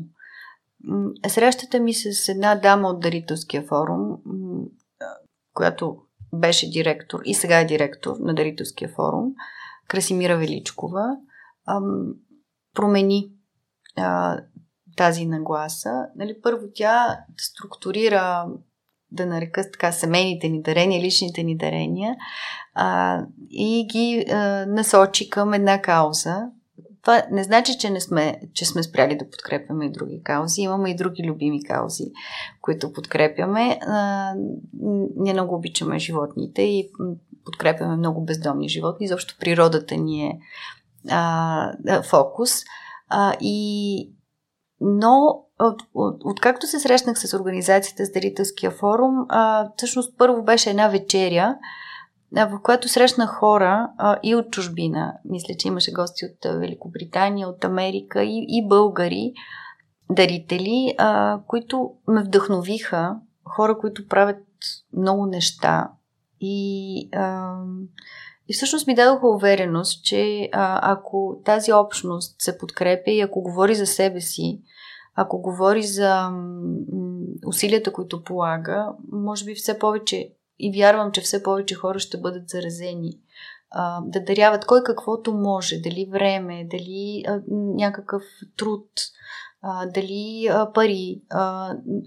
Срещата 1.29 1.81
ми 1.81 1.95
с 1.95 2.29
една 2.29 2.55
дама 2.55 2.89
от 2.89 3.01
Дарителския 3.01 3.63
форум, 3.63 4.17
която 5.55 5.97
беше 6.35 6.71
директор 6.71 7.21
и 7.25 7.35
сега 7.35 7.61
е 7.61 7.65
директор 7.65 8.17
на 8.21 8.35
Дарителския 8.35 8.89
форум, 8.89 9.33
Красимира 9.89 10.37
Величкова, 10.37 11.17
промени 12.75 13.31
тази 14.97 15.27
нагласа. 15.27 16.07
Нали, 16.17 16.41
първо 16.43 16.67
тя 16.75 17.19
структурира 17.37 18.47
да 19.11 19.27
нарека 19.27 19.71
така 19.73 19.93
семейните 19.93 20.49
ни 20.49 20.63
дарения, 20.63 21.03
личните 21.03 21.43
ни 21.43 21.57
дарения 21.57 22.17
а, 22.75 23.21
и 23.51 23.87
ги 23.93 24.25
а, 24.31 24.67
насочи 24.67 25.31
към 25.31 25.55
една 25.55 25.83
кауза, 25.83 26.51
това 27.09 27.23
не 27.31 27.45
значи, 27.45 27.79
че, 27.79 27.91
не 27.91 28.01
сме, 28.01 28.41
че 28.55 28.65
сме 28.65 28.83
спряли 28.83 29.19
да 29.19 29.31
подкрепяме 29.31 29.87
и 29.87 29.91
други 29.91 30.23
каузи. 30.25 30.63
Имаме 30.63 30.91
и 30.91 30.97
други 30.97 31.29
любими 31.29 31.65
каузи, 31.65 32.05
които 32.61 32.93
подкрепяме. 32.93 33.79
А, 33.83 34.33
ние 35.17 35.33
много 35.33 35.55
обичаме 35.55 35.99
животните 35.99 36.63
и 36.63 36.91
подкрепяме 37.45 37.97
много 37.97 38.25
бездомни 38.25 38.69
животни. 38.69 39.09
Защо 39.09 39.35
природата 39.41 39.97
ни 39.97 40.27
е 40.27 40.39
а, 41.11 42.03
фокус. 42.03 42.51
А, 43.09 43.35
и, 43.41 44.13
но 44.81 45.45
от, 45.61 45.83
от, 45.95 46.21
откакто 46.25 46.67
се 46.67 46.81
срещнах 46.81 47.19
с 47.19 47.35
организацията 47.35 48.07
с 48.07 48.13
Дарителския 48.13 48.71
форум, 48.71 49.15
а, 49.29 49.69
всъщност 49.77 50.19
първо 50.19 50.43
беше 50.43 50.71
една 50.71 50.89
вечеря, 50.89 51.57
в 52.33 52.61
която 52.63 52.89
срещнах 52.89 53.31
хора 53.31 53.91
а, 53.99 54.19
и 54.23 54.35
от 54.35 54.51
чужбина. 54.51 55.15
Мисля, 55.25 55.55
че 55.59 55.69
имаше 55.69 55.93
гости 55.93 56.25
от 56.25 56.61
Великобритания, 56.61 57.49
от 57.49 57.65
Америка 57.65 58.25
и, 58.25 58.47
и 58.49 58.69
българи, 58.69 59.33
дарители, 60.11 60.95
а, 60.99 61.41
които 61.47 61.91
ме 62.09 62.23
вдъхновиха. 62.23 63.17
Хора, 63.45 63.79
които 63.79 64.09
правят 64.09 64.45
много 64.97 65.27
неща. 65.27 65.91
И, 66.41 67.09
а, 67.13 67.57
и 68.49 68.55
всъщност 68.55 68.87
ми 68.87 68.95
дадоха 68.95 69.29
увереност, 69.29 70.05
че 70.05 70.49
а, 70.53 70.93
ако 70.93 71.41
тази 71.45 71.73
общност 71.73 72.41
се 72.41 72.59
подкрепя 72.59 73.11
и 73.11 73.21
ако 73.21 73.43
говори 73.43 73.75
за 73.75 73.87
себе 73.87 74.21
си, 74.21 74.63
ако 75.15 75.43
говори 75.43 75.83
за 75.83 76.31
м- 76.31 76.77
усилията, 77.47 77.93
които 77.93 78.25
полага, 78.25 78.93
може 79.13 79.45
би 79.45 79.55
все 79.55 79.79
повече 79.79 80.33
и 80.59 80.73
вярвам, 80.73 81.13
че 81.13 81.21
все 81.21 81.43
повече 81.43 81.75
хора 81.75 81.99
ще 81.99 82.21
бъдат 82.21 82.49
заразени. 82.49 83.21
Да 84.03 84.21
даряват 84.21 84.67
кой 84.67 84.83
каквото 84.83 85.33
може, 85.33 85.77
дали 85.79 86.09
време, 86.13 86.69
дали 86.71 87.25
някакъв 87.51 88.23
труд, 88.57 88.91
дали 89.95 90.51
пари. 90.75 91.23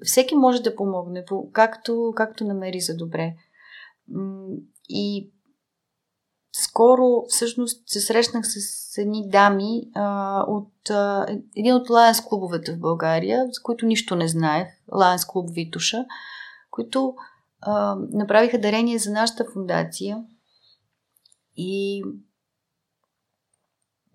Всеки 0.03 0.35
може 0.35 0.61
да 0.61 0.75
помогне, 0.75 1.25
както, 1.53 2.13
както 2.15 2.43
намери 2.43 2.79
за 2.79 2.95
добре. 2.97 3.33
И 4.89 5.31
скоро 6.53 7.23
всъщност 7.27 7.89
се 7.89 7.99
срещнах 7.99 8.45
с 8.45 8.97
едни 8.97 9.29
дами 9.29 9.81
а, 9.95 10.39
от 10.47 10.89
а, 10.89 11.25
един 11.57 11.75
от 11.75 11.89
лайенс 11.89 12.21
клубовете 12.21 12.73
в 12.73 12.79
България, 12.79 13.45
за 13.45 13.61
които 13.63 13.85
нищо 13.85 14.15
не 14.15 14.27
знаех, 14.27 14.67
лайенс 14.93 15.25
клуб 15.25 15.49
Витуша, 15.51 16.05
които 16.71 17.15
направиха 18.11 18.59
дарение 18.59 18.97
за 18.97 19.11
нашата 19.11 19.45
фундация 19.53 20.23
и 21.57 22.03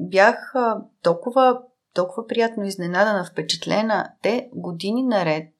бях 0.01 0.55
толкова, 1.03 1.63
толкова 1.95 2.27
приятно 2.27 2.65
изненадана, 2.65 3.25
впечатлена. 3.25 4.13
Те 4.23 4.51
години 4.55 5.03
наред 5.03 5.53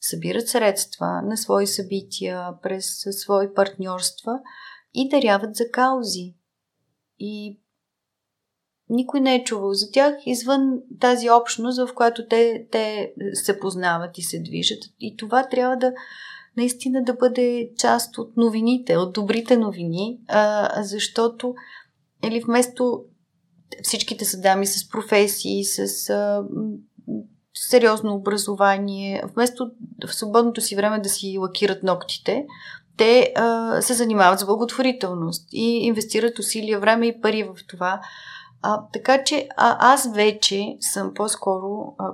събират 0.00 0.48
средства 0.48 1.22
на 1.22 1.36
свои 1.36 1.66
събития, 1.66 2.48
през 2.62 3.06
свои 3.10 3.54
партньорства 3.54 4.40
и 4.94 5.08
даряват 5.08 5.56
за 5.56 5.70
каузи. 5.70 6.34
И 7.18 7.60
никой 8.88 9.20
не 9.20 9.34
е 9.34 9.44
чувал 9.44 9.72
за 9.72 9.90
тях 9.90 10.14
извън 10.26 10.80
тази 11.00 11.30
общност, 11.30 11.78
в 11.78 11.94
която 11.94 12.28
те, 12.28 12.66
те 12.72 13.14
се 13.32 13.60
познават 13.60 14.18
и 14.18 14.22
се 14.22 14.42
движат. 14.42 14.82
И 15.00 15.16
това 15.16 15.48
трябва 15.48 15.76
да, 15.76 15.92
наистина 16.56 17.04
да 17.04 17.14
бъде 17.14 17.70
част 17.78 18.18
от 18.18 18.36
новините, 18.36 18.96
от 18.96 19.12
добрите 19.12 19.56
новини, 19.56 20.18
а, 20.28 20.70
защото 20.82 21.54
или 22.26 22.40
вместо 22.40 23.04
всичките 23.82 24.24
са 24.24 24.40
дами 24.40 24.66
с 24.66 24.88
професии, 24.88 25.64
с 25.64 26.10
а, 26.10 26.44
сериозно 27.54 28.14
образование, 28.14 29.22
вместо 29.34 29.70
в 30.06 30.14
свободното 30.14 30.60
си 30.60 30.76
време 30.76 31.00
да 31.00 31.08
си 31.08 31.38
лакират 31.38 31.82
ногтите, 31.82 32.46
те 32.96 33.32
а, 33.36 33.82
се 33.82 33.94
занимават 33.94 34.40
с 34.40 34.46
благотворителност 34.46 35.48
и 35.52 35.78
инвестират 35.78 36.38
усилия, 36.38 36.80
време 36.80 37.06
и 37.06 37.20
пари 37.20 37.42
в 37.42 37.56
това. 37.68 38.00
А, 38.62 38.82
така 38.92 39.24
че 39.24 39.48
а, 39.56 39.92
аз 39.92 40.14
вече 40.14 40.76
съм 40.80 41.14
по-скоро 41.14 41.94
а, 41.98 42.12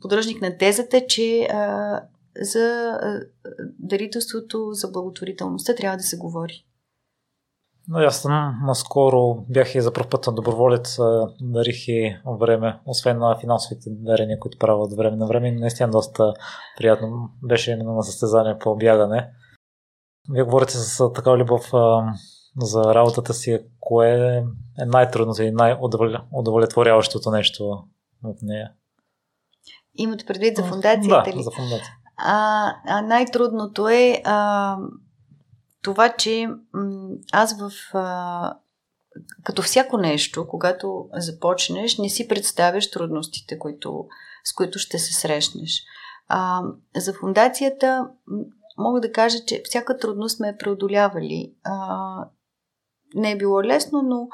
подръжник 0.00 0.42
на 0.42 0.56
тезата, 0.56 1.06
че 1.06 1.42
а, 1.42 2.00
за 2.36 2.98
дарителството, 3.78 4.68
за 4.72 4.90
благотворителността 4.90 5.74
трябва 5.74 5.96
да 5.96 6.02
се 6.02 6.16
говори. 6.16 6.66
Но 7.88 7.98
аз 7.98 8.22
съм 8.22 8.60
наскоро 8.66 9.44
бях 9.48 9.74
и 9.74 9.80
за 9.80 9.92
първ 9.92 10.08
път 10.10 10.26
на 10.26 10.32
доброволец, 10.32 10.98
дарих 11.40 11.88
и 11.88 12.16
време, 12.40 12.80
освен 12.86 13.18
на 13.18 13.38
финансовите 13.40 13.90
дарения, 13.90 14.38
които 14.38 14.58
правя 14.58 14.82
от 14.82 14.96
време 14.96 15.16
на 15.16 15.26
време. 15.26 15.52
Наистина 15.52 15.90
доста 15.90 16.34
приятно 16.76 17.30
беше 17.48 17.70
именно 17.70 17.92
на 17.92 18.02
състезание 18.02 18.58
по 18.58 18.76
бягане. 18.76 19.30
Вие 20.32 20.42
говорите 20.42 20.72
с 20.72 21.12
такава 21.12 21.38
любов 21.38 21.70
за 22.56 22.94
работата 22.94 23.34
си, 23.34 23.58
кое 23.80 24.36
е 24.80 24.84
най-трудното 24.86 25.42
и 25.42 25.50
най-удовлетворяващото 25.50 27.30
нещо 27.30 27.84
от 28.24 28.38
нея? 28.42 28.72
Имате 29.94 30.26
предвид 30.26 30.56
за 30.56 30.64
фундацията 30.64 31.30
да, 31.30 31.36
ли? 31.36 31.42
за 31.42 31.50
фундация. 31.50 31.96
А, 32.24 32.72
а 32.86 33.02
най-трудното 33.02 33.88
е 33.88 34.22
а, 34.24 34.76
това, 35.82 36.08
че 36.08 36.48
аз 37.32 37.58
в. 37.60 37.70
А, 37.94 38.54
като 39.44 39.62
всяко 39.62 39.98
нещо, 39.98 40.48
когато 40.48 41.08
започнеш, 41.12 41.98
не 41.98 42.08
си 42.08 42.28
представяш 42.28 42.90
трудностите, 42.90 43.58
които, 43.58 44.06
с 44.44 44.54
които 44.54 44.78
ще 44.78 44.98
се 44.98 45.12
срещнеш. 45.12 45.82
А, 46.28 46.62
за 46.96 47.14
фундацията 47.14 48.08
мога 48.78 49.00
да 49.00 49.12
кажа, 49.12 49.38
че 49.46 49.62
всяка 49.64 49.98
трудност 49.98 50.36
сме 50.36 50.56
преодолявали. 50.58 51.54
А, 51.64 52.28
не 53.14 53.30
е 53.30 53.36
било 53.36 53.62
лесно, 53.62 54.02
но, 54.02 54.28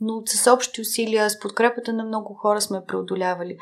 но 0.00 0.22
с 0.26 0.52
общи 0.52 0.80
усилия, 0.80 1.30
с 1.30 1.40
подкрепата 1.40 1.92
на 1.92 2.04
много 2.04 2.34
хора 2.34 2.60
сме 2.60 2.84
преодолявали. 2.86 3.58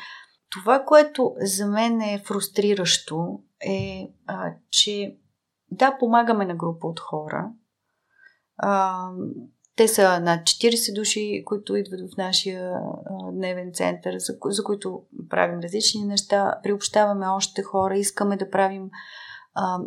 Това, 0.51 0.85
което 0.85 1.35
за 1.40 1.66
мен 1.66 2.01
е 2.01 2.23
фрустриращо, 2.27 3.40
е, 3.67 4.11
а, 4.27 4.53
че 4.71 5.17
да, 5.71 5.97
помагаме 5.99 6.45
на 6.45 6.55
група 6.55 6.87
от 6.87 7.01
хора. 7.01 7.51
А, 8.57 9.09
те 9.77 9.89
са 9.89 10.21
над 10.21 10.41
40 10.41 10.95
души, 10.95 11.43
които 11.47 11.77
идват 11.77 12.01
в 12.01 12.17
нашия 12.17 12.73
а, 12.73 13.33
дневен 13.33 13.71
център, 13.75 14.15
за, 14.19 14.39
за 14.45 14.65
които 14.65 15.03
правим 15.29 15.61
различни 15.61 16.05
неща. 16.05 16.61
Приобщаваме 16.63 17.27
още 17.27 17.63
хора, 17.63 17.99
искаме 17.99 18.37
да 18.37 18.51
правим 18.51 18.91
а, 19.55 19.79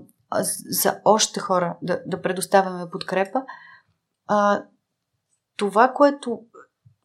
за 0.70 1.02
още 1.06 1.40
хора, 1.40 1.78
да, 1.82 2.02
да 2.06 2.22
предоставяме 2.22 2.90
подкрепа. 2.90 3.44
А, 4.28 4.64
това, 5.58 5.94
което 5.94 6.40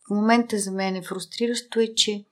в 0.07 0.15
момента 0.15 0.59
за 0.59 0.73
мен 0.73 0.97
е 0.97 1.03
фрустриращо 1.03 1.81
е, 1.81 1.95
че 1.95 2.25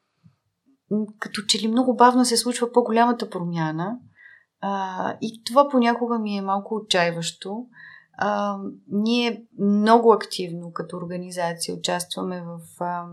като 1.19 1.43
че 1.43 1.59
ли 1.59 1.69
много 1.69 1.97
бавно 1.97 2.25
се 2.25 2.37
случва 2.37 2.73
по-голямата 2.73 3.31
промяна 3.31 3.99
а, 4.63 5.17
и 5.21 5.43
това 5.45 5.69
понякога 5.69 6.19
ми 6.19 6.37
е 6.37 6.43
малко 6.43 6.75
отчаиващо. 6.75 7.67
А, 8.19 8.59
ние 8.89 9.45
много 9.59 10.13
активно 10.13 10.73
като 10.73 10.97
организация 10.97 11.75
участваме 11.75 12.43
в 12.43 12.83
а, 12.85 13.05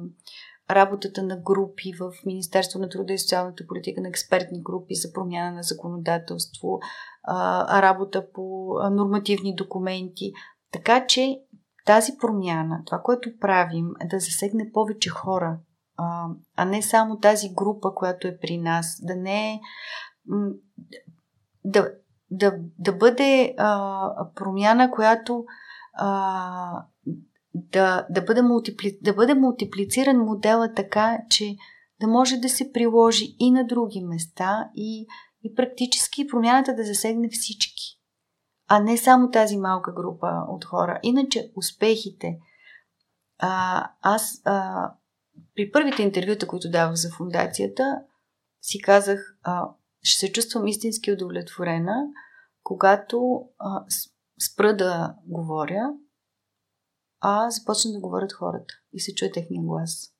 работата 0.71 1.23
на 1.23 1.37
групи 1.37 1.93
в 1.99 2.11
Министерство 2.25 2.79
на 2.79 2.89
труда 2.89 3.13
и 3.13 3.19
социалната 3.19 3.67
политика, 3.67 4.01
на 4.01 4.09
експертни 4.09 4.61
групи 4.61 4.95
за 4.95 5.13
промяна 5.13 5.51
на 5.51 5.63
законодателство, 5.63 6.79
а, 7.23 7.81
работа 7.81 8.25
по 8.33 8.73
нормативни 8.91 9.55
документи. 9.55 10.31
Така 10.71 11.07
че 11.07 11.39
тази 11.85 12.11
промяна, 12.21 12.81
това, 12.85 13.01
което 13.03 13.29
правим, 13.39 13.87
е 14.01 14.07
да 14.07 14.19
засегне 14.19 14.71
повече 14.73 15.09
хора, 15.09 15.59
а, 16.55 16.65
не 16.65 16.81
само 16.81 17.19
тази 17.19 17.53
група, 17.53 17.93
която 17.95 18.27
е 18.27 18.37
при 18.41 18.57
нас. 18.57 18.99
Да 19.03 19.15
не 19.15 19.53
е. 19.53 19.59
Да, 21.65 21.91
да, 22.31 22.55
да 22.79 22.93
бъде 22.93 23.55
а, 23.57 24.09
промяна, 24.35 24.91
която 24.91 25.45
а, 25.93 26.85
да, 27.53 28.07
да, 28.09 28.21
бъде 28.21 28.41
мултипли, 28.41 28.99
да 29.01 29.13
бъде 29.13 29.33
мултиплициран 29.33 30.17
модела 30.17 30.73
така, 30.73 31.17
че 31.29 31.55
да 32.01 32.07
може 32.07 32.37
да 32.37 32.49
се 32.49 32.71
приложи 32.71 33.35
и 33.39 33.51
на 33.51 33.67
други 33.67 34.01
места 34.01 34.69
и, 34.75 35.07
и 35.43 35.55
практически 35.55 36.27
промяната 36.27 36.75
да 36.75 36.83
засегне 36.83 37.29
всички 37.29 37.99
а 38.71 38.79
не 38.79 38.97
само 38.97 39.31
тази 39.31 39.57
малка 39.57 39.93
група 39.93 40.45
от 40.47 40.65
хора. 40.65 40.99
Иначе 41.03 41.51
успехите. 41.55 42.39
А, 43.39 43.83
аз 44.01 44.41
а, 44.45 44.91
при 45.55 45.71
първите 45.71 46.03
интервюта, 46.03 46.47
които 46.47 46.69
давах 46.69 46.95
за 46.95 47.09
фундацията, 47.17 48.01
си 48.61 48.81
казах, 48.81 49.37
а, 49.43 49.69
ще 50.01 50.19
се 50.19 50.31
чувствам 50.31 50.67
истински 50.67 51.11
удовлетворена, 51.11 52.07
когато 52.63 53.49
а, 53.59 53.85
спра 54.51 54.77
да 54.77 55.15
говоря, 55.25 55.93
а 57.19 57.49
започна 57.49 57.91
да 57.91 57.99
говорят 57.99 58.33
хората 58.33 58.73
и 58.93 58.99
се 58.99 59.15
чуе 59.15 59.31
техния 59.31 59.63
глас. 59.63 60.13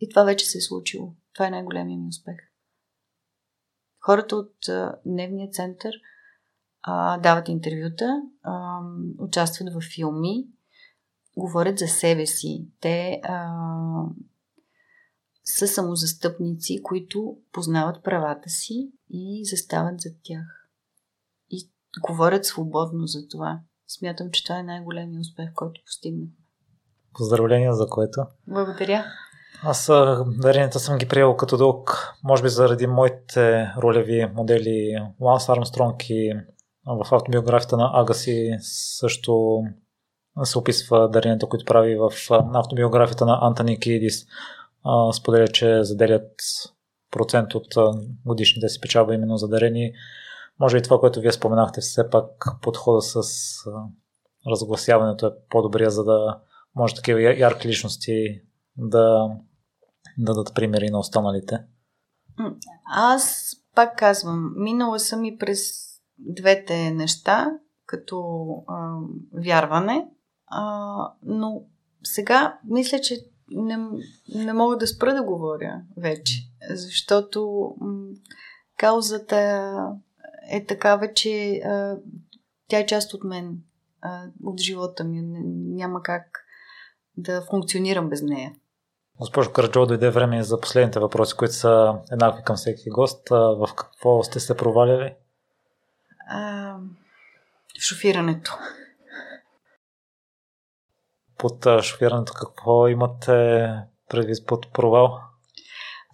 И 0.00 0.08
това 0.08 0.24
вече 0.24 0.46
се 0.46 0.58
е 0.58 0.60
случило. 0.60 1.14
Това 1.34 1.46
е 1.46 1.50
най-големият 1.50 2.02
ми 2.02 2.08
успех. 2.08 2.36
Хората 4.00 4.36
от 4.36 4.68
а, 4.68 5.00
дневния 5.06 5.50
център– 5.50 5.92
а, 6.82 7.18
дават 7.18 7.48
интервюта, 7.48 8.22
а, 8.42 8.80
участват 9.18 9.74
в 9.74 9.80
филми, 9.94 10.46
говорят 11.36 11.78
за 11.78 11.86
себе 11.86 12.26
си. 12.26 12.68
Те 12.80 13.20
а, 13.24 13.52
са 15.44 15.66
самозастъпници, 15.66 16.82
които 16.82 17.36
познават 17.52 18.04
правата 18.04 18.48
си 18.48 18.92
и 19.10 19.44
застават 19.44 20.00
зад 20.00 20.12
тях. 20.22 20.46
И 21.50 21.70
говорят 22.08 22.44
свободно 22.44 23.06
за 23.06 23.28
това. 23.28 23.60
Смятам, 23.88 24.30
че 24.30 24.44
това 24.44 24.58
е 24.58 24.62
най-големият 24.62 25.20
успех, 25.20 25.50
който 25.54 25.80
постигнах. 25.86 26.28
Поздравления 27.14 27.74
за 27.74 27.86
което. 27.86 28.20
Благодаря. 28.46 29.04
Аз 29.62 29.86
даренията 30.26 30.80
съм 30.80 30.98
ги 30.98 31.08
приел 31.08 31.36
като 31.36 31.56
дълг, 31.56 32.14
може 32.24 32.42
би 32.42 32.48
заради 32.48 32.86
моите 32.86 33.72
ролеви 33.82 34.26
модели 34.34 34.96
Ланс 35.20 35.48
Армстронг 35.48 36.10
и 36.10 36.32
в 36.86 37.14
автобиографията 37.14 37.76
на 37.76 37.90
Агаси 37.94 38.56
също 39.00 39.62
се 40.44 40.58
описва 40.58 41.08
даренията, 41.08 41.46
които 41.46 41.64
прави 41.64 41.96
в 41.96 42.10
автобиографията 42.30 43.26
на 43.26 43.38
Антони 43.42 43.80
Кидис. 43.80 44.26
Споделя, 45.12 45.48
че 45.48 45.84
заделят 45.84 46.32
процент 47.10 47.54
от 47.54 47.74
годишните 48.26 48.68
си 48.68 48.80
печалба 48.80 49.14
именно 49.14 49.36
за 49.36 49.48
дарени. 49.48 49.92
Може 50.60 50.76
и 50.76 50.82
това, 50.82 51.00
което 51.00 51.20
вие 51.20 51.32
споменахте, 51.32 51.80
все 51.80 52.10
пак 52.10 52.26
подхода 52.62 53.02
с 53.02 53.22
разгласяването 54.50 55.26
е 55.26 55.30
по-добрия, 55.50 55.90
за 55.90 56.04
да 56.04 56.40
може 56.76 56.94
такива 56.94 57.22
ярки 57.22 57.68
личности 57.68 58.42
да, 58.76 59.28
да 60.18 60.32
дадат 60.34 60.54
примери 60.54 60.90
на 60.90 60.98
останалите. 60.98 61.58
Аз 62.94 63.54
пак 63.74 63.98
казвам, 63.98 64.52
минала 64.56 64.98
съм 64.98 65.24
и 65.24 65.38
през 65.38 65.72
двете 66.18 66.90
неща 66.90 67.50
като 67.86 68.46
а, 68.68 68.96
вярване, 69.44 70.08
а, 70.46 71.12
но 71.22 71.62
сега 72.02 72.58
мисля, 72.64 73.00
че 73.00 73.26
не, 73.50 73.78
не 74.34 74.52
мога 74.52 74.76
да 74.76 74.86
спра 74.86 75.14
да 75.14 75.22
говоря 75.22 75.82
вече, 75.96 76.42
защото 76.70 77.70
м- 77.80 78.08
каузата 78.76 79.74
е 80.50 80.64
такава, 80.64 81.12
че 81.12 81.60
а, 81.64 81.96
тя 82.68 82.78
е 82.78 82.86
част 82.86 83.14
от 83.14 83.24
мен, 83.24 83.58
а, 84.00 84.24
от 84.44 84.60
живота 84.60 85.04
ми. 85.04 85.22
Няма 85.76 86.02
как 86.02 86.44
да 87.16 87.42
функционирам 87.50 88.08
без 88.08 88.22
нея. 88.22 88.52
Госпожо 89.20 89.52
Карджо, 89.52 89.86
дойде 89.86 90.10
време 90.10 90.42
за 90.42 90.60
последните 90.60 91.00
въпроси, 91.00 91.34
които 91.36 91.54
са 91.54 91.94
еднакви 92.12 92.42
към 92.44 92.56
всеки 92.56 92.90
гост. 92.90 93.28
В 93.30 93.68
какво 93.76 94.22
сте 94.22 94.40
се 94.40 94.56
проваляли? 94.56 95.14
а, 96.30 96.76
шофирането. 97.78 98.58
Под 101.40 101.66
шофирането 101.82 102.32
какво 102.32 102.88
имате 102.88 103.68
предвид 104.08 104.46
под 104.46 104.72
провал? 104.72 105.18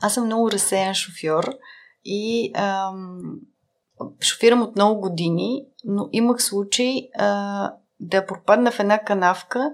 Аз 0.02 0.14
съм 0.14 0.24
много 0.24 0.50
разсеян 0.50 0.94
шофьор 0.94 1.44
и 2.04 2.52
ам, 2.54 3.20
шофирам 4.22 4.62
от 4.62 4.76
много 4.76 5.00
години, 5.00 5.66
но 5.84 6.08
имах 6.12 6.42
случай 6.42 7.08
а, 7.18 7.72
да 8.00 8.26
пропадна 8.26 8.70
в 8.70 8.80
една 8.80 8.98
канавка 8.98 9.72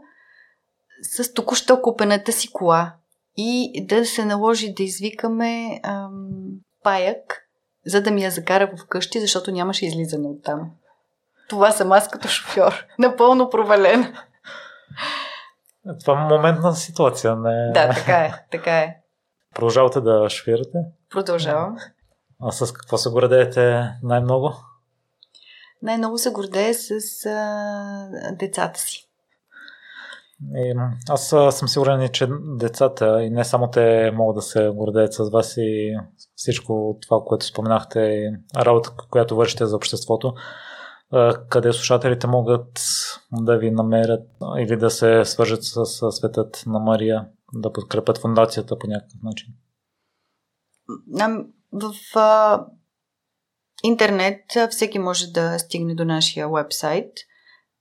с 1.03 1.35
току-що 1.35 1.83
купената 1.83 2.33
си 2.33 2.53
кола 2.53 2.95
и 3.37 3.85
да 3.87 4.07
се 4.07 4.25
наложи 4.25 4.75
да 4.75 4.83
извикаме 4.83 5.81
ам, 5.83 6.29
паяк, 6.83 7.49
за 7.87 8.03
да 8.03 8.11
ми 8.11 8.25
я 8.25 8.31
закара 8.31 8.71
в 8.77 8.87
къщи, 8.87 9.21
защото 9.21 9.51
нямаше 9.51 9.87
излизане 9.87 10.29
от 10.29 10.43
там. 10.45 10.71
Това 11.49 11.71
съм 11.71 11.93
аз 11.93 12.09
като 12.09 12.29
шофьор. 12.29 12.87
Напълно 12.99 13.51
провален. 13.51 14.15
Това 16.01 16.23
е 16.23 16.25
моментна 16.25 16.75
ситуация. 16.75 17.37
Не... 17.37 17.73
Да, 17.73 17.95
така 17.95 18.19
е. 18.19 18.33
Така 18.51 18.79
е. 18.79 18.97
Продължавате 19.55 20.01
да 20.01 20.31
шофирате? 20.31 20.79
Продължавам. 21.11 21.77
А 22.43 22.53
с 22.53 22.73
какво 22.73 22.99
се 22.99 23.11
гордеете 23.11 23.91
най-много? 24.03 24.55
Най-много 25.83 26.19
се 26.19 26.31
гордея 26.31 26.75
с 26.75 26.91
а, 27.27 28.09
децата 28.33 28.81
си. 28.81 29.09
И, 30.57 30.75
аз 31.09 31.29
съм 31.51 31.69
сигурен, 31.69 32.09
че 32.09 32.29
децата 32.57 33.23
и 33.23 33.31
не 33.31 33.45
само 33.45 33.71
те 33.71 34.11
могат 34.11 34.37
да 34.37 34.43
се 34.43 34.71
гордеят 34.75 35.15
с 35.15 35.31
вас 35.31 35.55
и 35.57 35.97
всичко 36.35 36.99
това, 37.03 37.21
което 37.27 37.47
споменахте, 37.47 38.01
и 38.01 38.33
работа, 38.57 38.91
която 39.11 39.37
вършите 39.37 39.67
за 39.67 39.77
обществото, 39.77 40.35
къде 41.49 41.73
слушателите 41.73 42.27
могат 42.27 42.81
да 43.33 43.59
ви 43.59 43.71
намерят 43.71 44.29
или 44.59 44.77
да 44.77 44.91
се 44.91 45.25
свържат 45.25 45.65
с 45.65 45.87
светът 46.13 46.63
на 46.67 46.79
Мария, 46.79 47.29
да 47.55 47.73
подкрепят 47.73 48.19
фундацията 48.19 48.79
по 48.79 48.87
някакъв 48.87 49.23
начин? 49.23 49.49
В 51.73 52.19
а, 52.19 52.67
интернет 53.85 54.41
всеки 54.71 54.99
може 54.99 55.27
да 55.27 55.59
стигне 55.59 55.95
до 55.95 56.05
нашия 56.05 56.49
вебсайт– 56.49 57.13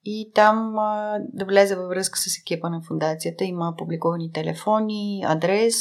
и 0.03 0.32
там 0.36 0.80
а, 0.80 1.20
да 1.34 1.45
влезе 1.45 1.76
във 1.76 1.90
връзка 1.90 2.20
с 2.20 2.38
екипа 2.41 2.70
на 2.70 2.82
фундацията. 2.82 3.44
Има 3.44 3.74
публикувани 3.78 4.32
телефони, 4.32 5.24
адрес, 5.28 5.76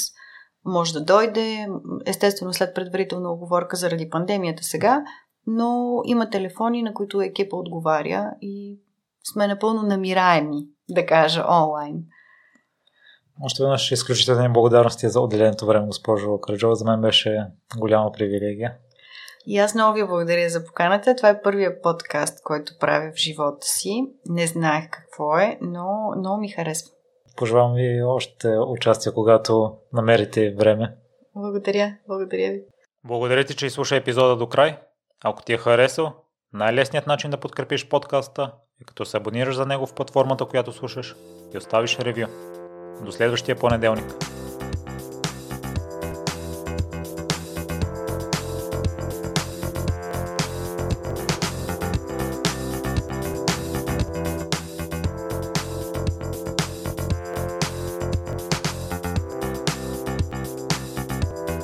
може 0.65 0.93
да 0.93 1.05
дойде, 1.05 1.67
естествено 2.07 2.53
след 2.53 2.75
предварителна 2.75 3.33
оговорка 3.33 3.77
заради 3.77 4.11
пандемията 4.11 4.63
сега, 4.63 5.03
но 5.47 6.01
има 6.05 6.31
телефони, 6.31 6.83
на 6.83 6.95
които 6.95 7.21
екипа 7.21 7.57
отговаря 7.57 8.31
и 8.41 8.79
сме 9.33 9.47
напълно 9.47 9.83
намираеми, 9.83 10.67
да 10.89 11.07
кажа, 11.07 11.45
онлайн. 11.51 12.05
Още 13.43 13.63
веднъж 13.63 13.93
изключителни 13.93 14.49
благодарности 14.49 15.09
за 15.09 15.21
отделеното 15.21 15.67
време, 15.67 15.87
госпожо 15.87 16.41
Карджова. 16.41 16.75
За 16.75 16.85
мен 16.85 17.01
беше 17.01 17.47
голяма 17.79 18.13
привилегия. 18.13 18.75
И 19.47 19.59
аз 19.59 19.75
много 19.75 19.95
ви 19.95 20.07
благодаря 20.07 20.49
за 20.49 20.65
поканата. 20.65 21.17
Това 21.17 21.29
е 21.29 21.43
първият 21.43 21.83
подкаст, 21.83 22.43
който 22.45 22.73
правя 22.81 23.13
в 23.13 23.19
живота 23.19 23.67
си. 23.67 24.07
Не 24.27 24.47
знаех 24.47 24.91
какво 24.91 25.39
е, 25.39 25.59
но 25.61 26.13
много 26.19 26.41
ми 26.41 26.49
харесва. 26.49 26.91
Пожелавам 27.37 27.75
ви 27.75 28.03
още 28.03 28.49
участие, 28.69 29.13
когато 29.13 29.77
намерите 29.93 30.55
време. 30.59 30.97
Благодаря, 31.35 31.97
благодаря 32.09 32.53
ви. 32.53 32.63
Благодаря 33.05 33.45
ти, 33.45 33.57
че 33.57 33.67
изслуша 33.67 33.97
епизода 33.97 34.37
до 34.37 34.47
край. 34.47 34.79
Ако 35.25 35.43
ти 35.43 35.53
е 35.53 35.59
харесал, 35.59 36.13
най-лесният 36.53 37.07
начин 37.07 37.31
да 37.31 37.41
подкрепиш 37.41 37.89
подкаста 37.89 38.53
е 38.83 38.85
като 38.85 39.05
се 39.05 39.17
абонираш 39.17 39.55
за 39.55 39.67
него 39.67 39.87
в 39.87 39.95
платформата, 39.95 40.45
която 40.45 40.73
слушаш 40.73 41.15
и 41.55 41.59
оставиш 41.59 41.99
ревю. 41.99 42.27
До 43.05 43.13
следващия 43.13 43.57
понеделник. 43.57 44.40